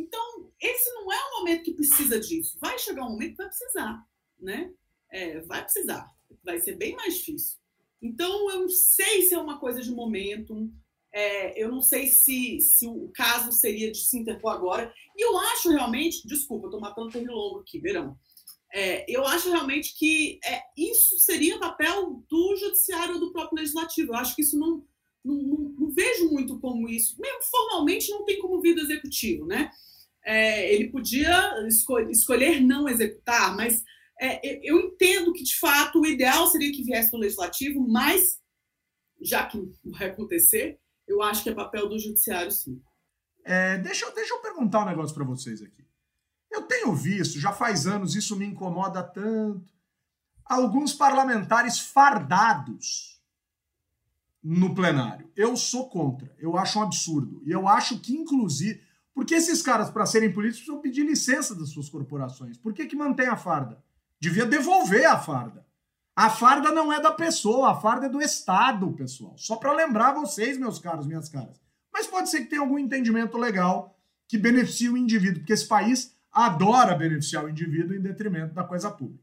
Então, 0.00 0.50
esse 0.60 0.92
não 0.94 1.12
é 1.12 1.16
o 1.16 1.38
momento 1.38 1.64
que 1.64 1.74
precisa 1.74 2.18
disso. 2.18 2.58
Vai 2.60 2.78
chegar 2.78 3.04
um 3.04 3.10
momento 3.10 3.32
que 3.32 3.36
vai 3.38 3.48
precisar, 3.48 4.06
né? 4.38 4.72
É, 5.10 5.40
vai 5.40 5.62
precisar 5.62 6.08
vai 6.44 6.58
ser 6.60 6.76
bem 6.76 6.94
mais 6.96 7.16
difícil. 7.16 7.58
Então, 8.02 8.50
eu 8.50 8.60
não 8.60 8.68
sei 8.68 9.22
se 9.22 9.34
é 9.34 9.38
uma 9.38 9.58
coisa 9.58 9.82
de 9.82 9.90
momento, 9.90 10.70
é, 11.12 11.62
eu 11.62 11.70
não 11.70 11.82
sei 11.82 12.06
se, 12.06 12.60
se 12.60 12.86
o 12.86 13.10
caso 13.14 13.52
seria 13.52 13.90
de 13.90 13.98
se 13.98 14.18
interpor 14.18 14.52
agora. 14.52 14.92
E 15.16 15.24
eu 15.24 15.36
acho 15.38 15.70
realmente, 15.70 16.26
desculpa, 16.26 16.64
eu 16.64 16.68
estou 16.68 16.80
matando 16.80 17.10
pernilongo 17.10 17.60
aqui, 17.60 17.78
verão. 17.78 18.16
É, 18.72 19.04
eu 19.08 19.26
acho 19.26 19.50
realmente 19.50 19.98
que 19.98 20.38
é, 20.44 20.62
isso 20.76 21.18
seria 21.18 21.58
papel 21.58 22.24
do 22.28 22.56
judiciário 22.56 23.14
ou 23.14 23.20
do 23.20 23.32
próprio 23.32 23.58
legislativo. 23.58 24.12
Eu 24.12 24.16
acho 24.16 24.34
que 24.34 24.42
isso 24.42 24.58
não, 24.58 24.86
não, 25.24 25.34
não, 25.34 25.58
não 25.78 25.90
vejo 25.90 26.30
muito 26.30 26.58
como 26.60 26.88
isso. 26.88 27.20
Mesmo 27.20 27.42
formalmente 27.42 28.08
não 28.10 28.24
tem 28.24 28.38
como 28.38 28.60
vir 28.60 28.74
do 28.74 28.82
executivo, 28.82 29.44
né? 29.44 29.70
É, 30.24 30.74
ele 30.74 30.90
podia 30.90 31.66
esco 31.66 31.98
escolher 32.10 32.60
não 32.60 32.88
executar, 32.88 33.56
mas 33.56 33.82
é, 34.20 34.60
eu 34.62 34.78
entendo 34.78 35.32
que, 35.32 35.42
de 35.42 35.58
fato, 35.58 36.00
o 36.00 36.06
ideal 36.06 36.46
seria 36.48 36.70
que 36.70 36.84
viesse 36.84 37.10
do 37.10 37.16
legislativo, 37.16 37.80
mas, 37.88 38.38
já 39.20 39.46
que 39.46 39.58
vai 39.84 40.08
acontecer, 40.08 40.78
eu 41.08 41.22
acho 41.22 41.42
que 41.42 41.48
é 41.48 41.54
papel 41.54 41.88
do 41.88 41.98
judiciário, 41.98 42.50
sim. 42.50 42.82
É, 43.44 43.78
deixa, 43.78 44.10
deixa 44.12 44.34
eu 44.34 44.40
perguntar 44.40 44.82
um 44.82 44.88
negócio 44.88 45.14
para 45.14 45.24
vocês 45.24 45.62
aqui. 45.62 45.84
Eu 46.50 46.62
tenho 46.62 46.94
visto, 46.94 47.40
já 47.40 47.52
faz 47.52 47.86
anos, 47.86 48.14
isso 48.14 48.36
me 48.36 48.44
incomoda 48.44 49.02
tanto, 49.02 49.72
alguns 50.44 50.92
parlamentares 50.92 51.78
fardados 51.78 53.20
no 54.42 54.74
plenário. 54.74 55.30
Eu 55.34 55.56
sou 55.56 55.88
contra, 55.88 56.34
eu 56.38 56.56
acho 56.56 56.78
um 56.78 56.82
absurdo. 56.82 57.42
E 57.46 57.50
eu 57.50 57.68
acho 57.68 57.98
que, 58.00 58.12
inclusive, 58.12 58.82
porque 59.20 59.34
esses 59.34 59.60
caras, 59.60 59.90
para 59.90 60.06
serem 60.06 60.32
políticos, 60.32 60.64
precisam 60.64 60.80
pedir 60.80 61.02
licença 61.02 61.54
das 61.54 61.68
suas 61.68 61.90
corporações. 61.90 62.56
Por 62.56 62.72
que, 62.72 62.86
que 62.86 62.96
mantém 62.96 63.28
a 63.28 63.36
farda? 63.36 63.76
Devia 64.18 64.46
devolver 64.46 65.04
a 65.04 65.18
farda. 65.18 65.62
A 66.16 66.30
farda 66.30 66.72
não 66.72 66.90
é 66.90 66.98
da 66.98 67.12
pessoa, 67.12 67.70
a 67.70 67.74
farda 67.74 68.06
é 68.06 68.08
do 68.08 68.22
Estado, 68.22 68.90
pessoal. 68.94 69.36
Só 69.36 69.56
para 69.56 69.74
lembrar 69.74 70.14
vocês, 70.14 70.56
meus 70.56 70.78
caros, 70.78 71.06
minhas 71.06 71.28
caras. 71.28 71.60
Mas 71.92 72.06
pode 72.06 72.30
ser 72.30 72.40
que 72.40 72.46
tenha 72.46 72.62
algum 72.62 72.78
entendimento 72.78 73.36
legal 73.36 73.94
que 74.26 74.38
beneficie 74.38 74.88
o 74.88 74.96
indivíduo, 74.96 75.40
porque 75.40 75.52
esse 75.52 75.68
país 75.68 76.16
adora 76.32 76.94
beneficiar 76.94 77.44
o 77.44 77.50
indivíduo 77.50 77.94
em 77.94 78.00
detrimento 78.00 78.54
da 78.54 78.64
coisa 78.64 78.90
pública. 78.90 79.22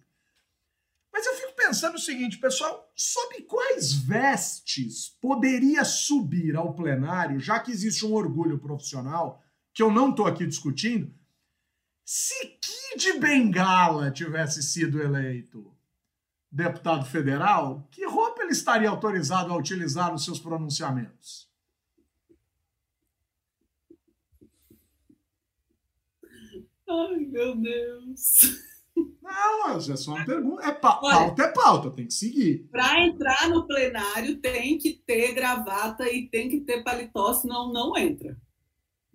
Mas 1.11 1.25
eu 1.25 1.33
fico 1.33 1.55
pensando 1.55 1.95
o 1.95 1.99
seguinte, 1.99 2.37
pessoal, 2.37 2.87
sob 2.95 3.41
quais 3.47 3.93
vestes 3.93 5.17
poderia 5.19 5.83
subir 5.83 6.55
ao 6.55 6.75
plenário, 6.75 7.39
já 7.39 7.59
que 7.59 7.71
existe 7.71 8.05
um 8.05 8.13
orgulho 8.13 8.59
profissional, 8.59 9.41
que 9.77 9.83
eu 9.83 9.91
não 9.91 10.09
estou 10.09 10.25
aqui 10.25 10.43
discutindo, 10.43 11.13
se 12.03 12.33
Kid 12.59 13.19
Bengala 13.19 14.09
tivesse 14.09 14.63
sido 14.63 14.99
eleito 14.99 15.71
deputado 16.51 17.05
federal, 17.05 17.87
que 17.91 18.03
roupa 18.03 18.41
ele 18.41 18.53
estaria 18.53 18.89
autorizado 18.89 19.53
a 19.53 19.55
utilizar 19.55 20.11
nos 20.11 20.25
seus 20.25 20.39
pronunciamentos? 20.39 21.47
Ai, 26.89 27.19
meu 27.27 27.55
Deus. 27.55 28.63
Não, 29.21 29.77
é 29.77 29.95
só 29.95 30.15
uma 30.15 30.25
pergunta. 30.25 30.65
É 30.65 30.71
pa 30.71 30.99
Olha, 31.03 31.17
pauta 31.17 31.43
é 31.43 31.53
pauta, 31.53 31.91
tem 31.91 32.07
que 32.07 32.13
seguir. 32.15 32.67
Para 32.71 33.05
entrar 33.05 33.47
no 33.47 33.67
plenário 33.67 34.37
tem 34.37 34.79
que 34.79 34.93
ter 35.05 35.35
gravata 35.35 36.11
e 36.11 36.27
tem 36.27 36.49
que 36.49 36.61
ter 36.61 36.83
paletó, 36.83 37.31
senão 37.33 37.71
não 37.71 37.95
entra 37.95 38.35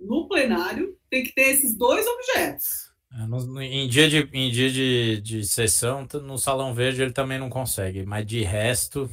no 0.06 0.28
plenário 0.28 0.96
tem 1.10 1.22
que 1.22 1.32
ter 1.32 1.50
esses 1.50 1.74
dois 1.74 2.06
objetos. 2.06 2.92
É, 3.14 3.26
no, 3.26 3.60
em 3.60 3.88
dia, 3.88 4.08
de, 4.08 4.28
em 4.32 4.50
dia 4.50 4.70
de, 4.70 5.20
de 5.20 5.46
sessão, 5.46 6.06
no 6.22 6.38
Salão 6.38 6.74
Verde 6.74 7.02
ele 7.02 7.12
também 7.12 7.38
não 7.38 7.50
consegue, 7.50 8.04
mas 8.06 8.26
de 8.26 8.42
resto. 8.42 9.10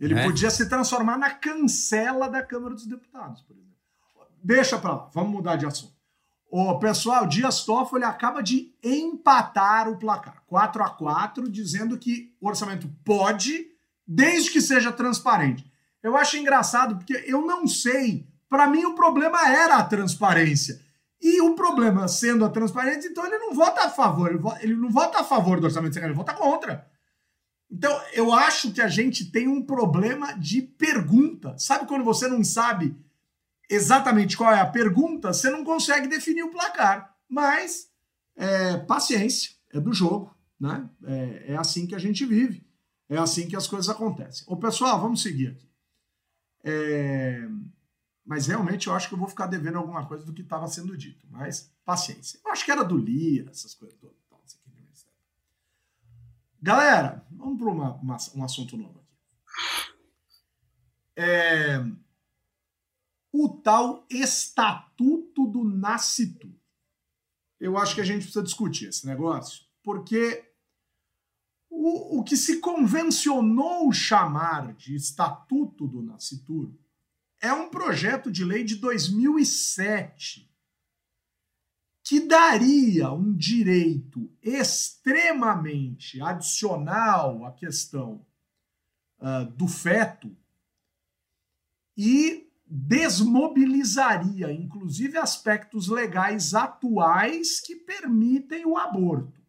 Ele 0.00 0.14
né? 0.14 0.24
podia 0.24 0.50
se 0.50 0.68
transformar 0.68 1.16
na 1.16 1.30
cancela 1.30 2.28
da 2.28 2.42
Câmara 2.42 2.74
dos 2.74 2.86
Deputados, 2.86 3.42
por 3.42 3.56
exemplo. 3.56 3.72
Deixa 4.42 4.76
para 4.76 4.94
lá, 4.94 5.10
vamos 5.14 5.30
mudar 5.30 5.54
de 5.54 5.66
assunto. 5.66 5.94
O 6.50 6.78
pessoal, 6.78 7.26
Dias 7.26 7.64
Toffoli 7.64 8.04
acaba 8.04 8.42
de 8.42 8.74
empatar 8.82 9.88
o 9.88 9.96
placar, 9.96 10.42
4 10.46 10.82
a 10.82 10.90
4 10.90 11.50
dizendo 11.50 11.96
que 11.96 12.34
o 12.40 12.48
orçamento 12.48 12.90
pode, 13.04 13.68
desde 14.06 14.50
que 14.50 14.60
seja 14.60 14.92
transparente. 14.92 15.64
Eu 16.02 16.16
acho 16.16 16.36
engraçado, 16.36 16.96
porque 16.96 17.24
eu 17.26 17.46
não 17.46 17.66
sei 17.66 18.26
para 18.52 18.68
mim, 18.68 18.84
o 18.84 18.94
problema 18.94 19.48
era 19.48 19.76
a 19.76 19.82
transparência. 19.82 20.78
E 21.18 21.40
o 21.40 21.54
problema 21.54 22.06
sendo 22.06 22.44
a 22.44 22.50
transparência, 22.50 23.08
então 23.08 23.24
ele 23.24 23.38
não 23.38 23.54
vota 23.54 23.80
a 23.86 23.88
favor, 23.88 24.28
ele, 24.28 24.38
vota, 24.38 24.62
ele 24.62 24.76
não 24.76 24.90
vota 24.90 25.20
a 25.20 25.24
favor 25.24 25.58
do 25.58 25.64
orçamento 25.64 25.94
secreto, 25.94 26.10
ele 26.10 26.18
vota 26.18 26.34
contra. 26.34 26.86
Então, 27.70 27.98
eu 28.12 28.30
acho 28.30 28.70
que 28.70 28.82
a 28.82 28.88
gente 28.88 29.30
tem 29.30 29.48
um 29.48 29.62
problema 29.62 30.34
de 30.34 30.60
pergunta. 30.60 31.56
Sabe 31.56 31.86
quando 31.86 32.04
você 32.04 32.28
não 32.28 32.44
sabe 32.44 32.94
exatamente 33.70 34.36
qual 34.36 34.52
é 34.52 34.60
a 34.60 34.66
pergunta, 34.66 35.32
você 35.32 35.48
não 35.48 35.64
consegue 35.64 36.06
definir 36.06 36.42
o 36.42 36.50
placar. 36.50 37.16
Mas, 37.26 37.88
é, 38.36 38.76
paciência, 38.76 39.52
é 39.72 39.80
do 39.80 39.94
jogo, 39.94 40.36
né? 40.60 40.86
É, 41.06 41.54
é 41.54 41.56
assim 41.56 41.86
que 41.86 41.94
a 41.94 41.98
gente 41.98 42.26
vive. 42.26 42.62
É 43.08 43.16
assim 43.16 43.48
que 43.48 43.56
as 43.56 43.66
coisas 43.66 43.88
acontecem. 43.88 44.44
Ô, 44.46 44.58
pessoal, 44.58 45.00
vamos 45.00 45.22
seguir 45.22 45.48
aqui. 45.48 45.66
É... 46.64 47.48
Mas 48.24 48.46
realmente 48.46 48.86
eu 48.86 48.94
acho 48.94 49.08
que 49.08 49.14
eu 49.14 49.18
vou 49.18 49.28
ficar 49.28 49.46
devendo 49.46 49.78
alguma 49.78 50.06
coisa 50.06 50.24
do 50.24 50.32
que 50.32 50.42
estava 50.42 50.68
sendo 50.68 50.96
dito. 50.96 51.26
Mas 51.30 51.72
paciência. 51.84 52.40
Eu 52.44 52.52
acho 52.52 52.64
que 52.64 52.70
era 52.70 52.84
do 52.84 52.96
Lira, 52.96 53.50
essas 53.50 53.74
coisas 53.74 53.98
todas. 53.98 54.22
Galera, 56.64 57.26
vamos 57.28 57.58
para 57.58 57.68
uma, 57.68 57.94
uma, 57.96 58.16
um 58.36 58.44
assunto 58.44 58.76
novo 58.76 59.00
aqui. 59.00 59.16
É, 61.16 61.84
o 63.32 63.48
tal 63.48 64.06
Estatuto 64.08 65.44
do 65.48 65.64
Nascitur. 65.64 66.52
Eu 67.58 67.76
acho 67.76 67.96
que 67.96 68.00
a 68.00 68.04
gente 68.04 68.22
precisa 68.22 68.44
discutir 68.44 68.88
esse 68.88 69.04
negócio, 69.04 69.64
porque 69.82 70.52
o, 71.68 72.20
o 72.20 72.22
que 72.22 72.36
se 72.36 72.60
convencionou 72.60 73.92
chamar 73.92 74.72
de 74.74 74.94
Estatuto 74.94 75.88
do 75.88 76.00
Nascitur 76.00 76.72
é 77.42 77.52
um 77.52 77.68
projeto 77.68 78.30
de 78.30 78.44
lei 78.44 78.62
de 78.62 78.76
2007 78.76 80.48
que 82.04 82.20
daria 82.20 83.10
um 83.12 83.34
direito 83.34 84.30
extremamente 84.40 86.22
adicional 86.22 87.44
à 87.44 87.52
questão 87.52 88.24
uh, 89.18 89.44
do 89.56 89.66
feto 89.66 90.36
e 91.96 92.48
desmobilizaria, 92.64 94.52
inclusive, 94.52 95.18
aspectos 95.18 95.88
legais 95.88 96.54
atuais 96.54 97.60
que 97.60 97.76
permitem 97.76 98.64
o 98.66 98.78
aborto. 98.78 99.42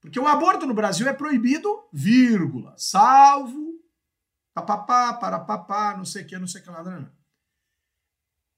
Porque 0.00 0.18
o 0.18 0.26
aborto 0.26 0.66
no 0.66 0.74
Brasil 0.74 1.08
é 1.08 1.12
proibido, 1.12 1.84
vírgula, 1.92 2.74
salvo, 2.76 3.65
papapá, 4.56 5.12
parapapá, 5.12 5.94
não 5.94 6.06
sei 6.06 6.22
o 6.22 6.26
que, 6.26 6.38
não 6.38 6.46
sei 6.46 6.62
o 6.62 6.64
que 6.64 6.70
lá. 6.70 6.82
Não. 6.82 7.06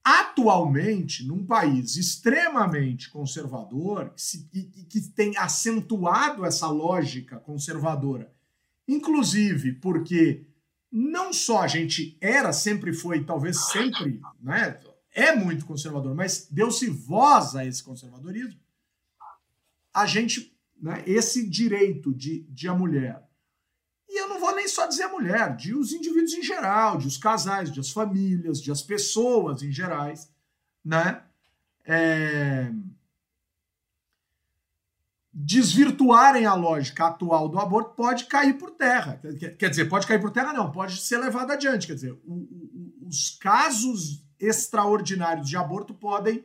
Atualmente, 0.01 1.27
num 1.27 1.45
país 1.45 1.97
extremamente 1.97 3.09
conservador, 3.09 4.13
que, 4.49 4.85
que 4.85 5.01
tem 5.09 5.35
acentuado 5.35 6.45
essa 6.45 6.67
lógica 6.67 7.37
conservadora, 7.41 8.33
inclusive 8.87 9.73
porque 9.73 10.47
não 10.89 11.33
só 11.33 11.63
a 11.63 11.67
gente 11.67 12.17
era, 12.21 12.53
sempre 12.53 12.93
foi, 12.93 13.25
talvez 13.25 13.65
sempre, 13.65 14.21
né, 14.39 14.79
é 15.11 15.35
muito 15.35 15.65
conservador, 15.65 16.15
mas 16.15 16.47
deu-se 16.49 16.89
voz 16.89 17.55
a 17.55 17.65
esse 17.65 17.83
conservadorismo, 17.83 18.59
a 19.93 20.05
gente, 20.05 20.57
né, 20.81 21.03
esse 21.05 21.47
direito 21.47 22.13
de, 22.13 22.43
de 22.43 22.69
a 22.69 22.73
mulher, 22.73 23.28
e 24.09 24.19
eu 24.19 24.27
não 24.27 24.39
vou 24.39 24.55
nem 24.55 24.67
só 24.67 24.87
dizer 24.87 25.03
a 25.03 25.09
mulher, 25.09 25.55
de 25.55 25.73
os 25.73 25.93
indivíduos 25.93 26.33
em 26.33 26.43
geral, 26.43 26.97
de 26.97 27.07
os 27.07 27.17
casais, 27.17 27.71
de 27.71 27.79
as 27.79 27.91
famílias, 27.91 28.61
de 28.61 28.71
as 28.71 28.81
pessoas 28.81 29.61
em 29.61 29.71
gerais, 29.71 30.29
né, 30.83 31.21
é, 31.85 32.71
desvirtuarem 35.31 36.45
a 36.45 36.53
lógica 36.53 37.07
atual 37.07 37.47
do 37.47 37.59
aborto 37.59 37.93
pode 37.95 38.25
cair 38.25 38.57
por 38.57 38.71
terra. 38.71 39.21
Quer 39.57 39.69
dizer, 39.69 39.85
pode 39.85 40.05
cair 40.05 40.19
por 40.19 40.31
terra, 40.31 40.51
não, 40.51 40.71
pode 40.71 40.99
ser 40.99 41.17
levado 41.17 41.51
adiante. 41.51 41.87
Quer 41.87 41.93
dizer, 41.93 42.11
o, 42.25 42.33
o, 42.33 43.07
os 43.07 43.37
casos 43.39 44.23
extraordinários 44.39 45.47
de 45.47 45.55
aborto 45.55 45.93
podem 45.93 46.43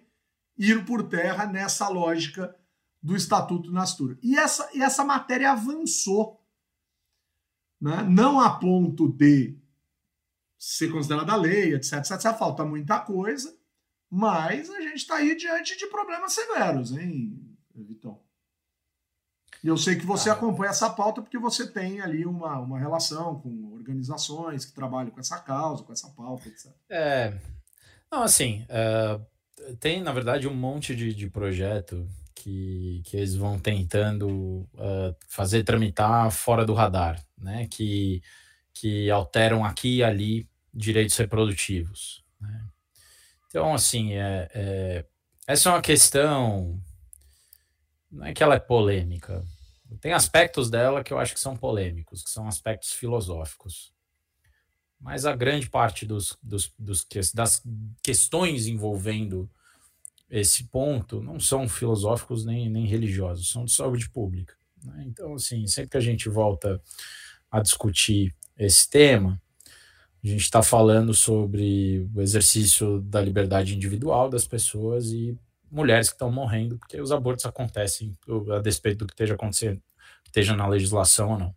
ir 0.57 0.85
por 0.85 1.03
terra 1.03 1.47
nessa 1.47 1.89
lógica 1.89 2.55
do 3.03 3.17
Estatuto 3.17 3.73
Nastura. 3.73 4.19
E 4.23 4.37
essa, 4.37 4.69
e 4.75 4.83
essa 4.83 5.05
matéria 5.05 5.53
avançou, 5.53 6.41
né? 7.85 8.03
não 8.09 8.41
a 8.41 8.59
ponto 8.59 9.13
de 9.13 9.59
ser 10.59 10.91
considerada 10.91 11.37
lei, 11.37 11.75
etc, 11.75 11.99
etc, 11.99 12.13
etc. 12.13 12.39
Falta 12.39 12.65
muita 12.65 12.99
coisa, 13.01 13.55
mas 14.11 14.71
a 14.71 14.81
gente 14.81 14.97
está 14.97 15.17
aí 15.17 15.37
diante 15.37 15.77
de 15.77 15.87
problemas 15.89 16.33
severos, 16.33 16.93
hein, 16.93 17.39
Vitão? 17.75 18.19
E 19.63 19.69
eu 19.69 19.77
sei 19.77 19.97
que 19.97 20.07
você 20.07 20.31
ah. 20.31 20.33
acompanha 20.33 20.71
essa 20.71 20.89
pauta 20.89 21.21
porque 21.21 21.39
você 21.39 21.67
tem 21.67 22.01
ali 22.01 22.25
uma, 22.25 22.59
uma 22.59 22.79
relação 22.79 23.39
com 23.41 23.75
organizações 23.75 24.65
que 24.65 24.73
trabalham 24.73 25.11
com 25.11 25.21
essa 25.21 25.39
causa, 25.39 25.85
com 25.85 25.93
essa 25.93 26.09
pauta, 26.09 26.49
etc. 26.49 26.73
É. 26.89 27.35
Não, 28.11 28.23
assim, 28.23 28.67
uh, 28.71 29.77
tem, 29.77 30.03
na 30.03 30.13
verdade, 30.13 30.49
um 30.49 30.55
monte 30.55 30.97
de, 30.97 31.15
de 31.15 31.29
projeto 31.29 32.09
que, 32.45 33.01
que 33.07 33.17
eles 33.17 33.35
vão 33.35 33.59
tentando 33.59 34.29
uh, 34.75 35.17
fazer 35.27 35.65
tramitar 35.65 36.31
fora 36.31 36.67
do 36.67 36.75
radar, 36.75 37.25
né? 37.39 37.67
Que, 37.71 38.23
que 38.75 39.11
alteram 39.11 39.65
aqui 39.65 39.97
e 39.97 40.05
ali 40.05 40.47
direitos 40.73 41.17
reprodutivos. 41.17 42.23
Né? 42.39 42.67
Então, 43.49 43.73
assim, 43.73 44.13
é, 44.13 44.51
é, 44.53 45.05
essa 45.47 45.71
é 45.71 45.73
uma 45.73 45.81
questão. 45.81 46.79
Não 48.11 48.27
é 48.27 48.35
que 48.35 48.43
ela 48.43 48.57
é 48.57 48.61
polêmica, 48.61 49.43
tem 50.01 50.13
aspectos 50.13 50.69
dela 50.69 51.03
que 51.03 51.13
eu 51.13 51.19
acho 51.19 51.33
que 51.33 51.41
são 51.41 51.57
polêmicos, 51.57 52.23
que 52.23 52.31
são 52.31 52.47
aspectos 52.47 52.93
filosóficos. 52.93 53.91
Mas 55.01 55.25
a 55.25 55.35
grande 55.35 55.71
parte 55.71 56.05
dos, 56.05 56.37
dos, 56.43 56.73
dos, 56.79 57.07
das 57.33 57.63
questões 58.03 58.67
envolvendo 58.67 59.51
esse 60.35 60.65
ponto 60.65 61.23
não 61.23 61.39
são 61.39 61.69
filosóficos 61.69 62.45
nem, 62.45 62.69
nem 62.69 62.87
religiosos, 62.87 63.49
são 63.49 63.65
de 63.65 63.73
saúde 63.73 64.11
pública. 64.11 64.55
Né? 64.83 65.05
Então, 65.07 65.35
assim, 65.35 65.65
sempre 65.69 65.93
que 65.93 65.97
a 65.97 66.01
gente 66.01 66.29
volta 66.29 66.83
a 67.49 67.61
discutir 67.61 68.35
esse 68.59 68.91
tema, 68.91 69.41
a 70.23 70.27
gente 70.27 70.43
está 70.43 70.61
falando 70.61 71.15
sobre 71.15 72.11
o 72.13 72.21
exercício 72.21 73.01
da 73.03 73.21
liberdade 73.21 73.77
individual 73.77 74.29
das 74.29 74.45
pessoas 74.45 75.13
e 75.13 75.39
mulheres 75.71 76.09
que 76.09 76.15
estão 76.15 76.33
morrendo, 76.33 76.79
porque 76.79 77.01
os 77.01 77.13
abortos 77.13 77.47
acontecem 77.47 78.13
a 78.57 78.59
despeito 78.59 78.99
do 78.99 79.07
que 79.07 79.13
esteja 79.13 79.35
acontecendo, 79.35 79.81
esteja 80.27 80.57
na 80.57 80.67
legislação 80.67 81.31
ou 81.31 81.39
não. 81.39 81.55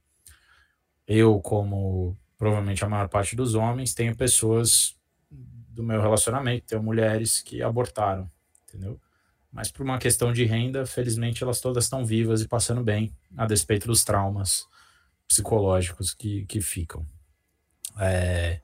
Eu, 1.07 1.39
como 1.39 2.15
provavelmente 2.37 2.85
a 2.85 2.89
maior 2.89 3.09
parte 3.09 3.35
dos 3.35 3.55
homens, 3.55 3.95
tenho 3.95 4.15
pessoas 4.15 4.95
do 5.31 5.81
meu 5.81 5.99
relacionamento, 5.99 6.67
tenho 6.67 6.83
mulheres 6.83 7.41
que 7.41 7.63
abortaram, 7.63 8.29
entendeu? 8.67 8.99
Mas 9.51 9.71
por 9.71 9.83
uma 9.83 9.97
questão 9.97 10.31
de 10.33 10.43
renda, 10.45 10.85
felizmente 10.85 11.43
elas 11.43 11.61
todas 11.61 11.85
estão 11.85 12.05
vivas 12.05 12.41
e 12.41 12.47
passando 12.47 12.83
bem, 12.83 13.13
a 13.35 13.45
despeito 13.45 13.87
dos 13.87 14.03
traumas 14.03 14.65
psicológicos 15.27 16.13
que, 16.13 16.45
que 16.45 16.61
ficam. 16.61 17.05
É, 17.99 18.61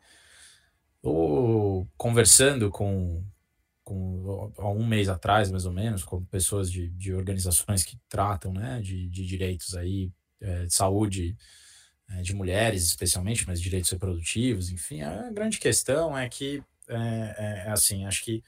conversando 1.97 2.69
com, 2.69 3.23
com, 3.83 4.53
há 4.57 4.69
um 4.69 4.85
mês 4.85 5.09
atrás, 5.09 5.51
mais 5.51 5.65
ou 5.65 5.71
menos, 5.71 6.03
com 6.03 6.23
pessoas 6.25 6.71
de, 6.71 6.89
de 6.89 7.13
organizações 7.13 7.83
que 7.83 7.97
tratam 8.07 8.53
né, 8.53 8.79
de, 8.81 9.09
de 9.09 9.25
direitos 9.25 9.75
aí, 9.75 10.11
é, 10.39 10.65
de 10.65 10.73
saúde 10.73 11.35
é, 12.09 12.21
de 12.21 12.33
mulheres, 12.33 12.83
especialmente, 12.83 13.47
mas 13.47 13.61
direitos 13.61 13.89
reprodutivos, 13.89 14.69
enfim, 14.69 15.01
a 15.01 15.31
grande 15.31 15.59
questão 15.59 16.17
é 16.17 16.27
que, 16.29 16.63
é, 16.87 16.95
é, 17.37 17.67
é 17.67 17.71
assim, 17.71 18.05
acho 18.05 18.23
que 18.23 18.43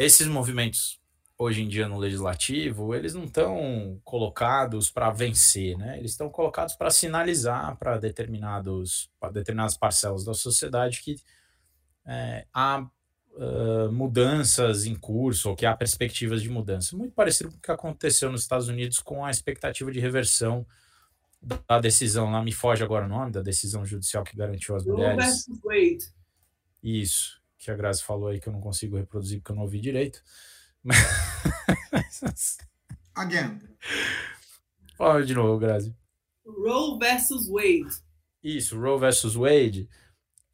esses 0.00 0.26
movimentos 0.26 0.98
hoje 1.36 1.62
em 1.62 1.68
dia 1.68 1.88
no 1.88 1.98
legislativo, 1.98 2.94
eles 2.94 3.14
não 3.14 3.24
estão 3.24 4.00
colocados 4.04 4.90
para 4.90 5.10
vencer, 5.10 5.76
né? 5.76 5.98
Eles 5.98 6.12
estão 6.12 6.28
colocados 6.28 6.74
para 6.74 6.90
sinalizar 6.90 7.76
para 7.76 7.98
determinados, 7.98 9.10
para 9.18 9.30
determinadas 9.30 9.76
parcelas 9.76 10.24
da 10.24 10.34
sociedade 10.34 11.00
que 11.02 11.16
é, 12.06 12.46
há 12.52 12.86
uh, 13.32 13.92
mudanças 13.92 14.84
em 14.84 14.94
curso 14.94 15.50
ou 15.50 15.56
que 15.56 15.64
há 15.64 15.76
perspectivas 15.76 16.42
de 16.42 16.50
mudança. 16.50 16.96
Muito 16.96 17.14
parecido 17.14 17.50
com 17.50 17.56
o 17.56 17.60
que 17.60 17.70
aconteceu 17.70 18.30
nos 18.30 18.42
Estados 18.42 18.68
Unidos 18.68 18.98
com 18.98 19.24
a 19.24 19.30
expectativa 19.30 19.90
de 19.90 20.00
reversão 20.00 20.66
da 21.66 21.80
decisão, 21.80 22.30
lá 22.30 22.42
me 22.42 22.52
foge 22.52 22.84
agora 22.84 23.06
o 23.06 23.08
nome, 23.08 23.32
da 23.32 23.40
decisão 23.40 23.84
judicial 23.84 24.22
que 24.24 24.36
garantiu 24.36 24.76
as 24.76 24.84
mulheres. 24.84 25.46
Isso, 26.82 27.39
que 27.60 27.70
a 27.70 27.76
Grazi 27.76 28.02
falou 28.02 28.28
aí 28.28 28.40
que 28.40 28.48
eu 28.48 28.52
não 28.52 28.60
consigo 28.60 28.96
reproduzir 28.96 29.38
porque 29.38 29.52
eu 29.52 29.56
não 29.56 29.62
ouvi 29.62 29.78
direito. 29.80 30.20
Again. 33.14 33.60
Fala 34.96 35.24
de 35.24 35.34
novo, 35.34 35.58
Grazi. 35.58 35.94
Roe 36.44 36.98
versus 36.98 37.46
Wade. 37.48 38.02
Isso, 38.42 38.80
Roe 38.80 38.98
versus 38.98 39.34
Wade 39.34 39.88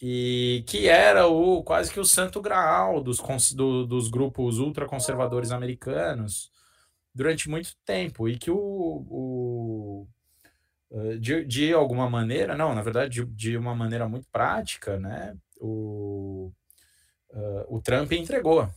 e 0.00 0.62
que 0.66 0.88
era 0.88 1.26
o 1.26 1.62
quase 1.62 1.92
que 1.92 2.00
o 2.00 2.04
santo 2.04 2.40
graal 2.40 3.02
dos, 3.02 3.18
do, 3.54 3.86
dos 3.86 4.08
grupos 4.10 4.58
ultraconservadores 4.58 5.50
americanos 5.50 6.50
durante 7.14 7.48
muito 7.48 7.74
tempo 7.84 8.28
e 8.28 8.38
que 8.38 8.50
o, 8.50 8.56
o 8.58 10.06
eh, 10.92 11.16
de, 11.16 11.44
de 11.46 11.72
alguma 11.72 12.10
maneira 12.10 12.54
não 12.54 12.74
na 12.74 12.82
verdade 12.82 13.24
de, 13.24 13.24
de 13.24 13.56
uma 13.56 13.74
maneira 13.74 14.06
muito 14.06 14.28
prática 14.30 14.98
né 14.98 15.34
o, 15.58 16.15
uh, 17.36 17.66
o 17.68 17.80
Trump 17.80 18.10
entregou 18.12 18.68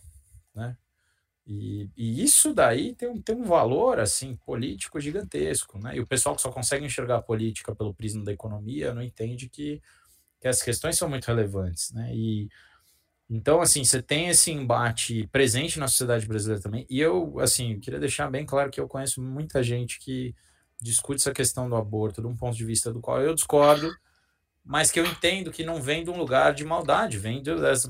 né 0.53 0.77
e, 1.47 1.89
e, 1.97 2.23
isso 2.23 2.53
daí 2.53 2.93
tem 2.93 3.09
um, 3.09 3.19
tem 3.19 3.35
um 3.35 3.45
valor 3.45 3.99
assim 3.99 4.35
político 4.45 4.99
gigantesco 4.99 5.79
né 5.79 5.95
e 5.95 5.99
o 5.99 6.05
pessoal 6.05 6.35
que 6.35 6.41
só 6.41 6.51
consegue 6.51 6.85
enxergar 6.85 7.17
a 7.17 7.21
política 7.21 7.73
pelo 7.73 7.93
prisma 7.93 8.23
da 8.23 8.31
economia 8.31 8.93
não 8.93 9.01
entende 9.01 9.49
que 9.49 9.81
que 10.39 10.47
as 10.47 10.61
questões 10.61 10.97
são 10.97 11.09
muito 11.09 11.27
relevantes, 11.27 11.91
né? 11.91 12.11
E 12.13 12.49
então, 13.29 13.61
assim, 13.61 13.83
você 13.83 14.01
tem 14.01 14.29
esse 14.29 14.51
embate 14.51 15.27
presente 15.27 15.77
na 15.77 15.87
sociedade 15.87 16.25
brasileira 16.25 16.63
também. 16.63 16.87
E 16.89 16.99
eu, 16.99 17.39
assim, 17.39 17.79
queria 17.79 17.99
deixar 17.99 18.27
bem 18.27 18.43
claro 18.43 18.71
que 18.71 18.79
eu 18.79 18.87
conheço 18.87 19.21
muita 19.21 19.61
gente 19.61 19.99
que 19.99 20.33
discute 20.81 21.21
essa 21.21 21.31
questão 21.31 21.69
do 21.69 21.75
aborto 21.75 22.21
de 22.21 22.27
um 22.27 22.35
ponto 22.35 22.57
de 22.57 22.65
vista 22.65 22.91
do 22.91 22.99
qual 22.99 23.21
eu 23.21 23.35
discordo, 23.35 23.91
mas 24.69 24.91
que 24.91 24.99
eu 24.99 25.05
entendo 25.05 25.51
que 25.51 25.63
não 25.63 25.81
vem 25.81 26.03
de 26.03 26.11
um 26.11 26.17
lugar 26.17 26.53
de 26.53 26.63
maldade, 26.63 27.17
vem 27.17 27.41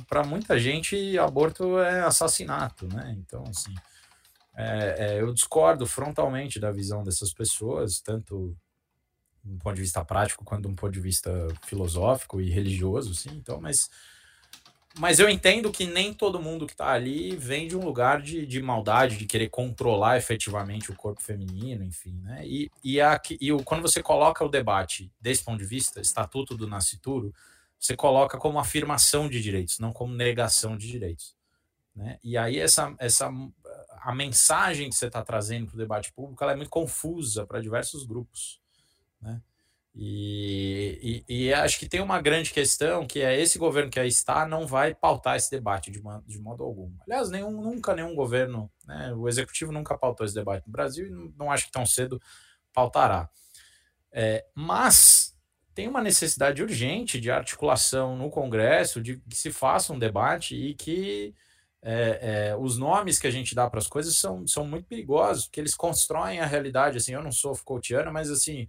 para 0.07 0.23
muita 0.23 0.57
gente 0.57 1.19
aborto 1.19 1.77
é 1.77 1.99
assassinato, 2.05 2.87
né? 2.87 3.17
Então, 3.19 3.43
assim, 3.49 3.75
é, 4.55 4.95
é, 4.97 5.21
eu 5.21 5.33
discordo 5.33 5.85
frontalmente 5.85 6.57
da 6.57 6.71
visão 6.71 7.03
dessas 7.03 7.33
pessoas, 7.33 7.99
tanto 7.99 8.55
um 9.43 9.57
ponto 9.57 9.75
de 9.75 9.81
vista 9.81 10.05
prático 10.05 10.45
quanto 10.45 10.69
um 10.69 10.75
ponto 10.75 10.93
de 10.93 11.01
vista 11.01 11.29
filosófico 11.65 12.39
e 12.39 12.49
religioso, 12.49 13.13
sim. 13.13 13.31
Então, 13.33 13.59
mas 13.59 13.89
mas 14.97 15.19
eu 15.19 15.29
entendo 15.29 15.71
que 15.71 15.85
nem 15.85 16.13
todo 16.13 16.41
mundo 16.41 16.65
que 16.65 16.73
está 16.73 16.91
ali 16.91 17.35
vem 17.35 17.67
de 17.67 17.77
um 17.77 17.83
lugar 17.83 18.21
de, 18.21 18.45
de 18.45 18.61
maldade, 18.61 19.17
de 19.17 19.25
querer 19.25 19.49
controlar 19.49 20.17
efetivamente 20.17 20.91
o 20.91 20.95
corpo 20.95 21.21
feminino, 21.21 21.83
enfim, 21.83 22.19
né? 22.23 22.45
E, 22.45 22.71
e, 22.83 22.99
a, 22.99 23.21
e 23.39 23.53
o, 23.53 23.63
quando 23.63 23.81
você 23.81 24.01
coloca 24.01 24.43
o 24.43 24.49
debate 24.49 25.11
desse 25.21 25.43
ponto 25.43 25.59
de 25.59 25.65
vista, 25.65 26.01
Estatuto 26.01 26.57
do 26.57 26.67
Nascituro, 26.67 27.33
você 27.79 27.95
coloca 27.95 28.37
como 28.37 28.59
afirmação 28.59 29.29
de 29.29 29.41
direitos, 29.41 29.79
não 29.79 29.93
como 29.93 30.13
negação 30.13 30.75
de 30.75 30.87
direitos. 30.87 31.35
Né? 31.95 32.19
E 32.23 32.37
aí 32.37 32.57
essa, 32.57 32.93
essa 32.99 33.31
a 34.01 34.13
mensagem 34.13 34.89
que 34.89 34.95
você 34.95 35.07
está 35.07 35.23
trazendo 35.23 35.67
para 35.67 35.75
o 35.75 35.77
debate 35.77 36.11
público 36.11 36.43
ela 36.43 36.53
é 36.53 36.55
muito 36.55 36.69
confusa 36.69 37.45
para 37.45 37.61
diversos 37.61 38.05
grupos. 38.05 38.59
Né? 39.21 39.41
E, 39.95 41.25
e, 41.27 41.47
e, 41.47 41.53
acho 41.53 41.79
que 41.79 41.89
tem 41.89 41.99
uma 41.99 42.21
grande 42.21 42.51
questão 42.51 43.05
que 43.07 43.19
é 43.19 43.39
esse 43.39 43.57
governo 43.57 43.89
que 43.89 43.99
aí 43.99 44.07
está 44.07 44.45
não 44.45 44.67
vai 44.67 44.93
pautar 44.93 45.35
esse 45.35 45.49
debate 45.49 45.91
de, 45.91 45.99
uma, 45.99 46.23
de 46.27 46.39
modo 46.39 46.63
algum. 46.63 46.91
Aliás, 47.01 47.29
nenhum, 47.29 47.51
nunca 47.51 47.95
nenhum 47.95 48.15
governo, 48.15 48.71
né, 48.85 49.13
o 49.13 49.27
executivo 49.27 49.71
nunca 49.71 49.97
pautou 49.97 50.25
esse 50.25 50.35
debate 50.35 50.65
no 50.67 50.71
Brasil 50.71 51.07
e 51.07 51.09
não, 51.09 51.33
não 51.37 51.51
acho 51.51 51.65
que 51.65 51.71
tão 51.71 51.85
cedo 51.85 52.21
pautará. 52.71 53.29
É, 54.11 54.45
mas 54.55 55.35
tem 55.73 55.87
uma 55.87 56.01
necessidade 56.01 56.61
urgente 56.61 57.19
de 57.19 57.31
articulação 57.31 58.15
no 58.15 58.29
Congresso, 58.29 59.01
de 59.01 59.17
que 59.17 59.35
se 59.35 59.51
faça 59.51 59.93
um 59.93 59.99
debate 59.99 60.55
e 60.55 60.75
que 60.75 61.33
é, 61.81 62.49
é, 62.49 62.55
os 62.57 62.77
nomes 62.77 63.17
que 63.17 63.27
a 63.27 63.31
gente 63.31 63.55
dá 63.55 63.69
para 63.69 63.79
as 63.79 63.87
coisas 63.87 64.17
são, 64.17 64.45
são 64.45 64.65
muito 64.65 64.87
perigosos, 64.87 65.45
porque 65.45 65.59
eles 65.59 65.75
constroem 65.75 66.41
a 66.41 66.45
realidade. 66.45 66.97
Assim, 66.97 67.13
eu 67.13 67.23
não 67.23 67.31
sou 67.31 67.55
Foucaultiano, 67.55 68.11
mas 68.11 68.29
assim, 68.29 68.67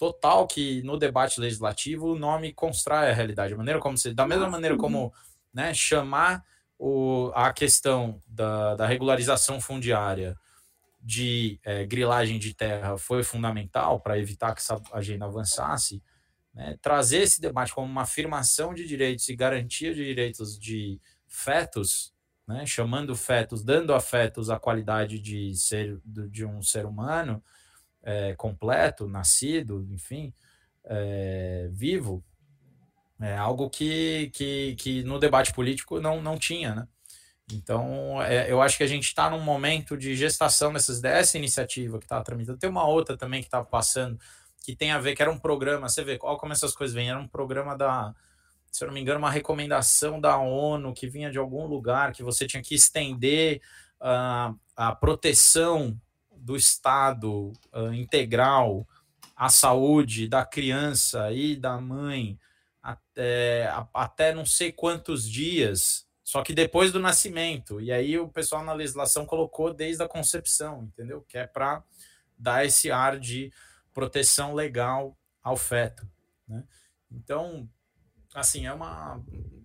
total 0.00 0.46
que 0.46 0.82
no 0.82 0.96
debate 0.96 1.38
legislativo 1.38 2.12
o 2.12 2.18
nome 2.18 2.54
constrói 2.54 3.10
a 3.10 3.12
realidade. 3.12 3.52
A 3.52 3.56
maneira 3.58 3.78
como 3.78 3.98
se, 3.98 4.14
da 4.14 4.26
mesma 4.26 4.48
maneira 4.48 4.74
como 4.74 5.12
né, 5.52 5.74
chamar 5.74 6.42
o, 6.78 7.30
a 7.34 7.52
questão 7.52 8.18
da, 8.26 8.76
da 8.76 8.86
regularização 8.86 9.60
fundiária 9.60 10.34
de 11.02 11.60
é, 11.62 11.84
grilagem 11.84 12.38
de 12.38 12.54
terra 12.54 12.96
foi 12.96 13.22
fundamental 13.22 14.00
para 14.00 14.18
evitar 14.18 14.54
que 14.54 14.62
essa 14.62 14.80
agenda 14.90 15.26
avançasse, 15.26 16.02
né, 16.54 16.78
trazer 16.80 17.18
esse 17.18 17.38
debate 17.38 17.74
como 17.74 17.86
uma 17.86 18.02
afirmação 18.02 18.72
de 18.72 18.86
direitos 18.86 19.28
e 19.28 19.36
garantia 19.36 19.92
de 19.92 20.02
direitos 20.02 20.58
de 20.58 20.98
fetos 21.28 22.14
né, 22.48 22.64
chamando 22.64 23.14
fetos, 23.14 23.62
dando 23.62 23.92
a 23.92 24.00
fetos 24.00 24.48
a 24.48 24.58
qualidade 24.58 25.18
de 25.18 25.54
ser 25.54 26.00
de 26.06 26.46
um 26.46 26.62
ser 26.62 26.86
humano 26.86 27.44
é, 28.02 28.34
completo, 28.34 29.08
nascido, 29.08 29.86
enfim, 29.90 30.32
é, 30.84 31.68
vivo, 31.70 32.24
é 33.20 33.36
algo 33.36 33.68
que, 33.68 34.30
que, 34.32 34.74
que 34.76 35.02
no 35.02 35.18
debate 35.18 35.52
político 35.52 36.00
não, 36.00 36.22
não 36.22 36.38
tinha, 36.38 36.74
né? 36.74 36.88
Então, 37.52 38.22
é, 38.22 38.50
eu 38.50 38.62
acho 38.62 38.76
que 38.76 38.84
a 38.84 38.86
gente 38.86 39.04
está 39.04 39.28
num 39.28 39.40
momento 39.40 39.96
de 39.96 40.14
gestação 40.14 40.72
dessas, 40.72 41.00
dessa 41.00 41.36
iniciativa 41.36 41.98
que 41.98 42.04
está 42.04 42.22
tramitando. 42.22 42.58
Tem 42.58 42.70
uma 42.70 42.86
outra 42.86 43.16
também 43.16 43.40
que 43.40 43.48
está 43.48 43.62
passando, 43.64 44.18
que 44.64 44.76
tem 44.76 44.92
a 44.92 44.98
ver, 44.98 45.16
que 45.16 45.22
era 45.22 45.30
um 45.30 45.38
programa, 45.38 45.88
você 45.88 46.04
vê, 46.04 46.16
olha 46.22 46.38
como 46.38 46.52
essas 46.52 46.72
coisas 46.72 46.94
vêm, 46.94 47.10
era 47.10 47.18
um 47.18 47.26
programa 47.26 47.76
da, 47.76 48.14
se 48.70 48.84
eu 48.84 48.86
não 48.86 48.94
me 48.94 49.00
engano, 49.00 49.18
uma 49.18 49.30
recomendação 49.30 50.20
da 50.20 50.38
ONU 50.38 50.94
que 50.94 51.08
vinha 51.08 51.30
de 51.30 51.38
algum 51.38 51.66
lugar 51.66 52.12
que 52.12 52.22
você 52.22 52.46
tinha 52.46 52.62
que 52.62 52.74
estender 52.74 53.60
uh, 54.00 54.56
a 54.76 54.94
proteção 54.94 56.00
do 56.40 56.56
Estado 56.56 57.52
uh, 57.72 57.92
integral 57.92 58.86
à 59.36 59.48
saúde 59.48 60.28
da 60.28 60.44
criança 60.44 61.32
e 61.32 61.56
da 61.56 61.80
mãe 61.80 62.38
até, 62.82 63.72
até 63.92 64.34
não 64.34 64.46
sei 64.46 64.72
quantos 64.72 65.28
dias, 65.28 66.06
só 66.24 66.42
que 66.42 66.54
depois 66.54 66.92
do 66.92 66.98
nascimento. 66.98 67.80
E 67.80 67.92
aí 67.92 68.18
o 68.18 68.28
pessoal 68.28 68.64
na 68.64 68.72
legislação 68.72 69.26
colocou 69.26 69.72
desde 69.72 70.02
a 70.02 70.08
concepção, 70.08 70.84
entendeu? 70.84 71.22
Que 71.28 71.38
é 71.38 71.46
para 71.46 71.82
dar 72.38 72.64
esse 72.64 72.90
ar 72.90 73.18
de 73.18 73.52
proteção 73.92 74.54
legal 74.54 75.16
ao 75.42 75.56
feto. 75.56 76.08
Né? 76.48 76.64
Então, 77.10 77.68
assim, 78.34 78.66
é 78.66 78.72
uma, 78.72 79.22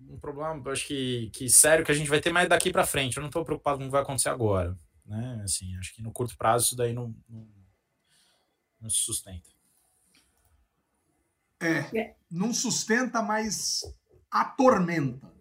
um 0.08 0.18
problema, 0.18 0.60
acho 0.70 0.86
que, 0.86 1.30
que 1.32 1.48
sério 1.48 1.84
que 1.84 1.92
a 1.92 1.94
gente 1.94 2.10
vai 2.10 2.20
ter 2.20 2.32
mais 2.32 2.48
daqui 2.48 2.70
para 2.70 2.86
frente. 2.86 3.16
Eu 3.16 3.22
não 3.22 3.28
estou 3.28 3.44
preocupado 3.44 3.78
com 3.78 3.84
o 3.84 3.86
que 3.86 3.92
vai 3.92 4.02
acontecer 4.02 4.28
agora, 4.28 4.76
né? 5.06 5.40
Assim, 5.44 5.76
acho 5.76 5.94
que 5.94 6.02
no 6.02 6.12
curto 6.12 6.36
prazo 6.36 6.66
isso 6.66 6.76
daí 6.76 6.92
não, 6.92 7.14
não, 7.28 7.48
não 8.80 8.90
se 8.90 8.98
sustenta. 8.98 9.48
É, 11.60 11.98
é, 11.98 12.16
não 12.30 12.52
sustenta, 12.52 13.22
mas 13.22 13.82
atormenta. 14.30 15.32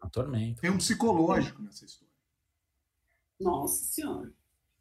Atormenta. 0.00 0.60
Tem 0.60 0.70
um 0.70 0.78
psicológico 0.78 1.60
nessa 1.60 1.84
história. 1.84 2.08
Nossa 3.38 3.84
Senhora. 3.84 4.32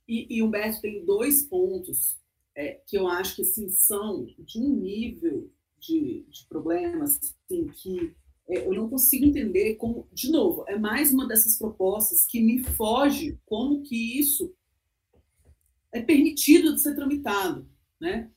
E, 0.08 0.38
e 0.38 0.42
Humberto 0.42 0.82
tem 0.82 1.06
dois 1.06 1.44
pontos 1.44 2.18
é, 2.56 2.82
que 2.88 2.98
eu 2.98 3.08
acho 3.08 3.36
que 3.36 3.42
assim, 3.42 3.70
são 3.70 4.26
de 4.26 4.60
um 4.60 4.70
nível 4.70 5.52
de, 5.80 6.26
de 6.30 6.46
problemas 6.48 7.20
assim, 7.20 7.68
que 7.68 8.16
eu 8.48 8.74
não 8.74 8.90
consigo 8.90 9.26
entender 9.26 9.76
como, 9.76 10.08
de 10.14 10.32
novo, 10.32 10.64
é 10.68 10.78
mais 10.78 11.14
uma 11.14 11.28
dessas 11.28 11.58
propostas 11.58 12.26
que 12.26 12.42
me 12.42 12.64
foge 12.64 13.38
como 13.46 13.82
que 13.82 14.20
isso 14.20 14.54
é 15.92 16.02
permitido 16.02 16.74
de 16.74 16.82
ser 16.82 16.96
tramitado, 16.96 17.68
né? 18.00 18.30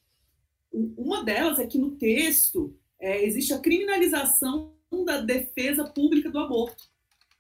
Uma 0.73 1.25
delas 1.25 1.59
é 1.59 1.67
que 1.67 1.79
no 1.79 1.93
texto 1.93 2.77
é, 2.99 3.25
existe 3.25 3.53
a 3.53 3.59
criminalização 3.59 4.75
da 5.05 5.21
defesa 5.21 5.85
pública 5.85 6.31
do 6.31 6.39
aborto, 6.39 6.85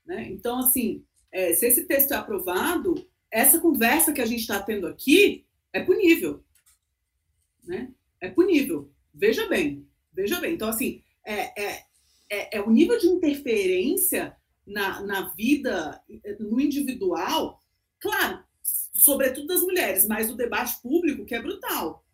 né? 0.04 0.28
Então, 0.30 0.58
assim, 0.58 1.04
é, 1.32 1.52
se 1.52 1.66
esse 1.66 1.84
texto 1.86 2.12
é 2.12 2.16
aprovado, 2.16 2.94
essa 3.30 3.60
conversa 3.60 4.12
que 4.12 4.20
a 4.20 4.26
gente 4.26 4.40
está 4.40 4.60
tendo 4.60 4.86
aqui 4.86 5.44
é 5.72 5.82
punível, 5.82 6.44
né? 7.64 7.92
É 8.20 8.28
punível. 8.28 8.90
Veja 9.12 9.48
bem, 9.48 9.88
Veja 10.12 10.40
bem, 10.40 10.54
então 10.54 10.68
assim, 10.68 11.02
é, 11.24 11.62
é, 11.62 11.84
é, 12.30 12.58
é 12.58 12.62
o 12.62 12.70
nível 12.70 12.98
de 12.98 13.08
interferência 13.08 14.36
na, 14.66 15.02
na 15.02 15.28
vida, 15.34 16.00
no 16.38 16.60
individual, 16.60 17.60
claro, 17.98 18.42
sobretudo 18.94 19.48
das 19.48 19.62
mulheres, 19.62 20.06
mas 20.06 20.30
o 20.30 20.36
debate 20.36 20.80
público 20.80 21.24
que 21.24 21.34
é 21.34 21.42
brutal. 21.42 22.04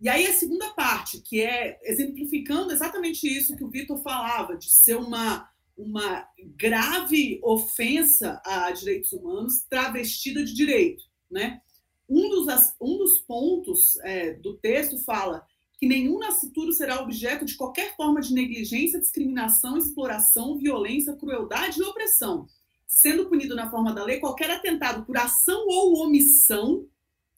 E 0.00 0.08
aí 0.08 0.26
a 0.26 0.32
segunda 0.32 0.70
parte, 0.70 1.20
que 1.20 1.40
é 1.40 1.78
exemplificando 1.82 2.72
exatamente 2.72 3.26
isso 3.26 3.56
que 3.56 3.64
o 3.64 3.70
Vitor 3.70 3.98
falava, 4.02 4.56
de 4.56 4.70
ser 4.70 4.96
uma, 4.96 5.48
uma 5.76 6.26
grave 6.56 7.40
ofensa 7.42 8.40
a 8.44 8.70
direitos 8.70 9.12
humanos 9.12 9.64
travestida 9.68 10.44
de 10.44 10.54
direito. 10.54 11.04
Né? 11.30 11.60
Um, 12.08 12.28
dos, 12.28 12.46
um 12.80 12.98
dos 12.98 13.20
pontos 13.20 13.98
é, 14.00 14.34
do 14.34 14.56
texto 14.58 14.98
fala 15.04 15.46
que 15.78 15.86
nenhum 15.86 16.18
nascituro 16.18 16.72
será 16.72 17.00
objeto 17.02 17.44
de 17.44 17.54
qualquer 17.54 17.94
forma 17.96 18.20
de 18.20 18.32
negligência, 18.32 19.00
discriminação, 19.00 19.76
exploração, 19.76 20.56
violência, 20.56 21.14
crueldade 21.16 21.78
e 21.78 21.82
opressão, 21.82 22.46
sendo 22.86 23.28
punido 23.28 23.54
na 23.54 23.70
forma 23.70 23.92
da 23.92 24.04
lei 24.04 24.18
qualquer 24.18 24.50
atentado 24.50 25.04
por 25.04 25.16
ação 25.16 25.66
ou 25.68 26.06
omissão 26.06 26.88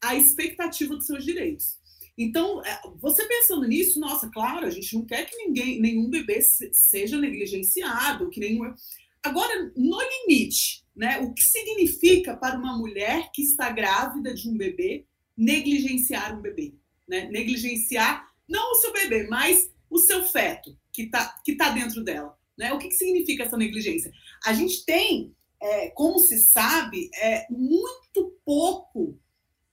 à 0.01 0.15
expectativa 0.15 0.95
dos 0.95 1.07
seus 1.07 1.25
direitos. 1.25 1.79
Então, 2.17 2.65
é, 2.65 2.81
você 2.97 3.25
pensando 3.27 3.67
nisso, 3.67 4.01
nossa, 4.01 4.29
claro, 4.29 4.67
a 4.67 4.71
gente 4.71 4.93
não 4.95 5.05
quer 5.05 5.25
que 5.25 5.37
ninguém, 5.37 5.81
nenhum 5.81 6.11
bebê 6.11 6.41
seja 6.41 7.17
negligenciado, 7.17 8.29
que 8.29 8.41
nenhum. 8.41 8.75
Agora, 9.23 9.73
no 9.77 9.99
limite, 10.01 10.85
né, 10.97 11.21
o 11.21 11.33
que 11.33 11.43
significa 11.43 12.37
para 12.37 12.59
uma 12.59 12.77
mulher 12.77 13.31
que 13.33 13.43
está 13.43 13.71
grávida 13.71 14.35
de 14.35 14.49
um 14.49 14.57
bebê 14.57 15.07
negligenciar 15.37 16.37
um 16.37 16.43
bebê? 16.43 16.75
Né? 17.07 17.29
Negligenciar 17.31 18.28
não 18.49 18.73
o 18.73 18.77
seu 18.77 18.93
bebê, 18.93 19.27
mas 19.29 19.71
o 19.91 19.99
seu 19.99 20.23
feto 20.25 20.77
que 20.93 21.03
está 21.03 21.41
que 21.45 21.57
tá 21.57 21.71
dentro 21.71 22.03
dela. 22.03 22.37
Né? 22.57 22.73
O 22.73 22.79
que, 22.79 22.89
que 22.89 22.95
significa 22.95 23.45
essa 23.45 23.57
negligência? 23.57 24.13
A 24.45 24.53
gente 24.53 24.85
tem, 24.85 25.33
é, 25.61 25.91
como 25.91 26.19
se 26.19 26.39
sabe, 26.39 27.09
é, 27.15 27.47
muito 27.51 28.35
pouco 28.45 29.19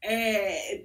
é, 0.03 0.77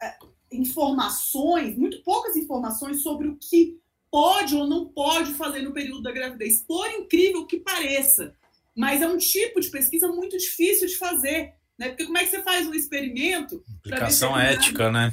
é, 0.00 0.18
informações, 0.52 1.76
muito 1.76 2.02
poucas 2.02 2.36
informações 2.36 3.02
sobre 3.02 3.26
o 3.26 3.36
que 3.36 3.80
pode 4.10 4.54
ou 4.54 4.68
não 4.68 4.86
pode 4.88 5.34
fazer 5.34 5.62
no 5.62 5.72
período 5.72 6.02
da 6.02 6.12
gravidez, 6.12 6.62
por 6.62 6.88
incrível 6.90 7.46
que 7.46 7.58
pareça. 7.58 8.36
Mas 8.76 9.02
é 9.02 9.08
um 9.08 9.18
tipo 9.18 9.60
de 9.60 9.70
pesquisa 9.70 10.06
muito 10.08 10.36
difícil 10.36 10.86
de 10.86 10.96
fazer, 10.96 11.54
né? 11.78 11.88
Porque 11.88 12.04
como 12.04 12.18
é 12.18 12.24
que 12.24 12.30
você 12.30 12.42
faz 12.42 12.66
um 12.66 12.74
experimento? 12.74 13.62
Implicação 13.78 14.38
ética, 14.38 14.90
né? 14.90 15.12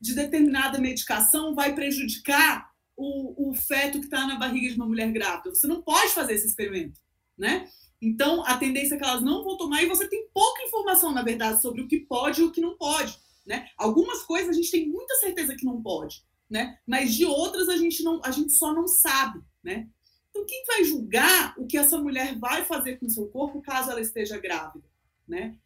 De 0.00 0.14
determinada 0.14 0.78
medicação 0.78 1.54
vai 1.54 1.74
prejudicar 1.74 2.70
o, 2.96 3.50
o 3.50 3.54
feto 3.54 3.98
que 3.98 4.06
está 4.06 4.26
na 4.26 4.36
barriga 4.36 4.68
de 4.68 4.76
uma 4.76 4.86
mulher 4.86 5.10
grávida. 5.12 5.54
Você 5.54 5.66
não 5.66 5.82
pode 5.82 6.12
fazer 6.12 6.34
esse 6.34 6.46
experimento, 6.46 7.00
né? 7.36 7.68
Então, 8.00 8.44
a 8.46 8.56
tendência 8.56 8.94
é 8.94 8.98
que 8.98 9.04
elas 9.04 9.22
não 9.22 9.44
vão 9.44 9.58
tomar 9.58 9.82
e 9.82 9.88
você 9.88 10.08
tem 10.08 10.26
pouca 10.32 10.62
informação, 10.62 11.12
na 11.12 11.22
verdade, 11.22 11.60
sobre 11.60 11.82
o 11.82 11.88
que 11.88 12.00
pode 12.00 12.40
e 12.40 12.44
o 12.44 12.50
que 12.50 12.60
não 12.60 12.76
pode, 12.76 13.18
né? 13.46 13.68
Algumas 13.76 14.22
coisas 14.22 14.48
a 14.48 14.52
gente 14.52 14.70
tem 14.70 14.88
muita 14.88 15.14
certeza 15.16 15.54
que 15.54 15.66
não 15.66 15.82
pode, 15.82 16.24
né? 16.48 16.78
Mas 16.86 17.14
de 17.14 17.26
outras 17.26 17.68
a 17.68 17.76
gente 17.76 18.02
não, 18.02 18.20
a 18.24 18.30
gente 18.30 18.52
só 18.52 18.72
não 18.72 18.88
sabe, 18.88 19.42
né? 19.62 19.86
Então, 20.30 20.46
quem 20.46 20.64
vai 20.66 20.84
julgar 20.84 21.54
o 21.58 21.66
que 21.66 21.76
essa 21.76 21.98
mulher 21.98 22.38
vai 22.38 22.64
fazer 22.64 22.96
com 22.98 23.08
seu 23.08 23.26
corpo 23.28 23.60
caso 23.60 23.90
ela 23.90 24.00
esteja 24.00 24.38
grávida, 24.38 24.84
né? 25.28 25.56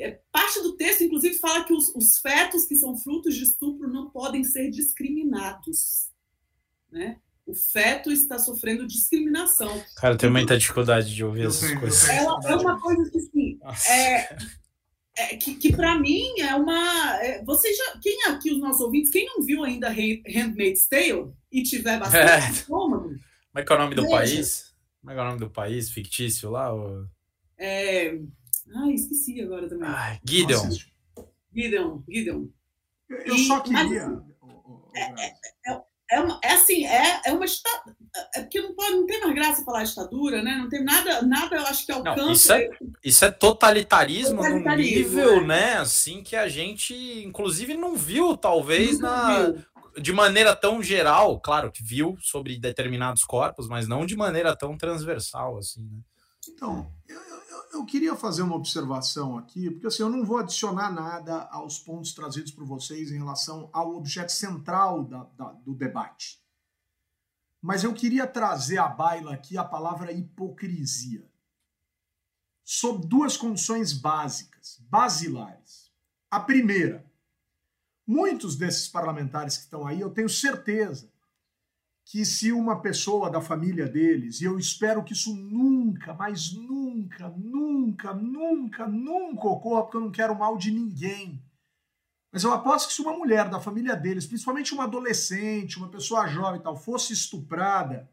É, 0.00 0.20
parte 0.30 0.62
do 0.62 0.76
texto, 0.76 1.02
inclusive, 1.02 1.38
fala 1.38 1.64
que 1.64 1.72
os, 1.72 1.94
os, 1.94 2.18
fetos 2.18 2.66
que 2.66 2.76
são 2.76 2.96
frutos 2.96 3.34
de 3.34 3.42
estupro 3.42 3.88
não 3.88 4.10
podem 4.10 4.44
ser 4.44 4.70
discriminados. 4.70 6.10
Né? 6.90 7.18
o 7.46 7.54
feto 7.54 8.10
está 8.10 8.38
sofrendo 8.38 8.86
discriminação. 8.86 9.82
Cara, 9.96 10.14
eu 10.14 10.18
tenho 10.18 10.32
muita 10.32 10.56
dificuldade 10.56 11.14
de 11.14 11.24
ouvir 11.24 11.46
essas 11.46 11.78
coisas. 11.78 12.08
É, 12.08 12.18
é, 12.18 12.56
uma 12.56 12.80
coisa 12.80 13.10
que, 13.10 13.18
assim, 13.18 13.58
é, 13.88 14.36
é, 15.16 15.36
que, 15.36 15.56
que 15.56 15.74
para 15.74 15.98
mim 15.98 16.40
é 16.40 16.54
uma. 16.54 17.18
É, 17.22 17.44
você 17.44 17.72
já. 17.72 17.98
Quem 18.00 18.24
aqui, 18.26 18.52
os 18.52 18.60
nossos 18.60 18.80
ouvintes, 18.80 19.10
quem 19.10 19.26
não 19.26 19.42
viu 19.42 19.64
ainda 19.64 19.88
Handmaid's 19.90 20.86
Tale 20.88 21.32
e 21.50 21.62
tiver 21.62 21.98
bastante 21.98 22.30
é. 22.30 22.50
estômago. 22.50 23.08
Como 23.08 23.20
é 23.56 23.62
que 23.62 23.72
é 23.72 23.76
o 23.76 23.78
nome 23.78 23.94
do 23.94 24.02
veja. 24.02 24.16
país? 24.16 24.74
Como 25.00 25.10
é 25.10 25.14
que 25.14 25.20
é 25.20 25.22
o 25.22 25.26
nome 25.26 25.40
do 25.40 25.50
país 25.50 25.90
fictício 25.90 26.50
lá? 26.50 26.72
Ou... 26.72 27.06
É. 27.58 28.18
Ai, 28.74 28.92
esqueci 28.92 29.40
agora 29.40 29.68
também. 29.68 29.88
Ai, 29.88 30.20
Gideon. 30.24 30.68
Gideon, 31.54 32.02
Gideon. 32.08 32.48
Eu 33.08 33.34
e, 33.34 33.46
só 33.46 33.60
queria. 33.60 33.82
Mas, 33.84 34.22
é, 34.94 35.00
é, 35.00 35.36
é, 35.66 35.82
é, 36.12 36.20
uma, 36.20 36.40
é 36.42 36.52
assim, 36.52 36.86
é, 36.86 37.20
é 37.26 37.32
uma 37.32 37.44
é 38.34 38.40
porque 38.42 38.60
não 38.60 38.74
pode, 38.74 38.92
não 38.92 39.06
tem 39.06 39.20
mais 39.20 39.34
graça 39.34 39.64
falar 39.64 39.84
ditadura, 39.84 40.42
né? 40.42 40.56
Não 40.56 40.68
tem 40.68 40.84
nada, 40.84 41.22
nada 41.22 41.56
eu 41.56 41.66
acho 41.66 41.86
que 41.86 41.92
alcança. 41.92 42.20
Não, 42.20 42.32
isso, 42.32 42.52
é, 42.52 42.68
isso 43.02 43.24
é 43.24 43.30
totalitarismo, 43.30 44.36
totalitarismo 44.36 44.92
num 44.92 44.98
nível, 44.98 45.36
é. 45.38 45.46
né? 45.46 45.72
Assim 45.74 46.22
que 46.22 46.36
a 46.36 46.48
gente, 46.48 46.94
inclusive, 47.24 47.74
não 47.74 47.96
viu, 47.96 48.36
talvez, 48.36 48.98
não 48.98 49.08
na, 49.08 49.44
viu. 49.44 49.64
de 49.98 50.12
maneira 50.12 50.54
tão 50.54 50.82
geral, 50.82 51.40
claro 51.40 51.72
que 51.72 51.82
viu 51.82 52.18
sobre 52.20 52.58
determinados 52.58 53.24
corpos, 53.24 53.66
mas 53.66 53.88
não 53.88 54.04
de 54.04 54.14
maneira 54.14 54.54
tão 54.54 54.76
transversal, 54.76 55.56
assim, 55.56 55.82
né? 55.82 56.00
Então, 56.48 56.92
eu, 57.08 57.20
eu 57.72 57.84
queria 57.86 58.14
fazer 58.14 58.42
uma 58.42 58.56
observação 58.56 59.38
aqui, 59.38 59.70
porque 59.70 59.86
assim, 59.86 60.02
eu 60.02 60.10
não 60.10 60.24
vou 60.24 60.38
adicionar 60.38 60.92
nada 60.92 61.48
aos 61.50 61.78
pontos 61.78 62.12
trazidos 62.12 62.52
por 62.52 62.64
vocês 62.64 63.10
em 63.10 63.18
relação 63.18 63.70
ao 63.72 63.94
objeto 63.94 64.30
central 64.30 65.04
da, 65.04 65.24
da, 65.36 65.52
do 65.52 65.74
debate. 65.74 66.42
Mas 67.60 67.84
eu 67.84 67.94
queria 67.94 68.26
trazer 68.26 68.78
à 68.78 68.88
baila 68.88 69.34
aqui 69.34 69.56
a 69.56 69.64
palavra 69.64 70.12
hipocrisia. 70.12 71.24
Sob 72.64 73.06
duas 73.06 73.36
condições 73.36 73.92
básicas, 73.92 74.80
basilares. 74.88 75.92
A 76.30 76.40
primeira, 76.40 77.04
muitos 78.06 78.56
desses 78.56 78.88
parlamentares 78.88 79.56
que 79.56 79.64
estão 79.64 79.86
aí, 79.86 80.00
eu 80.00 80.10
tenho 80.10 80.28
certeza, 80.28 81.11
que 82.04 82.24
se 82.24 82.52
uma 82.52 82.80
pessoa 82.80 83.30
da 83.30 83.40
família 83.40 83.88
deles, 83.88 84.40
e 84.40 84.44
eu 84.44 84.58
espero 84.58 85.04
que 85.04 85.12
isso 85.12 85.34
nunca, 85.34 86.14
mas 86.14 86.52
nunca, 86.52 87.28
nunca, 87.30 88.12
nunca, 88.12 88.86
nunca 88.86 89.48
ocorra, 89.48 89.82
porque 89.82 89.96
eu 89.96 90.00
não 90.00 90.10
quero 90.10 90.38
mal 90.38 90.56
de 90.56 90.70
ninguém. 90.70 91.42
Mas 92.32 92.44
eu 92.44 92.52
aposto 92.52 92.88
que 92.88 92.94
se 92.94 93.02
uma 93.02 93.16
mulher 93.16 93.48
da 93.48 93.60
família 93.60 93.94
deles, 93.94 94.26
principalmente 94.26 94.72
uma 94.72 94.84
adolescente, 94.84 95.76
uma 95.76 95.90
pessoa 95.90 96.26
jovem 96.26 96.60
e 96.60 96.62
tal, 96.62 96.76
fosse 96.76 97.12
estuprada, 97.12 98.10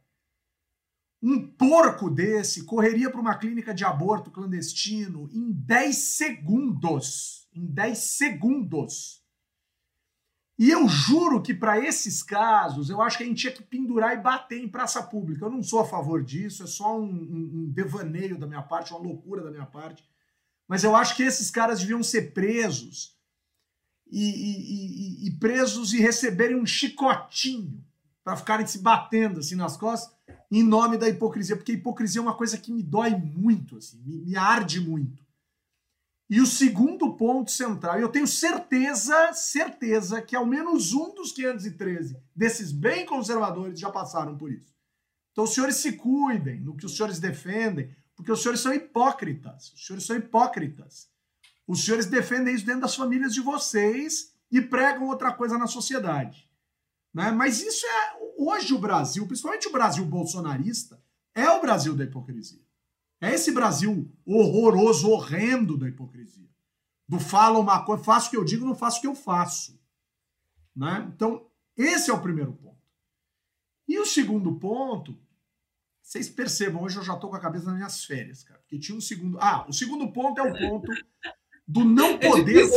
um 1.21 1.47
porco 1.47 2.09
desse 2.09 2.65
correria 2.65 3.09
para 3.09 3.19
uma 3.19 3.37
clínica 3.37 3.73
de 3.73 3.83
aborto 3.83 4.31
clandestino 4.31 5.29
em 5.33 5.51
10 5.51 5.95
segundos. 5.95 7.47
Em 7.53 7.65
10 7.65 7.97
segundos. 7.97 9.18
E 10.59 10.69
eu 10.69 10.89
juro 10.89 11.41
que 11.41 11.53
para 11.53 11.79
esses 11.79 12.21
casos, 12.21 12.89
eu 12.89 13.01
acho 13.01 13.17
que 13.17 13.23
a 13.23 13.25
gente 13.25 13.39
tinha 13.39 13.53
que 13.53 13.63
pendurar 13.63 14.13
e 14.13 14.21
bater 14.21 14.61
em 14.61 14.67
praça 14.67 15.01
pública. 15.01 15.45
Eu 15.45 15.49
não 15.49 15.63
sou 15.63 15.79
a 15.79 15.85
favor 15.85 16.21
disso, 16.21 16.63
é 16.63 16.67
só 16.67 16.99
um, 16.99 17.05
um, 17.05 17.51
um 17.53 17.71
devaneio 17.71 18.37
da 18.37 18.45
minha 18.45 18.61
parte, 18.61 18.91
uma 18.91 18.99
loucura 18.99 19.41
da 19.41 19.51
minha 19.51 19.65
parte. 19.65 20.03
Mas 20.67 20.83
eu 20.83 20.97
acho 20.97 21.15
que 21.15 21.23
esses 21.23 21.49
caras 21.49 21.79
deviam 21.79 22.03
ser 22.03 22.33
presos 22.33 23.17
e, 24.11 24.25
e, 24.25 25.23
e, 25.23 25.27
e 25.27 25.31
presos 25.39 25.93
e 25.93 26.01
receberem 26.01 26.57
um 26.57 26.65
chicotinho 26.65 27.81
para 28.21 28.35
ficarem 28.35 28.67
se 28.67 28.79
batendo 28.79 29.39
assim 29.39 29.55
nas 29.55 29.77
costas 29.77 30.13
em 30.51 30.61
nome 30.61 30.97
da 30.97 31.07
hipocrisia, 31.07 31.55
porque 31.55 31.71
a 31.71 31.75
hipocrisia 31.75 32.19
é 32.19 32.21
uma 32.21 32.35
coisa 32.35 32.57
que 32.57 32.71
me 32.71 32.83
dói 32.83 33.11
muito, 33.11 33.77
assim, 33.77 34.01
me, 34.03 34.17
me 34.17 34.35
arde 34.35 34.81
muito. 34.81 35.23
E 36.29 36.39
o 36.39 36.45
segundo 36.45 37.15
ponto 37.15 37.49
central, 37.49 37.99
eu 37.99 38.07
tenho 38.07 38.27
certeza, 38.27 39.33
certeza 39.33 40.21
que 40.21 40.35
ao 40.35 40.45
menos 40.45 40.93
um 40.93 41.13
dos 41.15 41.31
513 41.31 42.17
desses 42.35 42.71
bem 42.71 43.03
conservadores 43.03 43.79
já 43.79 43.89
passaram 43.89 44.37
por 44.37 44.51
isso. 44.51 44.71
Então 45.31 45.43
os 45.43 45.53
senhores 45.53 45.77
se 45.77 45.93
cuidem 45.93 46.59
no 46.59 46.77
que 46.77 46.85
os 46.85 46.95
senhores 46.95 47.17
defendem, 47.17 47.95
porque 48.15 48.31
os 48.31 48.41
senhores 48.41 48.61
são 48.61 48.71
hipócritas. 48.71 49.71
Os 49.73 49.87
senhores 49.87 50.05
são 50.05 50.17
hipócritas. 50.17 51.09
Os 51.67 51.83
senhores 51.83 52.05
defendem 52.05 52.53
isso 52.53 52.65
dentro 52.65 52.81
das 52.81 52.95
famílias 52.95 53.33
de 53.33 53.41
vocês 53.41 54.33
e 54.51 54.61
pregam 54.61 55.07
outra 55.07 55.33
coisa 55.33 55.57
na 55.57 55.65
sociedade. 55.65 56.47
Né? 57.11 57.31
Mas 57.31 57.59
isso 57.61 57.85
é. 57.87 58.19
Hoje 58.37 58.73
o 58.73 58.79
Brasil, 58.79 59.25
principalmente 59.25 59.67
o 59.67 59.71
Brasil 59.71 60.05
bolsonarista, 60.05 61.01
é 61.33 61.49
o 61.49 61.61
Brasil 61.61 61.95
da 61.95 62.03
hipocrisia. 62.03 62.68
É 63.21 63.33
esse 63.33 63.51
Brasil 63.51 64.09
horroroso, 64.25 65.09
horrendo 65.09 65.77
da 65.77 65.87
hipocrisia. 65.87 66.47
Do 67.07 67.19
fala 67.19 67.59
uma 67.59 67.83
coisa, 67.83 68.03
faço 68.03 68.27
o 68.27 68.29
que 68.29 68.37
eu 68.37 68.45
digo, 68.45 68.65
não 68.65 68.75
faço 68.75 68.99
o 68.99 69.01
que 69.01 69.07
eu 69.07 69.15
faço. 69.15 69.79
Né? 70.75 71.11
Então, 71.13 71.47
esse 71.75 72.09
é 72.09 72.13
o 72.13 72.21
primeiro 72.21 72.53
ponto. 72.53 72.77
E 73.87 73.97
o 73.99 74.05
segundo 74.05 74.55
ponto, 74.55 75.19
vocês 76.01 76.29
percebam, 76.29 76.83
hoje 76.83 76.97
eu 76.97 77.03
já 77.03 77.15
estou 77.15 77.29
com 77.29 77.35
a 77.35 77.39
cabeça 77.39 77.65
nas 77.65 77.75
minhas 77.75 78.05
férias, 78.05 78.43
cara. 78.43 78.59
Porque 78.59 78.79
tinha 78.79 78.97
um 78.97 79.01
segundo. 79.01 79.37
Ah, 79.41 79.65
o 79.67 79.73
segundo 79.73 80.11
ponto 80.11 80.39
é 80.39 80.43
o 80.43 80.57
ponto 80.57 80.91
do 81.67 81.83
não 81.83 82.11
é 82.21 82.29
poder. 82.29 82.69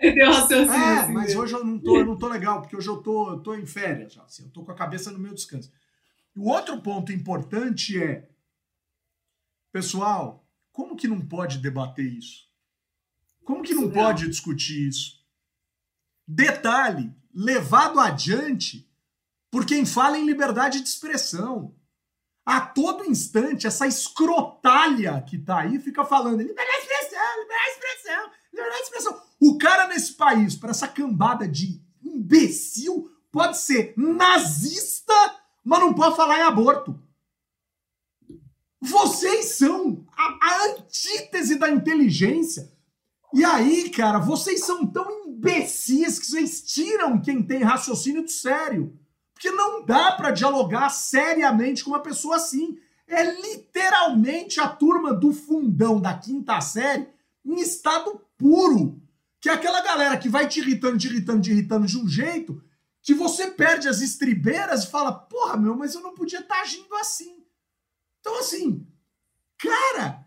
É, 0.00 0.08
é 0.08 1.08
mas 1.08 1.34
hoje 1.34 1.54
eu 1.54 1.64
não 1.64 1.78
tô, 1.78 1.98
eu 1.98 2.06
não 2.06 2.16
tô 2.16 2.28
legal, 2.28 2.60
porque 2.60 2.76
hoje 2.76 2.88
eu 2.88 2.96
tô, 2.98 3.30
eu 3.30 3.40
tô 3.40 3.54
em 3.54 3.66
férias 3.66 4.14
já. 4.14 4.22
Assim, 4.22 4.44
eu 4.44 4.50
tô 4.50 4.64
com 4.64 4.72
a 4.72 4.76
cabeça 4.76 5.10
no 5.10 5.18
meu 5.18 5.34
descanso. 5.34 5.70
O 6.36 6.48
outro 6.50 6.80
ponto 6.80 7.12
importante 7.12 8.02
é 8.02 8.28
Pessoal, 9.72 10.46
como 10.70 10.94
que 10.94 11.08
não 11.08 11.26
pode 11.26 11.56
debater 11.58 12.04
isso? 12.04 12.46
Como 13.42 13.62
que 13.62 13.72
não 13.74 13.90
pode 13.90 14.28
discutir 14.28 14.86
isso? 14.86 15.18
Detalhe, 16.28 17.10
levado 17.34 17.98
adiante 17.98 18.86
por 19.50 19.64
quem 19.64 19.86
fala 19.86 20.18
em 20.18 20.26
liberdade 20.26 20.80
de 20.80 20.88
expressão. 20.88 21.74
A 22.44 22.60
todo 22.60 23.04
instante, 23.04 23.66
essa 23.66 23.86
escrotalha 23.86 25.22
que 25.22 25.38
tá 25.38 25.60
aí 25.60 25.78
fica 25.80 26.04
falando 26.04 26.42
liberdade 26.42 26.68
de 26.68 26.92
expressão, 26.92 27.40
liberdade 27.40 27.64
de 27.64 27.70
expressão, 27.70 28.30
liberdade 28.52 28.76
de 28.76 28.82
expressão. 28.82 29.22
O 29.40 29.58
cara 29.58 29.86
nesse 29.88 30.12
país, 30.12 30.54
para 30.54 30.70
essa 30.70 30.86
cambada 30.86 31.48
de 31.48 31.82
imbecil, 32.02 33.10
pode 33.30 33.56
ser 33.58 33.94
nazista, 33.96 35.14
mas 35.64 35.80
não 35.80 35.94
pode 35.94 36.14
falar 36.14 36.38
em 36.38 36.42
aborto. 36.42 37.01
Vocês 38.84 39.58
são 39.58 40.04
a, 40.16 40.38
a 40.42 40.66
antítese 40.72 41.54
da 41.54 41.70
inteligência. 41.70 42.68
E 43.32 43.44
aí, 43.44 43.88
cara, 43.90 44.18
vocês 44.18 44.64
são 44.64 44.84
tão 44.84 45.28
imbecis 45.28 46.18
que 46.18 46.26
vocês 46.26 46.62
tiram 46.62 47.20
quem 47.20 47.40
tem 47.40 47.62
raciocínio 47.62 48.24
do 48.24 48.30
sério. 48.30 48.98
Porque 49.32 49.52
não 49.52 49.86
dá 49.86 50.10
para 50.10 50.32
dialogar 50.32 50.90
seriamente 50.90 51.84
com 51.84 51.90
uma 51.90 52.02
pessoa 52.02 52.34
assim. 52.34 52.76
É 53.06 53.22
literalmente 53.22 54.58
a 54.58 54.66
turma 54.66 55.14
do 55.14 55.32
fundão 55.32 56.00
da 56.00 56.18
quinta 56.18 56.60
série 56.60 57.06
em 57.46 57.60
estado 57.60 58.20
puro. 58.36 59.00
Que 59.40 59.48
é 59.48 59.52
aquela 59.52 59.80
galera 59.80 60.18
que 60.18 60.28
vai 60.28 60.48
te 60.48 60.58
irritando, 60.58 60.98
te 60.98 61.06
irritando, 61.06 61.40
te 61.40 61.52
irritando 61.52 61.86
de 61.86 61.98
um 61.98 62.08
jeito 62.08 62.60
que 63.00 63.14
você 63.14 63.46
perde 63.48 63.88
as 63.88 64.00
estribeiras 64.00 64.82
e 64.82 64.90
fala: 64.90 65.12
porra, 65.12 65.56
meu, 65.56 65.76
mas 65.76 65.94
eu 65.94 66.00
não 66.00 66.14
podia 66.14 66.40
estar 66.40 66.56
tá 66.56 66.62
agindo 66.62 66.92
assim. 66.96 67.41
Então, 68.22 68.38
assim, 68.38 68.86
cara, 69.58 70.24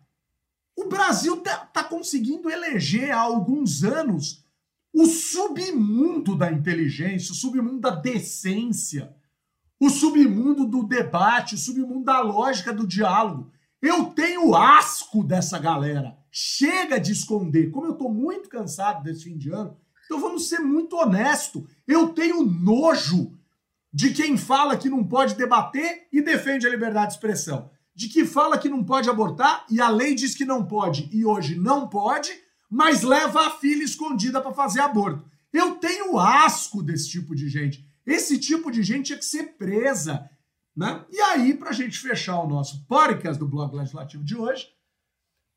o 0.75 0.85
Brasil 0.89 1.37
tá, 1.37 1.59
tá 1.59 1.81
conseguindo 1.81 2.49
eleger 2.49 3.11
há 3.11 3.21
alguns 3.21 3.85
anos 3.85 4.45
o 4.93 5.05
submundo 5.05 6.37
da 6.37 6.51
inteligência, 6.51 7.31
o 7.31 7.35
submundo 7.35 7.79
da 7.79 7.91
decência, 7.91 9.15
o 9.79 9.89
submundo 9.89 10.65
do 10.65 10.83
debate, 10.83 11.55
o 11.55 11.57
submundo 11.57 12.03
da 12.03 12.19
lógica 12.19 12.73
do 12.73 12.85
diálogo. 12.85 13.51
Eu 13.81 14.05
tenho 14.05 14.55
asco 14.55 15.23
dessa 15.23 15.57
galera. 15.57 16.17
Chega 16.31 16.99
de 16.99 17.13
esconder. 17.13 17.71
Como 17.71 17.87
eu 17.87 17.93
estou 17.93 18.11
muito 18.11 18.49
cansado 18.49 19.03
desse 19.03 19.23
fim 19.23 19.37
de 19.37 19.51
ano, 19.51 19.77
então 20.05 20.19
vamos 20.19 20.49
ser 20.49 20.59
muito 20.59 20.97
honesto. 20.97 21.65
Eu 21.87 22.09
tenho 22.09 22.43
nojo 22.43 23.37
de 23.93 24.11
quem 24.13 24.37
fala 24.37 24.77
que 24.77 24.89
não 24.89 25.03
pode 25.03 25.35
debater 25.35 26.07
e 26.11 26.21
defende 26.21 26.67
a 26.67 26.69
liberdade 26.69 27.07
de 27.07 27.13
expressão 27.13 27.69
de 27.95 28.09
que 28.09 28.25
fala 28.25 28.57
que 28.57 28.67
não 28.67 28.83
pode 28.83 29.09
abortar 29.09 29.65
e 29.69 29.79
a 29.79 29.87
lei 29.87 30.13
diz 30.13 30.35
que 30.35 30.43
não 30.43 30.65
pode 30.65 31.09
e 31.13 31.25
hoje 31.25 31.55
não 31.55 31.87
pode, 31.87 32.29
mas 32.69 33.03
leva 33.03 33.47
a 33.47 33.51
filha 33.51 33.83
escondida 33.83 34.41
para 34.41 34.53
fazer 34.53 34.81
aborto. 34.81 35.23
Eu 35.53 35.75
tenho 35.75 36.19
asco 36.19 36.83
desse 36.83 37.09
tipo 37.09 37.33
de 37.33 37.47
gente. 37.47 37.87
Esse 38.05 38.37
tipo 38.37 38.69
de 38.69 38.83
gente 38.83 39.05
tinha 39.07 39.17
que 39.17 39.23
ser 39.23 39.55
presa. 39.57 40.29
Né? 40.75 41.05
E 41.09 41.21
aí, 41.21 41.53
para 41.53 41.69
a 41.69 41.73
gente 41.73 41.97
fechar 41.97 42.37
o 42.39 42.49
nosso 42.49 42.85
podcast 42.85 43.39
do 43.39 43.47
Blog 43.47 43.73
Legislativo 43.73 44.25
de 44.25 44.35
hoje, 44.35 44.67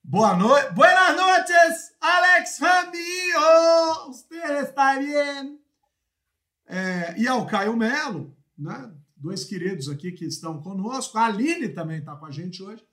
boa 0.04 0.36
noite, 0.36 0.72
buenas 0.74 1.16
noches, 1.16 1.92
Alex 2.00 2.58
Ramiro, 2.60 4.06
você 4.06 4.60
está 4.62 4.96
bem? 4.96 5.58
É, 6.68 7.18
e 7.18 7.26
ao 7.26 7.44
Caio 7.46 7.76
Melo, 7.76 8.36
né? 8.56 8.92
Dois 9.18 9.44
queridos 9.44 9.88
aqui 9.88 10.12
que 10.12 10.24
estão 10.24 10.60
conosco. 10.62 11.18
A 11.18 11.26
Aline 11.26 11.68
também 11.68 11.98
está 11.98 12.14
com 12.16 12.26
a 12.26 12.30
gente 12.30 12.62
hoje. 12.62 12.84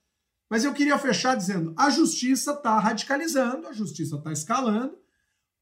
Mas 0.50 0.64
eu 0.64 0.74
queria 0.74 0.98
fechar 0.98 1.36
dizendo: 1.36 1.74
a 1.78 1.90
justiça 1.90 2.52
está 2.52 2.80
radicalizando, 2.80 3.68
a 3.68 3.74
justiça 3.74 4.18
está 4.18 4.32
escalando, 4.32 4.98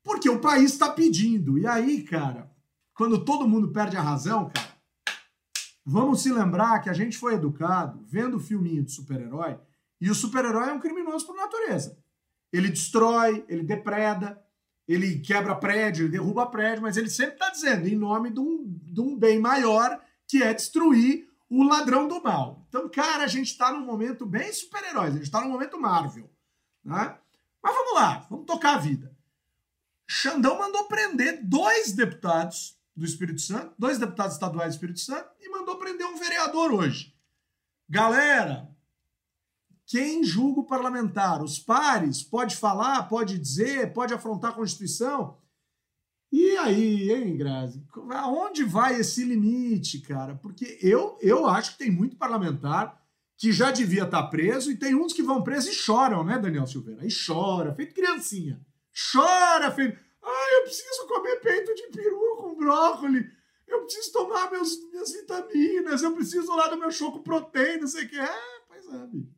porque 0.03 0.29
o 0.29 0.41
país 0.41 0.73
está 0.73 0.89
pedindo. 0.89 1.57
E 1.57 1.65
aí, 1.67 2.03
cara, 2.03 2.51
quando 2.93 3.23
todo 3.23 3.47
mundo 3.47 3.71
perde 3.71 3.97
a 3.97 4.01
razão, 4.01 4.49
cara, 4.49 4.73
vamos 5.85 6.21
se 6.21 6.31
lembrar 6.31 6.79
que 6.81 6.89
a 6.89 6.93
gente 6.93 7.17
foi 7.17 7.35
educado 7.35 8.03
vendo 8.05 8.39
filminho 8.39 8.83
de 8.83 8.91
super-herói, 8.91 9.57
e 10.01 10.09
o 10.09 10.15
super-herói 10.15 10.69
é 10.69 10.73
um 10.73 10.79
criminoso 10.79 11.25
por 11.25 11.35
natureza. 11.35 11.97
Ele 12.51 12.69
destrói, 12.69 13.43
ele 13.47 13.63
depreda, 13.63 14.39
ele 14.87 15.19
quebra 15.19 15.55
prédio, 15.55 16.03
ele 16.03 16.11
derruba 16.11 16.45
prédio, 16.45 16.83
mas 16.83 16.97
ele 16.97 17.09
sempre 17.09 17.35
está 17.35 17.49
dizendo 17.49 17.87
em 17.87 17.95
nome 17.95 18.29
de 18.29 18.39
um, 18.39 18.63
de 18.67 19.01
um 19.01 19.17
bem 19.17 19.39
maior 19.39 19.99
que 20.33 20.41
é 20.41 20.51
destruir 20.51 21.29
o 21.47 21.61
ladrão 21.61 22.07
do 22.07 22.19
mal. 22.19 22.65
Então, 22.67 22.89
cara, 22.89 23.23
a 23.23 23.27
gente 23.27 23.51
está 23.51 23.71
num 23.71 23.85
momento 23.85 24.25
bem 24.25 24.51
super-heróis, 24.51 25.09
a 25.09 25.17
gente 25.17 25.25
está 25.25 25.41
num 25.41 25.51
momento 25.51 25.79
Marvel. 25.79 26.27
Né? 26.83 27.15
Mas 27.61 27.75
vamos 27.75 27.93
lá, 27.93 28.25
vamos 28.31 28.47
tocar 28.47 28.73
a 28.73 28.79
vida. 28.79 29.15
Xandão 30.07 30.57
mandou 30.57 30.85
prender 30.85 31.45
dois 31.45 31.91
deputados 31.91 32.75
do 32.95 33.05
Espírito 33.05 33.41
Santo, 33.41 33.75
dois 33.77 33.99
deputados 33.99 34.33
estaduais 34.33 34.69
do 34.69 34.77
Espírito 34.77 35.01
Santo, 35.01 35.29
e 35.39 35.49
mandou 35.49 35.77
prender 35.77 36.07
um 36.07 36.17
vereador 36.17 36.73
hoje. 36.73 37.15
Galera, 37.87 38.67
quem 39.85 40.23
julga 40.23 40.61
o 40.61 40.65
parlamentar? 40.65 41.43
Os 41.43 41.59
pares? 41.59 42.23
Pode 42.23 42.55
falar, 42.55 43.03
pode 43.03 43.37
dizer, 43.37 43.93
pode 43.93 44.15
afrontar 44.15 44.49
a 44.49 44.55
Constituição? 44.55 45.37
E 46.33 46.57
aí, 46.57 47.11
hein, 47.11 47.37
Grazi? 47.37 47.85
Aonde 48.09 48.63
vai 48.63 48.99
esse 48.99 49.23
limite, 49.23 49.99
cara? 49.99 50.33
Porque 50.33 50.79
eu, 50.81 51.15
eu 51.21 51.45
acho 51.45 51.73
que 51.73 51.77
tem 51.77 51.91
muito 51.91 52.15
parlamentar 52.15 52.99
que 53.37 53.51
já 53.51 53.69
devia 53.69 54.05
estar 54.05 54.23
preso 54.23 54.71
e 54.71 54.75
tem 54.75 54.95
uns 54.95 55.13
que 55.13 55.21
vão 55.21 55.43
presos 55.43 55.69
e 55.71 55.75
choram, 55.75 56.23
né, 56.23 56.39
Daniel 56.39 56.65
Silveira? 56.65 57.03
Aí 57.03 57.09
chora, 57.11 57.75
feito 57.75 57.93
criancinha. 57.93 58.59
Chora, 59.11 59.69
feito. 59.69 59.95
Ah, 60.23 60.47
eu 60.55 60.63
preciso 60.63 61.07
comer 61.07 61.35
peito 61.39 61.75
de 61.75 61.83
peru 61.89 62.37
com 62.37 62.55
brócolis. 62.55 63.27
Eu 63.67 63.83
preciso 63.83 64.11
tomar 64.11 64.49
meus, 64.49 64.75
minhas 64.89 65.11
vitaminas. 65.11 66.01
Eu 66.01 66.15
preciso 66.15 66.55
lá 66.55 66.67
do 66.67 66.79
meu 66.79 66.89
choco 66.89 67.21
proteína, 67.21 67.85
sei 67.85 68.05
o 68.05 68.09
que. 68.09 68.19
É, 68.19 68.35
pois 68.67 68.87
é, 68.87 68.95
amigo. 68.95 69.31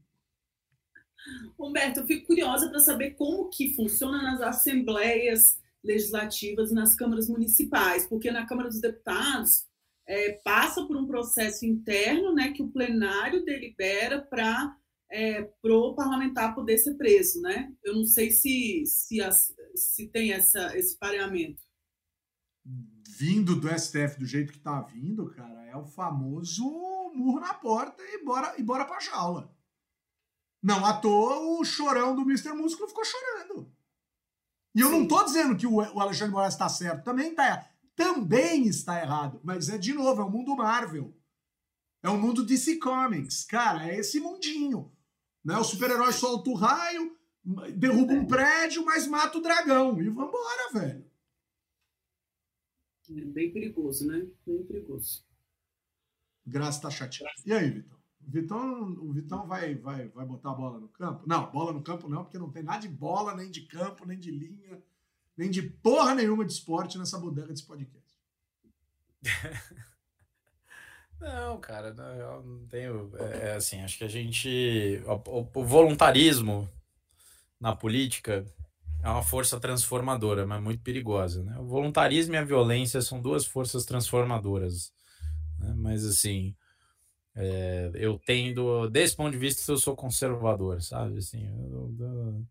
Humberto, 1.59 1.99
eu 1.99 2.07
fico 2.07 2.27
curiosa 2.27 2.69
para 2.69 2.79
saber 2.79 3.15
como 3.15 3.49
que 3.49 3.75
funciona 3.75 4.21
nas 4.21 4.39
assembleias 4.39 5.59
legislativas 5.85 6.71
nas 6.71 6.95
câmaras 6.95 7.29
municipais, 7.29 8.07
porque 8.07 8.31
na 8.31 8.45
Câmara 8.45 8.69
dos 8.69 8.81
Deputados 8.81 9.65
é, 10.07 10.33
passa 10.43 10.85
por 10.85 10.97
um 10.97 11.07
processo 11.07 11.65
interno 11.65 12.33
né, 12.33 12.51
que 12.51 12.61
o 12.61 12.71
plenário 12.71 13.43
delibera 13.43 14.21
para 14.21 14.75
é, 15.11 15.49
o 15.63 15.95
parlamentar 15.95 16.53
poder 16.53 16.77
ser 16.77 16.95
preso. 16.95 17.41
Né? 17.41 17.73
Eu 17.83 17.95
não 17.95 18.05
sei 18.05 18.31
se, 18.31 18.83
se, 18.85 19.17
se 19.75 20.07
tem 20.09 20.31
essa, 20.33 20.77
esse 20.77 20.97
pareamento. 20.97 21.61
Vindo 23.17 23.55
do 23.55 23.69
STF 23.69 24.19
do 24.19 24.25
jeito 24.25 24.51
que 24.51 24.57
está 24.57 24.81
vindo, 24.81 25.29
cara, 25.29 25.65
é 25.65 25.75
o 25.75 25.85
famoso 25.85 26.63
murro 27.13 27.39
na 27.39 27.53
porta 27.53 28.01
e 28.01 28.23
bora, 28.25 28.55
e 28.57 28.63
bora 28.63 28.85
pra 28.85 28.99
jaula. 28.99 29.55
Não 30.61 30.83
à 30.83 30.99
toa 30.99 31.59
o 31.59 31.63
chorão 31.63 32.15
do 32.15 32.23
Mr. 32.23 32.53
Músculo 32.53 32.89
ficou 32.89 33.05
chorando. 33.05 33.74
E 34.75 34.81
eu 34.81 34.89
Sim. 34.89 34.93
não 34.93 35.03
estou 35.03 35.23
dizendo 35.23 35.55
que 35.55 35.65
o 35.65 35.79
Alexandre 35.79 36.33
Moraes 36.33 36.53
está 36.53 36.67
certo, 36.67 37.03
também 37.03 37.29
está 37.29 37.69
também 37.95 38.67
está 38.67 39.01
errado, 39.01 39.39
mas 39.41 39.69
é 39.69 39.77
de 39.77 39.93
novo, 39.93 40.21
é 40.21 40.25
o 40.25 40.29
mundo 40.29 40.55
Marvel. 40.55 41.15
É 42.03 42.09
o 42.09 42.17
mundo 42.17 42.45
DC 42.45 42.77
Comics. 42.77 43.45
Cara, 43.45 43.89
é 43.89 43.97
esse 43.97 44.19
mundinho. 44.19 44.91
Né? 45.43 45.57
O 45.57 45.63
super-herói 45.63 46.11
solta 46.11 46.49
o 46.49 46.53
raio, 46.53 47.17
derruba 47.75 48.13
um 48.13 48.27
prédio, 48.27 48.83
mas 48.83 49.07
mata 49.07 49.37
o 49.37 49.41
dragão. 49.41 49.99
E 50.01 50.09
vambora, 50.09 50.73
velho. 50.73 51.05
É 53.09 53.25
bem 53.25 53.51
perigoso, 53.51 54.07
né? 54.07 54.27
Bem 54.45 54.63
perigoso. 54.65 55.23
Graça 56.45 56.81
tá 56.81 56.89
chateado. 56.89 57.41
E 57.45 57.53
aí, 57.53 57.69
Vitor? 57.69 57.99
Vitão, 58.27 58.93
o 59.01 59.13
Vitão 59.13 59.47
vai, 59.47 59.75
vai, 59.75 60.07
vai 60.09 60.25
botar 60.25 60.51
a 60.51 60.55
bola 60.55 60.79
no 60.79 60.87
campo? 60.87 61.23
Não, 61.27 61.51
bola 61.51 61.71
no 61.73 61.81
campo 61.81 62.09
não, 62.09 62.23
porque 62.23 62.37
não 62.37 62.49
tem 62.49 62.63
nada 62.63 62.79
de 62.79 62.89
bola, 62.89 63.35
nem 63.35 63.51
de 63.51 63.61
campo, 63.61 64.05
nem 64.05 64.19
de 64.19 64.31
linha, 64.31 64.81
nem 65.37 65.49
de 65.49 65.61
porra 65.61 66.15
nenhuma 66.15 66.45
de 66.45 66.53
esporte 66.53 66.97
nessa 66.97 67.19
bodega 67.19 67.47
desse 67.47 67.65
podcast. 67.65 68.05
Não, 71.19 71.57
cara, 71.59 71.93
não, 71.93 72.13
eu 72.13 72.43
não 72.43 72.67
tenho. 72.67 73.11
É, 73.17 73.47
é, 73.47 73.55
assim, 73.55 73.81
acho 73.81 73.97
que 73.97 74.03
a 74.03 74.07
gente. 74.07 75.01
O, 75.27 75.47
o, 75.59 75.63
voluntarismo 75.63 76.69
na 77.59 77.75
política 77.75 78.45
é 79.01 79.09
uma 79.09 79.23
força 79.23 79.59
transformadora, 79.59 80.45
mas 80.45 80.61
muito 80.61 80.83
perigosa. 80.83 81.41
Né? 81.43 81.57
O 81.57 81.65
voluntarismo 81.65 82.35
e 82.35 82.37
a 82.37 82.43
violência 82.43 83.01
são 83.01 83.21
duas 83.21 83.45
forças 83.45 83.85
transformadoras. 83.85 84.91
Né? 85.57 85.73
Mas, 85.75 86.05
assim, 86.05 86.55
é, 87.35 87.91
eu 87.95 88.17
tendo, 88.25 88.89
desse 88.89 89.15
ponto 89.15 89.31
de 89.31 89.37
vista, 89.37 89.71
eu 89.71 89.77
sou 89.77 89.95
conservador, 89.95 90.81
sabe? 90.81 91.17
Assim, 91.17 91.45
eu, 91.69 91.93
eu, 91.99 92.45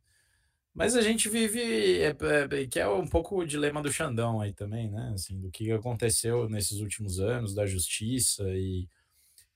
mas 0.74 0.97
a 0.97 1.03
gente 1.03 1.28
vive, 1.28 2.01
é, 2.03 2.09
é, 2.09 2.66
que 2.66 2.80
é 2.80 2.89
um 2.89 3.07
pouco 3.07 3.39
o 3.39 3.47
dilema 3.47 3.80
do 3.82 3.93
Xandão 3.93 4.41
aí 4.41 4.53
também, 4.53 4.91
né? 4.91 5.12
Assim, 5.14 5.41
do 5.41 5.51
que 5.51 5.70
aconteceu 5.72 6.49
nesses 6.49 6.80
últimos 6.80 7.20
anos, 7.20 7.55
da 7.55 7.66
justiça, 7.66 8.45
e 8.51 8.89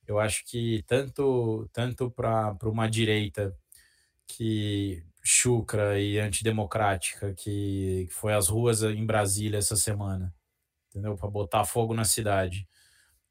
eu 0.07 0.18
acho 0.18 0.45
que 0.47 0.83
tanto, 0.87 1.68
tanto 1.72 2.11
para 2.11 2.57
uma 2.64 2.89
direita 2.89 3.55
que 4.26 5.03
chucra 5.22 6.01
e 6.01 6.18
antidemocrática, 6.18 7.35
que, 7.35 8.09
foi 8.11 8.35
às 8.35 8.49
ruas 8.49 8.83
em 8.83 9.05
Brasília 9.05 9.59
essa 9.59 9.76
semana, 9.76 10.35
entendeu? 10.91 11.16
Para 11.16 11.29
botar 11.31 11.64
fogo 11.64 11.95
na 11.95 12.05
cidade 12.05 12.66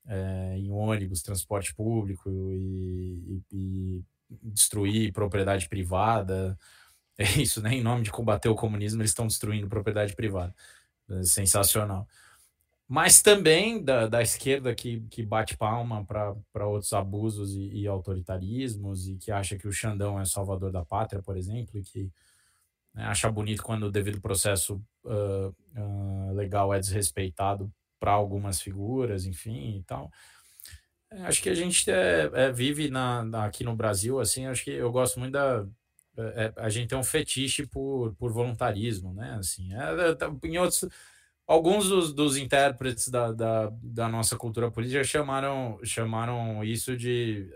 é, 0.08 0.58
em 0.58 0.72
ônibus, 0.72 1.22
transporte 1.22 1.74
público 1.76 2.30
e, 2.53 3.43
e, 3.51 3.58
e, 3.58 4.03
destruir 4.41 5.12
propriedade 5.14 5.68
privada. 5.70 6.58
É 7.20 7.41
isso, 7.41 7.64
né? 7.64 7.74
Em 7.74 7.82
nome 7.82 8.03
de 8.03 8.12
combater 8.12 8.47
o 8.47 8.53
comunismo, 8.53 9.01
eles 9.01 9.10
estão 9.10 9.26
destruindo 9.26 9.68
propriedade 9.68 10.16
privada. 10.16 10.53
É 11.10 11.24
sensacional. 11.24 12.08
Mas 12.88 13.24
também 13.24 13.84
da, 13.84 14.08
da 14.08 14.22
esquerda 14.22 14.76
que, 14.76 15.01
que 15.10 15.24
bate 15.24 15.58
palma 15.58 16.05
para 16.05 16.68
outros 16.68 16.93
abusos 16.93 17.55
e, 17.55 17.70
e, 17.70 17.88
autoritarismos 17.88 19.08
e 19.08 19.18
que 19.18 19.32
acha 19.32 19.58
que 19.58 19.68
o 19.68 19.72
Xandão 19.72 20.20
é 20.20 20.26
salvador 20.26 20.72
da 20.72 20.86
pátria, 20.86 21.22
por 21.22 21.36
exemplo, 21.36 21.80
e 21.80 21.82
que 21.84 22.12
né, 22.93 23.03
acha 23.05 23.32
bonito 23.32 23.64
quando 23.64 23.88
o 23.88 23.91
devido 23.91 24.22
processo 24.22 24.82
uh, 25.03 25.55
uh, 25.76 26.34
legal 26.34 26.72
é 26.72 26.80
desrespeitado 26.80 27.74
para 28.00 28.12
algumas 28.12 28.62
figuras, 28.62 29.26
enfim 29.26 29.78
e 29.78 29.84
tal. 29.84 30.12
É, 31.10 31.22
acho 31.24 31.41
que 31.41 31.50
a 31.50 31.56
gente 31.56 31.89
é, 31.89 32.30
é, 32.34 32.52
vive 32.52 32.89
na, 32.89 33.24
na, 33.24 33.45
aqui 33.45 33.64
no 33.64 33.76
Brasil, 33.76 34.20
assim, 34.20 34.45
acho 34.45 34.64
que 34.64 34.72
eu 34.72 34.91
gosto 34.91 35.20
muito 35.20 35.34
da. 35.34 35.66
É, 36.18 36.45
é 36.45 36.54
a 36.58 36.70
gente 36.70 36.89
tem 36.89 36.98
um 36.98 37.04
fetiche 37.04 37.66
por, 37.66 38.14
por 38.16 38.32
voluntarismo, 38.32 39.14
né? 39.14 39.36
Assim, 39.39 39.74
é, 39.74 40.16
tá, 40.16 40.30
em 40.43 40.58
outros, 40.58 40.86
alguns 41.45 41.88
dos, 41.88 42.14
dos 42.14 42.36
intérpretes 42.38 43.08
da, 43.10 43.32
da, 43.32 43.72
da, 43.82 44.10
nossa 44.10 44.36
cultura 44.36 44.70
política 44.70 45.04
chamaram, 45.04 45.80
chamaram 45.84 46.64
isso 46.64 46.98
de 46.98 47.50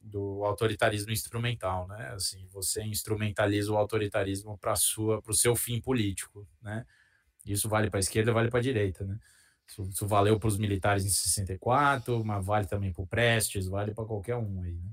do 0.00 0.42
autoritarismo 0.44 1.12
instrumental, 1.12 1.86
né? 1.86 2.12
Assim, 2.14 2.46
você 2.48 2.82
instrumentaliza 2.82 3.72
o 3.72 3.76
autoritarismo 3.76 4.58
para 4.58 4.74
sua 4.74 5.22
para 5.22 5.32
o 5.32 5.36
seu 5.36 5.54
fim 5.54 5.80
político, 5.80 6.48
né? 6.62 6.84
Isso 7.46 7.68
vale 7.68 7.90
para 7.90 7.98
a 7.98 8.00
esquerda, 8.00 8.32
vale 8.32 8.50
para 8.50 8.58
a 8.58 8.62
direita, 8.62 9.04
né? 9.04 9.18
Isso, 9.68 10.06
valeu 10.06 10.38
para 10.38 10.48
os 10.48 10.56
militares 10.56 11.04
em 11.04 11.10
64, 11.10 12.24
mas 12.24 12.44
vale 12.44 12.66
também 12.66 12.92
para 12.92 13.02
o 13.02 13.06
Prestes, 13.06 13.66
vale 13.66 13.92
para 13.92 14.04
qualquer 14.04 14.36
um 14.36 14.62
aí, 14.62 14.74
né? 14.74 14.90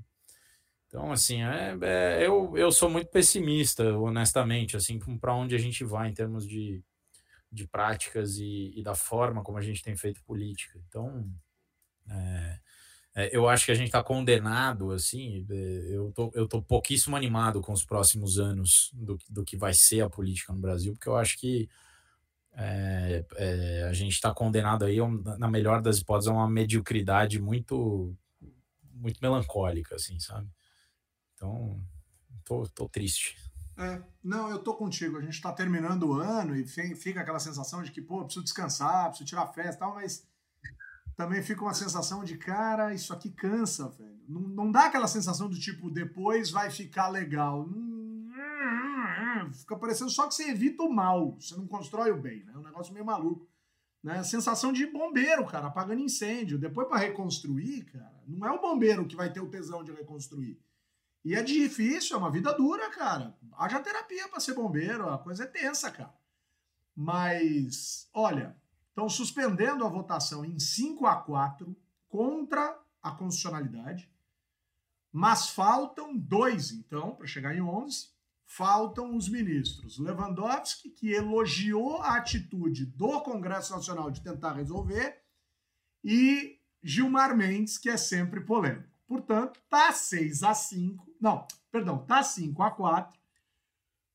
Então, 0.86 1.10
assim, 1.10 1.42
é, 1.42 1.76
é, 1.82 2.26
eu, 2.26 2.56
eu 2.56 2.70
sou 2.70 2.88
muito 2.88 3.08
pessimista, 3.10 3.98
honestamente, 3.98 4.76
assim, 4.76 4.98
para 5.18 5.34
onde 5.34 5.54
a 5.54 5.58
gente 5.58 5.84
vai 5.84 6.08
em 6.08 6.14
termos 6.14 6.46
de, 6.46 6.82
de 7.50 7.66
práticas 7.66 8.38
e, 8.38 8.72
e, 8.74 8.82
da 8.82 8.94
forma 8.94 9.42
como 9.42 9.58
a 9.58 9.62
gente 9.62 9.82
tem 9.82 9.96
feito 9.96 10.22
política. 10.22 10.78
Então, 10.88 11.28
é, 12.08 12.58
é 13.14 13.36
eu 13.36 13.48
acho 13.48 13.66
que 13.66 13.72
a 13.72 13.74
gente 13.74 13.88
está 13.88 14.02
condenado, 14.02 14.92
assim, 14.92 15.44
é, 15.50 15.86
eu 15.90 16.12
tô, 16.12 16.30
eu 16.34 16.46
tô 16.46 16.62
pouquíssimo 16.62 17.16
animado 17.16 17.60
com 17.60 17.72
os 17.72 17.84
próximos 17.84 18.38
anos 18.38 18.90
do, 18.94 19.18
do 19.28 19.44
que 19.44 19.56
vai 19.56 19.74
ser 19.74 20.02
a 20.02 20.10
política 20.10 20.52
no 20.52 20.60
Brasil, 20.60 20.92
porque 20.94 21.08
eu 21.08 21.16
acho 21.16 21.36
que 21.38 21.68
é, 22.58 23.24
é, 23.36 23.82
a 23.82 23.92
gente 23.92 24.12
está 24.12 24.32
condenado 24.32 24.84
aí, 24.86 24.96
na 25.38 25.46
melhor 25.46 25.82
das 25.82 25.98
hipóteses, 25.98 26.28
a 26.28 26.32
uma 26.32 26.48
mediocridade 26.48 27.38
muito, 27.38 28.16
muito 28.94 29.20
melancólica, 29.20 29.96
assim, 29.96 30.18
sabe? 30.18 30.48
Então, 31.34 31.78
tô, 32.42 32.66
tô 32.68 32.88
triste. 32.88 33.36
É, 33.76 34.00
não, 34.24 34.48
eu 34.48 34.58
tô 34.58 34.74
contigo. 34.74 35.18
A 35.18 35.20
gente 35.20 35.34
está 35.34 35.52
terminando 35.52 36.04
o 36.04 36.14
ano 36.14 36.56
e 36.56 36.66
fica 36.66 37.20
aquela 37.20 37.38
sensação 37.38 37.82
de 37.82 37.92
que, 37.92 38.00
pô, 38.00 38.24
preciso 38.24 38.44
descansar, 38.44 39.08
preciso 39.08 39.28
tirar 39.28 39.46
festa 39.48 39.74
e 39.74 39.78
tal, 39.78 39.94
mas 39.94 40.26
também 41.14 41.42
fica 41.42 41.60
uma 41.60 41.74
sensação 41.74 42.24
de, 42.24 42.38
cara, 42.38 42.94
isso 42.94 43.12
aqui 43.12 43.30
cansa, 43.30 43.90
velho. 43.90 44.16
Não, 44.26 44.40
não 44.40 44.72
dá 44.72 44.86
aquela 44.86 45.06
sensação 45.06 45.48
do 45.48 45.58
tipo, 45.58 45.90
depois 45.90 46.50
vai 46.50 46.70
ficar 46.70 47.08
legal. 47.08 47.66
Fica 49.52 49.76
parecendo 49.76 50.10
só 50.10 50.26
que 50.26 50.34
você 50.34 50.50
evita 50.50 50.82
o 50.82 50.92
mal, 50.92 51.32
você 51.32 51.56
não 51.56 51.66
constrói 51.66 52.10
o 52.10 52.20
bem, 52.20 52.44
né? 52.44 52.52
É 52.54 52.58
um 52.58 52.62
negócio 52.62 52.92
meio 52.92 53.04
maluco. 53.04 53.48
Né? 54.02 54.22
Sensação 54.22 54.72
de 54.72 54.86
bombeiro, 54.86 55.44
cara, 55.46 55.66
apagando 55.66 56.00
incêndio. 56.00 56.58
Depois, 56.58 56.86
para 56.88 56.98
reconstruir, 56.98 57.84
cara, 57.86 58.22
não 58.26 58.46
é 58.46 58.52
o 58.52 58.60
bombeiro 58.60 59.06
que 59.06 59.16
vai 59.16 59.32
ter 59.32 59.40
o 59.40 59.50
tesão 59.50 59.82
de 59.82 59.92
reconstruir. 59.92 60.60
E 61.24 61.34
é 61.34 61.42
difícil, 61.42 62.14
é 62.14 62.18
uma 62.18 62.30
vida 62.30 62.52
dura, 62.52 62.88
cara. 62.90 63.36
Haja 63.58 63.80
terapia 63.80 64.28
para 64.28 64.38
ser 64.38 64.54
bombeiro, 64.54 65.08
a 65.08 65.18
coisa 65.18 65.42
é 65.42 65.46
tensa, 65.46 65.90
cara. 65.90 66.14
Mas, 66.94 68.08
olha, 68.14 68.56
estão 68.90 69.08
suspendendo 69.08 69.84
a 69.84 69.88
votação 69.88 70.44
em 70.44 70.58
5 70.58 71.04
a 71.04 71.16
4 71.16 71.76
contra 72.08 72.80
a 73.02 73.10
constitucionalidade, 73.10 74.08
mas 75.12 75.50
faltam 75.50 76.16
dois, 76.16 76.70
então, 76.70 77.16
para 77.16 77.26
chegar 77.26 77.54
em 77.54 77.60
11. 77.60 78.08
Faltam 78.46 79.16
os 79.16 79.28
ministros 79.28 79.98
Lewandowski, 79.98 80.88
que 80.88 81.12
elogiou 81.12 82.00
a 82.00 82.16
atitude 82.16 82.86
do 82.86 83.20
Congresso 83.20 83.74
Nacional 83.74 84.10
de 84.10 84.22
tentar 84.22 84.52
resolver, 84.52 85.20
e 86.02 86.58
Gilmar 86.82 87.36
Mendes, 87.36 87.76
que 87.76 87.90
é 87.90 87.96
sempre 87.96 88.40
polêmico. 88.40 88.88
Portanto, 89.06 89.60
tá 89.68 89.92
6 89.92 90.42
a 90.44 90.54
5. 90.54 91.16
Não, 91.20 91.46
perdão, 91.70 91.98
tá 91.98 92.22
5 92.22 92.62
a 92.62 92.70
4 92.70 93.16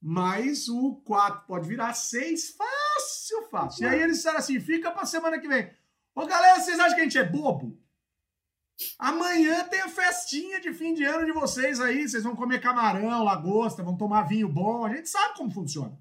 mas 0.01 0.67
o 0.67 0.95
4 1.05 1.45
pode 1.45 1.67
virar 1.67 1.93
6 1.93 2.55
fácil, 2.55 3.43
fácil. 3.51 3.83
E 3.83 3.87
aí 3.87 4.01
eles 4.01 4.17
disseram 4.17 4.39
assim: 4.39 4.59
fica 4.59 4.89
pra 4.89 5.05
semana 5.05 5.39
que 5.39 5.47
vem. 5.47 5.71
Ô 6.15 6.25
galera, 6.25 6.59
vocês 6.59 6.79
acham 6.79 6.95
que 6.95 7.01
a 7.01 7.03
gente 7.03 7.17
é 7.19 7.23
bobo? 7.23 7.79
Amanhã 8.97 9.63
tem 9.65 9.81
a 9.81 9.89
festinha 9.89 10.59
de 10.59 10.73
fim 10.73 10.93
de 10.93 11.03
ano 11.03 11.25
de 11.25 11.31
vocês 11.31 11.79
aí. 11.79 12.07
Vocês 12.07 12.23
vão 12.23 12.35
comer 12.35 12.61
camarão, 12.61 13.23
lagosta, 13.23 13.83
vão 13.83 13.97
tomar 13.97 14.23
vinho 14.23 14.49
bom. 14.49 14.85
A 14.85 14.93
gente 14.93 15.09
sabe 15.09 15.35
como 15.37 15.51
funciona. 15.51 15.97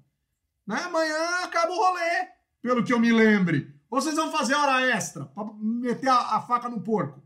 Né? 0.65 0.77
Amanhã 0.83 1.43
acaba 1.43 1.71
o 1.71 1.77
rolê, 1.77 2.29
pelo 2.61 2.83
que 2.83 2.93
eu 2.93 2.99
me 2.99 3.11
lembre. 3.11 3.73
Ou 3.89 4.01
vocês 4.01 4.15
vão 4.15 4.31
fazer 4.31 4.55
hora 4.55 4.81
extra 4.89 5.25
pra 5.25 5.43
meter 5.59 6.07
a, 6.07 6.37
a 6.37 6.41
faca 6.41 6.69
no 6.69 6.81
porco. 6.81 7.21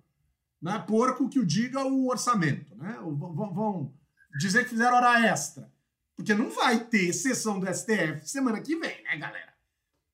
Né? 0.62 0.84
Porco 0.88 1.30
que 1.30 1.40
o 1.40 1.46
diga 1.46 1.86
o 1.86 2.08
orçamento. 2.08 2.76
Né? 2.76 2.98
Vão, 3.02 3.54
vão 3.54 3.94
dizer 4.40 4.64
que 4.64 4.72
fizeram 4.72 4.98
hora 4.98 5.26
extra. 5.28 5.72
Porque 6.16 6.34
não 6.34 6.50
vai 6.50 6.80
ter 6.80 7.14
sessão 7.14 7.60
do 7.60 7.72
STF 7.72 8.28
semana 8.28 8.62
que 8.62 8.76
vem, 8.76 9.04
né, 9.04 9.18
galera? 9.18 9.54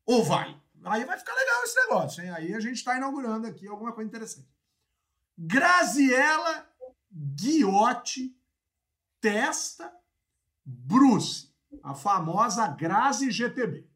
Ou 0.06 0.24
vai? 0.24 0.60
Aí 0.84 1.06
vai 1.06 1.18
ficar 1.18 1.34
legal 1.36 1.64
esse 1.64 1.80
negócio, 1.80 2.24
hein? 2.24 2.32
Aí 2.32 2.54
a 2.56 2.60
gente 2.60 2.78
está 2.78 2.98
inaugurando 2.98 3.46
aqui 3.46 3.68
alguma 3.68 3.94
coisa 3.94 4.08
interessante. 4.08 4.48
Graziella 5.44 6.68
Guiotti 7.10 8.38
Testa 9.20 9.92
Bruce, 10.64 11.52
a 11.84 11.96
famosa 11.96 12.68
Grazi 12.68 13.32
GTB. 13.32 13.90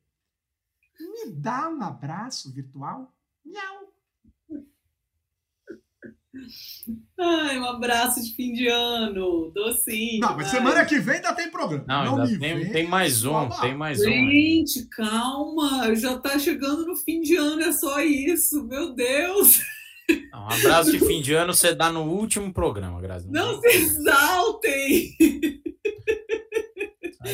Me 1.00 1.32
dá 1.32 1.70
um 1.70 1.84
abraço 1.84 2.52
virtual? 2.52 3.14
Miau. 3.46 3.94
Ai, 7.20 7.60
um 7.60 7.66
abraço 7.66 8.24
de 8.24 8.34
fim 8.34 8.52
de 8.52 8.68
ano, 8.68 9.52
docinho. 9.52 10.22
Não, 10.22 10.36
mas 10.36 10.48
ai. 10.48 10.58
semana 10.58 10.86
que 10.86 11.00
vem 11.00 11.16
ainda 11.16 11.34
tem 11.34 11.52
programa. 11.52 11.86
Não, 11.88 12.18
não 12.18 12.40
tem, 12.40 12.72
tem, 12.72 12.88
mais 12.88 13.24
um, 13.24 13.50
tem 13.62 13.76
mais 13.76 14.00
Gente, 14.00 14.10
um. 14.10 14.32
Gente, 14.32 14.90
calma, 14.90 15.96
já 15.96 16.20
tá 16.20 16.40
chegando 16.40 16.88
no 16.88 16.96
fim 16.96 17.22
de 17.22 17.36
ano, 17.36 17.62
é 17.62 17.72
só 17.72 18.02
isso, 18.02 18.64
meu 18.64 18.94
Deus. 18.94 19.62
Um 20.10 20.50
abraço 20.50 20.92
de 20.92 21.00
fim 21.00 21.22
de 21.22 21.34
ano 21.34 21.54
você 21.54 21.74
dá 21.74 21.92
no 21.92 22.04
último 22.04 22.54
programa, 22.54 23.02
Grazi. 23.02 23.30
Não, 23.30 23.60
se 23.60 23.68
exaltem! 23.68 25.16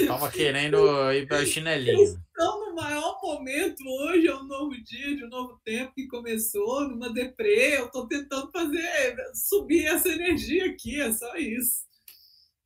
Tava 0.07 0.31
querendo 0.31 0.77
ir 1.11 1.27
para 1.27 1.45
chinelinho. 1.45 2.01
Estão 2.03 2.69
no 2.69 2.75
maior 2.75 3.19
momento 3.21 3.83
hoje, 3.85 4.27
é 4.27 4.35
um 4.35 4.45
novo 4.45 4.71
dia, 4.83 5.15
de 5.17 5.25
um 5.25 5.29
novo 5.29 5.59
tempo 5.65 5.93
que 5.93 6.07
começou, 6.07 6.87
numa 6.87 7.11
deprê. 7.11 7.77
Eu 7.77 7.87
estou 7.87 8.07
tentando 8.07 8.49
fazer 8.51 9.15
subir 9.33 9.85
essa 9.85 10.07
energia 10.07 10.67
aqui, 10.67 11.01
é 11.01 11.11
só 11.11 11.35
isso. 11.35 11.83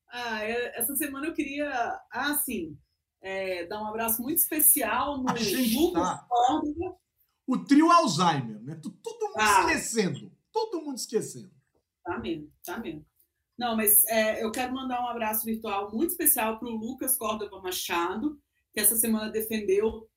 Ah, 0.08 0.44
é, 0.44 0.80
essa 0.80 0.96
semana 0.96 1.28
eu 1.28 1.34
queria, 1.34 1.68
ah, 2.12 2.36
sim, 2.46 2.78
é, 3.22 3.66
dar 3.66 3.82
um 3.82 3.88
abraço 3.88 4.22
muito 4.22 4.38
especial 4.38 5.18
no 5.18 5.24
Lucas 5.24 5.94
tá. 5.94 6.28
O 7.48 7.58
trio 7.58 7.92
Alzheimer, 7.92 8.62
né? 8.64 8.80
Todo 8.82 9.28
mundo 9.28 9.40
ah. 9.40 9.62
esquecendo. 9.62 10.32
Todo 10.52 10.82
mundo 10.82 10.98
esquecendo. 10.98 11.52
Tá 12.04 12.18
mesmo, 12.20 12.52
tá 12.64 12.78
mesmo. 12.80 13.06
Não, 13.58 13.76
mas 13.76 14.04
é, 14.06 14.44
eu 14.44 14.52
quero 14.52 14.74
mandar 14.74 15.02
um 15.02 15.08
abraço 15.08 15.46
virtual 15.46 15.92
muito 15.94 16.12
especial 16.12 16.60
para 16.60 16.68
o 16.68 16.76
Lucas 16.76 17.18
Córdova 17.18 17.62
Machado, 17.62 18.40
que 18.74 18.80
essa 18.80 18.96
semana 18.96 19.32
defendeu 19.32 20.10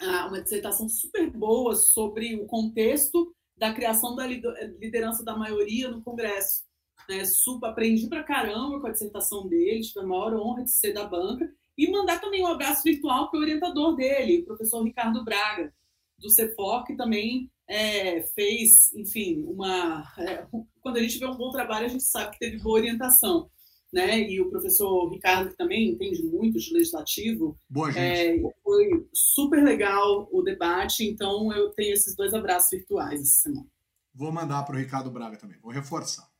ah, 0.00 0.26
uma 0.26 0.42
dissertação 0.42 0.88
super 0.88 1.30
boa 1.30 1.74
sobre 1.76 2.34
o 2.36 2.46
contexto 2.46 3.34
da 3.56 3.72
criação 3.72 4.16
da 4.16 4.26
liderança 4.26 5.22
da 5.22 5.36
maioria 5.36 5.88
no 5.88 6.02
Congresso. 6.02 6.64
Né? 7.08 7.24
Super, 7.24 7.68
aprendi 7.68 8.08
pra 8.08 8.24
caramba 8.24 8.80
com 8.80 8.86
a 8.86 8.92
dissertação 8.92 9.46
dele, 9.46 9.82
tive 9.82 10.00
a 10.00 10.06
maior 10.06 10.34
honra 10.34 10.64
de 10.64 10.72
ser 10.72 10.92
da 10.92 11.06
banca. 11.06 11.52
E 11.76 11.90
mandar 11.90 12.20
também 12.20 12.42
um 12.42 12.48
abraço 12.48 12.82
virtual 12.82 13.30
para 13.30 13.38
o 13.38 13.42
orientador 13.42 13.94
dele, 13.94 14.42
o 14.42 14.46
professor 14.46 14.82
Ricardo 14.82 15.24
Braga, 15.24 15.72
do 16.20 16.30
CEFOR, 16.30 16.84
que 16.84 16.96
também 16.96 17.50
é, 17.68 18.22
fez, 18.34 18.92
enfim, 18.94 19.44
uma. 19.46 20.04
É, 20.18 20.46
quando 20.80 20.96
a 20.96 21.00
gente 21.00 21.18
vê 21.18 21.26
um 21.26 21.36
bom 21.36 21.50
trabalho, 21.50 21.86
a 21.86 21.88
gente 21.88 22.04
sabe 22.04 22.32
que 22.32 22.38
teve 22.38 22.58
boa 22.58 22.78
orientação. 22.78 23.50
Né? 23.92 24.30
E 24.30 24.40
o 24.40 24.48
professor 24.48 25.08
Ricardo, 25.10 25.50
que 25.50 25.56
também 25.56 25.90
entende 25.90 26.22
muito 26.22 26.58
de 26.60 26.72
legislativo, 26.72 27.58
Boa, 27.68 27.90
é, 27.90 28.36
foi 28.62 28.88
super 29.12 29.64
legal 29.64 30.28
o 30.30 30.42
debate, 30.42 31.04
então 31.04 31.52
eu 31.52 31.70
tenho 31.70 31.92
esses 31.92 32.14
dois 32.14 32.32
abraços 32.32 32.70
virtuais 32.70 33.20
essa 33.20 33.42
semana. 33.42 33.66
Vou 34.14 34.30
mandar 34.30 34.62
para 34.62 34.76
o 34.76 34.78
Ricardo 34.78 35.10
Braga 35.10 35.36
também, 35.36 35.58
vou 35.60 35.72
reforçar. 35.72 36.30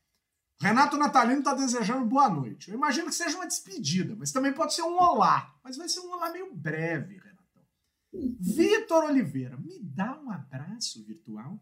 Renato 0.61 0.95
Natalino 0.95 1.39
está 1.39 1.55
desejando 1.55 2.05
boa 2.05 2.29
noite. 2.29 2.69
Eu 2.69 2.75
imagino 2.75 3.07
que 3.07 3.15
seja 3.15 3.35
uma 3.35 3.47
despedida, 3.47 4.15
mas 4.15 4.31
também 4.31 4.53
pode 4.53 4.75
ser 4.75 4.83
um 4.83 4.95
olá. 4.95 5.55
Mas 5.63 5.75
vai 5.75 5.89
ser 5.89 6.01
um 6.01 6.13
olá 6.13 6.31
meio 6.31 6.53
breve, 6.53 7.19
Vitor 8.13 9.05
Oliveira, 9.05 9.57
me 9.57 9.79
dá 9.81 10.19
um 10.19 10.31
abraço 10.31 11.03
virtual. 11.03 11.59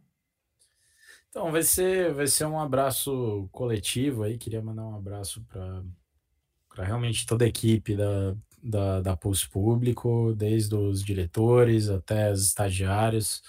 Então, 1.29 1.51
vai 1.51 1.61
ser, 1.61 2.11
vai 2.13 2.25
ser 2.25 2.45
um 2.45 2.59
abraço 2.59 3.47
coletivo 3.51 4.23
aí. 4.23 4.37
Queria 4.37 4.61
mandar 4.61 4.83
um 4.83 4.95
abraço 4.95 5.43
para 5.43 6.83
realmente 6.83 7.25
toda 7.25 7.45
a 7.45 7.47
equipe 7.47 7.95
da, 7.95 8.35
da, 8.63 9.01
da 9.01 9.17
Pulse 9.17 9.47
Público, 9.47 10.33
desde 10.35 10.75
os 10.75 11.03
diretores 11.03 11.89
até 11.89 12.31
os 12.31 12.43
estagiários. 12.43 13.43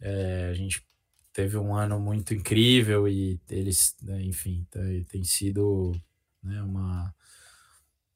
É, 0.00 0.48
a 0.50 0.54
gente 0.54 0.86
teve 1.32 1.56
um 1.56 1.74
ano 1.74 1.98
muito 1.98 2.34
incrível 2.34 3.08
e 3.08 3.40
eles, 3.48 3.96
né, 4.02 4.22
enfim, 4.22 4.66
tem, 5.08 5.24
sido 5.24 5.92
né, 6.42 6.62
uma, 6.62 7.14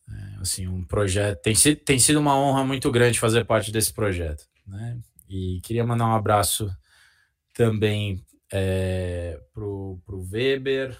é, 0.09 0.41
assim, 0.41 0.67
um 0.67 0.85
projeto. 0.85 1.41
Tem 1.43 1.55
sido, 1.55 1.81
tem 1.81 1.99
sido 1.99 2.19
uma 2.19 2.37
honra 2.37 2.65
muito 2.65 2.91
grande 2.91 3.21
fazer 3.21 3.45
parte 3.45 3.73
desse 3.73 3.93
projeto. 3.93 4.45
Né? 4.67 4.99
E 5.29 5.61
queria 5.63 5.85
mandar 5.85 6.07
um 6.07 6.15
abraço 6.15 6.71
também 7.55 8.25
é, 8.53 9.41
pro, 9.53 10.01
pro 10.05 10.27
Weber. 10.31 10.97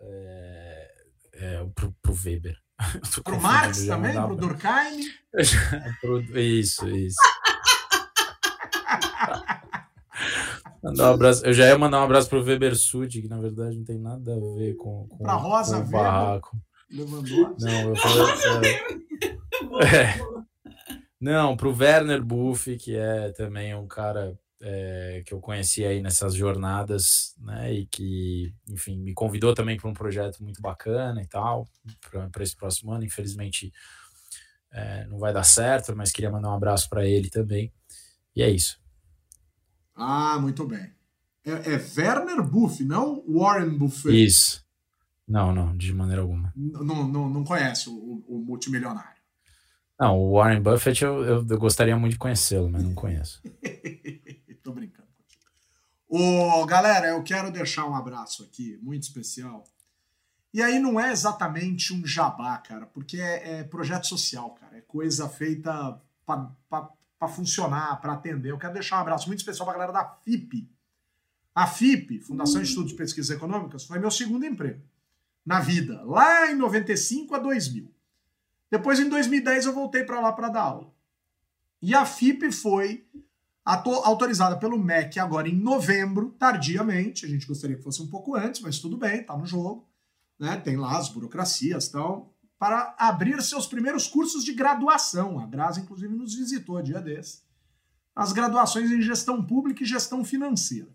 É, 0.00 0.90
é, 1.34 1.66
pro, 1.74 1.94
pro 2.02 2.14
Weber. 2.14 2.58
Pro 3.22 3.40
Marx 3.40 3.86
também? 3.86 4.12
Pro 4.12 4.34
Durkheim? 4.34 5.08
isso, 6.34 6.88
isso. 6.88 7.16
Mandar 10.82 11.10
um 11.10 11.14
abraço. 11.14 11.46
Eu 11.46 11.52
já 11.54 11.66
ia 11.66 11.78
mandar 11.78 12.00
um 12.00 12.04
abraço 12.04 12.28
pro 12.28 12.42
Weber 12.42 12.76
Sud, 12.76 13.22
que 13.22 13.26
na 13.26 13.40
verdade 13.40 13.74
não 13.74 13.84
tem 13.84 13.98
nada 13.98 14.34
a 14.34 14.38
ver 14.54 14.74
com, 14.74 15.06
com, 15.08 15.16
pra 15.16 15.32
Rosa 15.32 15.80
com 15.80 15.88
o 15.88 15.90
barraco. 15.90 16.58
Lewandowski? 16.94 17.64
Não, 17.64 17.88
eu 17.88 17.96
falei. 17.96 18.74
é, 19.82 20.18
não, 21.20 21.56
pro 21.56 21.74
Werner 21.74 22.22
Buff, 22.22 22.76
que 22.76 22.94
é 22.96 23.32
também 23.32 23.74
um 23.74 23.86
cara 23.86 24.38
é, 24.60 25.22
que 25.26 25.34
eu 25.34 25.40
conheci 25.40 25.84
aí 25.84 26.00
nessas 26.00 26.34
jornadas, 26.34 27.34
né? 27.38 27.72
E 27.72 27.86
que, 27.86 28.54
enfim, 28.68 28.98
me 28.98 29.12
convidou 29.12 29.54
também 29.54 29.76
para 29.76 29.90
um 29.90 29.94
projeto 29.94 30.42
muito 30.42 30.62
bacana 30.62 31.22
e 31.22 31.26
tal, 31.26 31.68
para 32.32 32.42
esse 32.42 32.56
próximo 32.56 32.92
ano. 32.92 33.04
Infelizmente 33.04 33.72
é, 34.74 35.06
não 35.06 35.18
vai 35.18 35.32
dar 35.32 35.44
certo, 35.44 35.94
mas 35.94 36.10
queria 36.10 36.30
mandar 36.30 36.50
um 36.50 36.56
abraço 36.56 36.88
para 36.88 37.06
ele 37.06 37.30
também. 37.30 37.72
E 38.34 38.42
é 38.42 38.50
isso. 38.50 38.80
Ah, 39.94 40.38
muito 40.40 40.66
bem. 40.66 40.92
É, 41.44 41.74
é 41.74 41.84
Werner 41.96 42.42
Buff, 42.42 42.82
não 42.82 43.22
Warren 43.28 43.76
Buffett. 43.76 44.24
Isso. 44.24 44.63
Não, 45.26 45.54
não, 45.54 45.76
de 45.76 45.92
maneira 45.92 46.22
alguma. 46.22 46.52
Não, 46.54 47.08
não, 47.08 47.28
não 47.28 47.44
conhece 47.44 47.88
o, 47.88 48.24
o 48.28 48.38
multimilionário. 48.44 49.14
Não, 49.98 50.18
o 50.18 50.32
Warren 50.34 50.60
Buffett 50.60 51.02
eu, 51.02 51.24
eu, 51.24 51.46
eu 51.48 51.58
gostaria 51.58 51.96
muito 51.96 52.12
de 52.12 52.18
conhecê-lo, 52.18 52.68
mas 52.68 52.82
não 52.82 52.94
conheço. 52.94 53.40
Tô 54.62 54.72
brincando. 54.72 55.08
Ô, 56.08 56.64
galera, 56.66 57.08
eu 57.08 57.22
quero 57.22 57.50
deixar 57.50 57.86
um 57.86 57.94
abraço 57.94 58.44
aqui, 58.44 58.78
muito 58.82 59.04
especial. 59.04 59.64
E 60.52 60.62
aí 60.62 60.78
não 60.78 61.00
é 61.00 61.10
exatamente 61.10 61.92
um 61.92 62.06
jabá, 62.06 62.56
cara, 62.58 62.86
porque 62.86 63.20
é, 63.20 63.60
é 63.60 63.64
projeto 63.64 64.06
social, 64.06 64.50
cara. 64.54 64.76
É 64.76 64.80
coisa 64.80 65.28
feita 65.28 66.00
para 66.24 67.28
funcionar, 67.28 68.00
para 68.00 68.12
atender. 68.12 68.50
Eu 68.50 68.58
quero 68.58 68.74
deixar 68.74 68.98
um 68.98 69.00
abraço 69.00 69.26
muito 69.26 69.40
especial 69.40 69.66
para 69.66 69.76
a 69.76 69.78
galera 69.78 69.92
da 69.92 70.16
FIP. 70.22 70.70
A 71.54 71.66
FIP, 71.66 72.20
Fundação 72.20 72.60
de 72.60 72.68
Estudos 72.68 72.92
e 72.92 72.96
Pesquisas 72.96 73.34
Econômicas, 73.34 73.84
foi 73.84 73.98
meu 73.98 74.10
segundo 74.10 74.44
emprego 74.44 74.82
na 75.44 75.60
vida, 75.60 76.02
lá 76.04 76.50
em 76.50 76.54
95 76.54 77.34
a 77.34 77.38
2000. 77.38 77.92
Depois, 78.70 78.98
em 78.98 79.08
2010, 79.08 79.66
eu 79.66 79.72
voltei 79.72 80.04
para 80.04 80.20
lá 80.20 80.32
para 80.32 80.48
dar 80.48 80.62
aula. 80.62 80.92
E 81.80 81.94
a 81.94 82.06
FIP 82.06 82.50
foi 82.50 83.06
autorizada 83.64 84.56
pelo 84.56 84.78
MEC 84.78 85.18
agora 85.18 85.48
em 85.48 85.54
novembro, 85.54 86.34
tardiamente. 86.38 87.24
A 87.24 87.28
gente 87.28 87.46
gostaria 87.46 87.76
que 87.76 87.82
fosse 87.82 88.02
um 88.02 88.06
pouco 88.06 88.34
antes, 88.34 88.60
mas 88.60 88.78
tudo 88.78 88.96
bem, 88.96 89.20
está 89.20 89.36
no 89.36 89.46
jogo. 89.46 89.86
Né? 90.38 90.56
Tem 90.56 90.76
lá 90.76 90.98
as 90.98 91.08
burocracias 91.08 91.88
tal, 91.88 92.34
para 92.58 92.94
abrir 92.98 93.40
seus 93.42 93.66
primeiros 93.66 94.06
cursos 94.06 94.44
de 94.44 94.52
graduação. 94.52 95.38
A 95.38 95.46
Brasa, 95.46 95.80
inclusive, 95.80 96.14
nos 96.14 96.34
visitou 96.34 96.80
dia 96.82 97.00
desse. 97.00 97.42
As 98.14 98.32
graduações 98.32 98.90
em 98.90 99.02
gestão 99.02 99.44
pública 99.44 99.82
e 99.82 99.86
gestão 99.86 100.24
financeira. 100.24 100.88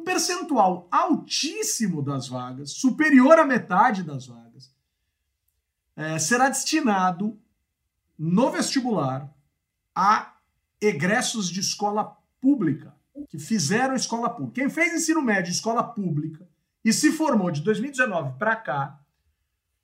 Um 0.00 0.04
percentual 0.04 0.88
altíssimo 0.90 2.02
das 2.02 2.26
vagas, 2.26 2.72
superior 2.72 3.38
à 3.38 3.44
metade 3.44 4.02
das 4.02 4.26
vagas, 4.26 4.74
é, 5.94 6.18
será 6.18 6.48
destinado 6.48 7.38
no 8.18 8.50
vestibular 8.50 9.30
a 9.94 10.36
egressos 10.80 11.50
de 11.50 11.60
escola 11.60 12.16
pública, 12.40 12.94
que 13.28 13.38
fizeram 13.38 13.94
escola 13.94 14.30
pública. 14.30 14.62
Quem 14.62 14.70
fez 14.70 14.94
ensino 14.94 15.20
médio 15.20 15.50
escola 15.50 15.82
pública 15.82 16.48
e 16.82 16.94
se 16.94 17.12
formou 17.12 17.50
de 17.50 17.60
2019 17.60 18.38
para 18.38 18.56
cá, 18.56 18.98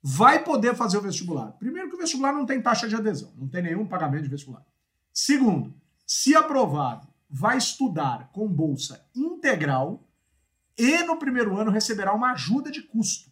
vai 0.01 0.43
poder 0.43 0.75
fazer 0.75 0.97
o 0.97 1.01
vestibular. 1.01 1.51
Primeiro 1.59 1.89
que 1.89 1.95
o 1.95 1.99
vestibular 1.99 2.33
não 2.33 2.45
tem 2.45 2.59
taxa 2.59 2.87
de 2.87 2.95
adesão, 2.95 3.31
não 3.37 3.47
tem 3.47 3.61
nenhum 3.61 3.85
pagamento 3.85 4.23
de 4.23 4.29
vestibular. 4.29 4.65
Segundo, 5.13 5.75
se 6.07 6.35
aprovado, 6.35 7.07
vai 7.29 7.59
estudar 7.59 8.31
com 8.31 8.47
bolsa 8.47 9.05
integral 9.15 10.06
e 10.77 11.03
no 11.03 11.17
primeiro 11.17 11.57
ano 11.57 11.71
receberá 11.71 12.13
uma 12.13 12.31
ajuda 12.31 12.69
de 12.69 12.81
custo 12.81 13.31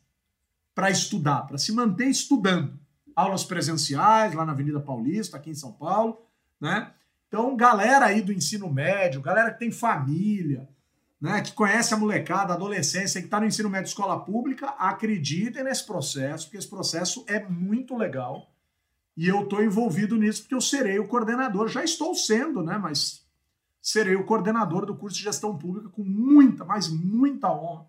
para 0.73 0.89
estudar, 0.89 1.43
para 1.47 1.57
se 1.57 1.71
manter 1.71 2.07
estudando. 2.07 2.77
Aulas 3.15 3.45
presenciais 3.45 4.33
lá 4.33 4.45
na 4.45 4.51
Avenida 4.51 4.79
Paulista, 4.79 5.37
aqui 5.37 5.49
em 5.49 5.55
São 5.55 5.71
Paulo, 5.71 6.21
né? 6.59 6.91
Então, 7.27 7.55
galera 7.55 8.05
aí 8.05 8.21
do 8.21 8.33
ensino 8.33 8.71
médio, 8.71 9.21
galera 9.21 9.51
que 9.51 9.59
tem 9.59 9.71
família, 9.71 10.67
né, 11.19 11.41
que 11.41 11.53
conhece 11.53 11.93
a 11.93 11.97
molecada, 11.97 12.53
a 12.53 12.55
adolescência, 12.55 13.19
que 13.19 13.27
está 13.27 13.39
no 13.39 13.47
ensino 13.47 13.69
médio 13.69 13.87
escola 13.87 14.19
pública, 14.19 14.67
acreditem 14.77 15.63
nesse 15.63 15.85
processo, 15.85 16.45
porque 16.45 16.57
esse 16.57 16.69
processo 16.69 17.25
é 17.27 17.39
muito 17.39 17.97
legal. 17.97 18.51
E 19.17 19.27
eu 19.27 19.43
estou 19.43 19.63
envolvido 19.63 20.17
nisso 20.17 20.41
porque 20.41 20.55
eu 20.55 20.61
serei 20.61 20.99
o 20.99 21.07
coordenador, 21.07 21.67
já 21.67 21.83
estou 21.83 22.13
sendo, 22.13 22.61
né? 22.61 22.77
Mas 22.77 23.24
serei 23.85 24.15
o 24.15 24.23
coordenador 24.23 24.83
do 24.83 24.95
curso 24.95 25.15
de 25.15 25.23
gestão 25.23 25.55
pública 25.55 25.89
com 25.89 26.03
muita, 26.03 26.65
mas 26.65 26.89
muita 26.89 27.51
honra. 27.51 27.85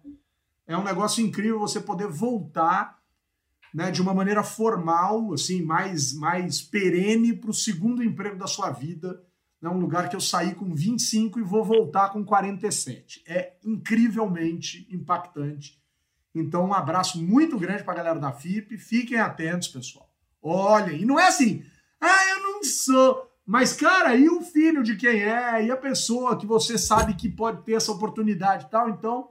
É 0.67 0.77
um 0.77 0.85
negócio 0.85 1.25
incrível 1.25 1.59
você 1.59 1.81
poder 1.81 2.07
voltar 2.07 3.01
né, 3.73 3.91
de 3.91 4.03
uma 4.03 4.13
maneira 4.13 4.45
formal, 4.45 5.33
assim, 5.33 5.63
mais, 5.63 6.13
mais 6.13 6.61
perene 6.61 7.33
para 7.33 7.49
o 7.49 7.55
segundo 7.55 8.03
emprego 8.03 8.37
da 8.37 8.47
sua 8.47 8.71
vida. 8.71 9.25
É 9.63 9.69
um 9.71 9.79
lugar 9.79 10.11
que 10.11 10.15
eu 10.15 10.21
saí 10.21 10.55
com 10.55 10.75
25 10.75 11.41
e 11.41 11.43
vou 11.43 11.65
voltar 11.65 12.11
com 12.11 12.23
47. 12.23 13.25
É 13.27 13.55
incrivelmente 13.65 14.87
impactante. 14.91 15.83
Então, 16.35 16.67
um 16.67 16.75
abraço 16.75 17.23
muito 17.23 17.59
grande 17.59 17.83
para 17.83 17.95
a 17.95 17.97
galera 17.97 18.21
da 18.21 18.33
FIP. 18.33 18.77
Fiquem 18.77 19.19
atentos, 19.19 19.69
pessoal. 19.69 20.13
Olhem, 20.43 21.01
e 21.01 21.05
não 21.07 21.19
é 21.19 21.27
assim, 21.27 21.65
ah, 21.99 22.29
eu 22.33 22.43
não 22.43 22.63
sou. 22.63 23.33
Mas, 23.47 23.73
cara, 23.73 24.17
e 24.17 24.29
o 24.29 24.43
filho 24.43 24.83
de 24.83 24.97
quem 24.97 25.23
é? 25.23 25.65
E 25.65 25.71
a 25.71 25.77
pessoa 25.77 26.37
que 26.37 26.45
você 26.45 26.77
sabe 26.77 27.15
que 27.15 27.29
pode 27.29 27.63
ter 27.63 27.75
essa 27.75 27.93
oportunidade 27.93 28.65
e 28.65 28.69
tal? 28.69 28.91
Então, 28.91 29.31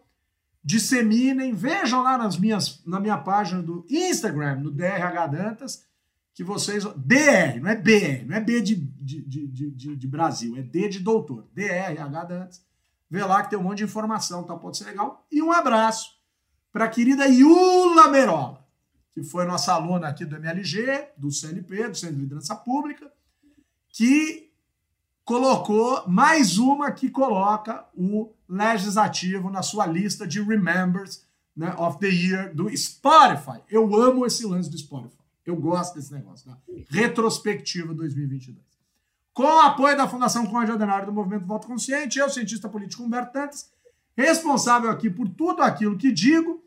disseminem, 0.64 1.54
vejam 1.54 2.02
lá 2.02 2.18
nas 2.18 2.38
minhas, 2.38 2.82
na 2.86 3.00
minha 3.00 3.18
página 3.18 3.62
do 3.62 3.86
Instagram, 3.90 4.62
no 4.62 4.72
DRH 4.72 5.28
Dantas, 5.28 5.86
que 6.34 6.46
vocês. 6.46 6.86
DR, 6.96 7.60
não 7.62 7.70
é 7.70 7.76
BR, 7.76 8.26
não 8.26 8.38
é 8.38 8.40
B 8.40 8.62
de, 8.62 8.76
de, 8.76 9.22
de, 9.22 9.72
de, 9.72 9.96
de 9.98 10.08
Brasil, 10.08 10.56
é 10.58 10.62
D 10.62 10.88
de 10.88 11.00
doutor. 11.00 11.46
DRH 11.54 12.24
Dantas. 12.24 12.66
Vê 13.10 13.24
lá 13.24 13.44
que 13.44 13.50
tem 13.50 13.60
um 13.60 13.64
monte 13.64 13.80
de 13.80 13.84
informação, 13.84 14.44
tá? 14.44 14.56
Pode 14.56 14.78
ser 14.78 14.86
legal. 14.86 15.28
E 15.30 15.42
um 15.42 15.52
abraço 15.52 16.16
para 16.72 16.86
a 16.86 16.90
querida 16.90 17.26
Yula 17.28 18.10
Merola, 18.10 18.66
que 19.14 19.24
foi 19.24 19.46
nossa 19.46 19.74
aluna 19.74 20.08
aqui 20.08 20.26
do 20.26 20.36
MLG, 20.38 21.10
do 21.18 21.32
CNP, 21.32 21.90
do 21.90 21.96
Centro 21.98 22.16
de 22.16 22.22
Liderança 22.22 22.56
Pública, 22.56 23.12
que 23.96 24.52
colocou 25.24 26.06
mais 26.06 26.58
uma 26.58 26.92
que 26.92 27.10
coloca 27.10 27.86
o 27.96 28.30
legislativo 28.48 29.50
na 29.50 29.64
sua 29.64 29.86
lista 29.86 30.28
de 30.28 30.42
Remembers 30.42 31.26
né, 31.56 31.74
of 31.78 31.98
the 32.00 32.10
Year 32.10 32.54
do 32.54 32.70
Spotify. 32.76 33.62
Eu 33.70 33.96
amo 33.96 34.26
esse 34.26 34.46
lance 34.46 34.70
do 34.70 34.78
Spotify. 34.78 35.24
Eu 35.46 35.56
gosto 35.56 35.96
desse 35.96 36.12
negócio. 36.12 36.46
Tá? 36.46 36.58
Retrospectiva 36.90 37.94
2022. 37.94 38.60
Com 39.34 39.44
o 39.44 39.62
apoio 39.62 39.96
da 39.96 40.10
Fundação 40.10 40.46
Conde 40.46 40.72
Adenário 40.72 41.06
do 41.06 41.14
Movimento 41.14 41.46
Voto 41.46 41.66
Consciente, 41.66 42.20
eu, 42.20 42.30
cientista 42.30 42.68
político 42.68 43.02
Humberto 43.02 43.32
Tantes, 43.32 43.70
responsável 44.18 44.90
aqui 44.90 45.10
por 45.10 45.30
tudo 45.30 45.62
aquilo 45.62 45.98
que 45.98 46.12
digo, 46.12 46.62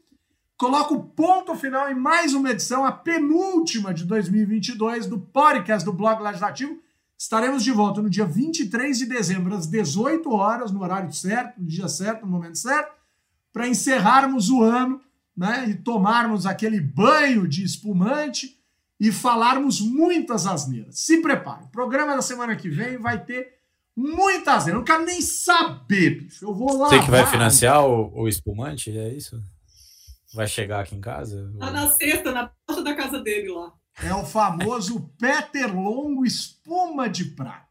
coloco 0.56 1.04
ponto 1.14 1.54
final 1.54 1.90
em 1.90 1.94
mais 1.94 2.32
uma 2.32 2.50
edição, 2.52 2.86
a 2.86 2.92
penúltima 2.92 3.92
de 3.92 4.06
2022 4.06 5.04
do 5.06 5.18
podcast 5.18 5.84
do 5.84 5.92
Blog 5.92 6.22
Legislativo, 6.22 6.87
Estaremos 7.18 7.64
de 7.64 7.72
volta 7.72 8.00
no 8.00 8.08
dia 8.08 8.24
23 8.24 8.96
de 8.96 9.06
dezembro, 9.06 9.52
às 9.52 9.66
18 9.66 10.30
horas, 10.30 10.70
no 10.70 10.80
horário 10.80 11.12
certo, 11.12 11.60
no 11.60 11.66
dia 11.66 11.88
certo, 11.88 12.24
no 12.24 12.30
momento 12.30 12.56
certo, 12.56 12.92
para 13.52 13.66
encerrarmos 13.66 14.48
o 14.48 14.62
ano 14.62 15.00
né, 15.36 15.68
e 15.68 15.74
tomarmos 15.74 16.46
aquele 16.46 16.80
banho 16.80 17.48
de 17.48 17.64
espumante 17.64 18.56
e 19.00 19.10
falarmos 19.10 19.80
muitas 19.80 20.46
asneiras. 20.46 21.00
Se 21.00 21.20
prepare. 21.20 21.64
O 21.64 21.68
programa 21.68 22.14
da 22.14 22.22
semana 22.22 22.54
que 22.54 22.68
vem 22.68 22.98
vai 22.98 23.24
ter 23.24 23.58
muitas 23.96 24.58
asneiras. 24.58 24.68
Eu 24.68 24.74
não 24.74 24.84
quero 24.84 25.04
nem 25.04 25.20
saber, 25.20 26.22
bicho. 26.22 26.44
Eu 26.44 26.54
vou 26.54 26.78
lá. 26.78 26.88
Você 26.88 27.00
que 27.00 27.10
vai 27.10 27.26
financiar 27.26 27.84
o, 27.84 28.12
o 28.14 28.28
espumante? 28.28 28.96
É 28.96 29.12
isso? 29.12 29.42
Vai 30.34 30.46
chegar 30.46 30.80
aqui 30.80 30.94
em 30.94 31.00
casa? 31.00 31.52
Tá 31.58 31.70
na 31.70 31.90
sexta, 31.90 32.30
na 32.30 32.50
porta 32.66 32.82
da 32.82 32.94
casa 32.94 33.18
dele 33.20 33.48
lá. 33.50 33.72
É 34.02 34.14
o 34.14 34.24
famoso 34.24 35.10
Peter 35.18 35.74
Longo 35.74 36.24
espuma 36.24 37.08
de 37.08 37.24
prata. 37.24 37.66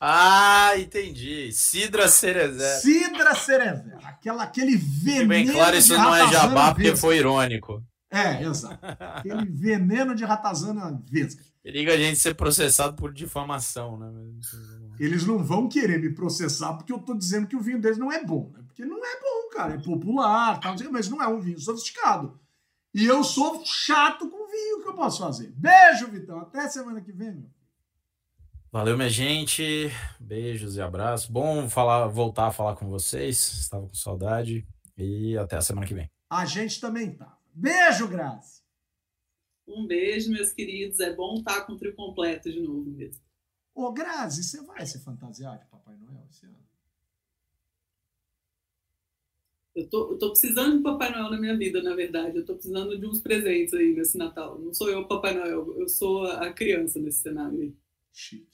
Ah, 0.00 0.72
entendi. 0.78 1.52
Cidra 1.52 2.08
cerezé. 2.08 2.78
Cidra 2.80 3.34
cerezé. 3.34 3.98
Aquela, 4.02 4.44
aquele 4.44 4.76
veneno. 4.76 5.28
bem 5.28 5.46
claro, 5.46 5.76
isso 5.76 5.94
não 5.94 6.14
é 6.14 6.26
jabá 6.32 6.74
porque 6.74 6.96
foi 6.96 7.18
irônico. 7.18 7.82
É, 8.10 8.42
exato. 8.42 8.78
Aquele 8.82 9.44
veneno 9.46 10.14
de 10.14 10.24
ratazana 10.24 11.00
vesga. 11.08 11.42
Periga 11.62 11.92
a 11.92 11.98
gente 11.98 12.18
ser 12.18 12.34
processado 12.34 12.96
por 12.96 13.12
difamação, 13.12 13.98
né? 13.98 14.10
Eles 14.98 15.26
não 15.26 15.44
vão 15.44 15.68
querer 15.68 16.00
me 16.00 16.10
processar 16.10 16.72
porque 16.72 16.92
eu 16.92 16.98
tô 16.98 17.14
dizendo 17.14 17.46
que 17.46 17.56
o 17.56 17.60
vinho 17.60 17.80
deles 17.80 17.98
não 17.98 18.10
é 18.10 18.24
bom, 18.24 18.50
né? 18.54 18.64
Porque 18.66 18.84
não 18.84 18.96
é 18.96 19.20
bom, 19.20 19.54
cara. 19.54 19.74
É 19.74 19.78
popular, 19.78 20.58
tal, 20.58 20.74
mas 20.90 21.10
não 21.10 21.22
é 21.22 21.28
um 21.28 21.40
vinho 21.40 21.60
sofisticado. 21.60 22.40
E 22.94 23.04
eu 23.04 23.22
sou 23.22 23.62
chato 23.64 24.28
com 24.28 24.49
vinho, 24.60 24.78
o 24.78 24.82
que 24.82 24.88
eu 24.88 24.94
posso 24.94 25.20
fazer? 25.20 25.52
Beijo, 25.56 26.10
Vitão. 26.10 26.38
Até 26.40 26.68
semana 26.68 27.00
que 27.00 27.12
vem, 27.12 27.32
meu. 27.32 27.50
Valeu, 28.72 28.96
minha 28.96 29.10
gente. 29.10 29.90
Beijos 30.18 30.76
e 30.76 30.80
abraços. 30.80 31.28
Bom 31.28 31.68
falar, 31.68 32.06
voltar 32.06 32.48
a 32.48 32.52
falar 32.52 32.76
com 32.76 32.88
vocês. 32.88 33.36
Estava 33.54 33.86
com 33.86 33.94
saudade. 33.94 34.66
E 34.96 35.36
até 35.36 35.56
a 35.56 35.62
semana 35.62 35.86
que 35.86 35.94
vem. 35.94 36.10
A 36.28 36.44
gente 36.44 36.80
também 36.80 37.14
tá. 37.14 37.36
Beijo, 37.52 38.06
Graça. 38.06 38.60
Um 39.66 39.86
beijo, 39.86 40.30
meus 40.30 40.52
queridos. 40.52 41.00
É 41.00 41.12
bom 41.14 41.38
estar 41.38 41.62
com 41.62 41.72
o 41.72 41.76
trio 41.76 41.94
completo 41.94 42.50
de 42.50 42.60
novo 42.60 42.90
mesmo. 42.90 43.22
Ô, 43.74 43.92
Grazi, 43.92 44.42
você 44.42 44.62
vai 44.62 44.84
se 44.84 44.98
fantasiar 45.00 45.58
de 45.58 45.64
Papai 45.66 45.96
Noel 45.96 46.26
esse 46.28 46.44
ano? 46.44 46.58
Eu 49.80 49.88
tô, 49.88 50.12
eu 50.12 50.18
tô 50.18 50.30
precisando 50.30 50.76
de 50.76 50.82
Papai 50.82 51.10
Noel 51.10 51.30
na 51.30 51.40
minha 51.40 51.56
vida, 51.56 51.82
na 51.82 51.94
verdade. 51.94 52.38
Eu 52.38 52.44
tô 52.44 52.54
precisando 52.54 52.98
de 52.98 53.06
uns 53.06 53.20
presentes 53.20 53.72
aí 53.74 53.94
nesse 53.94 54.18
Natal. 54.18 54.58
Não 54.58 54.74
sou 54.74 54.90
eu 54.90 55.06
Papai 55.06 55.34
Noel, 55.34 55.74
eu 55.78 55.88
sou 55.88 56.24
a 56.26 56.52
criança 56.52 56.98
nesse 56.98 57.20
cenário 57.22 57.60
aí. 57.60 57.74
Chique. 58.12 58.49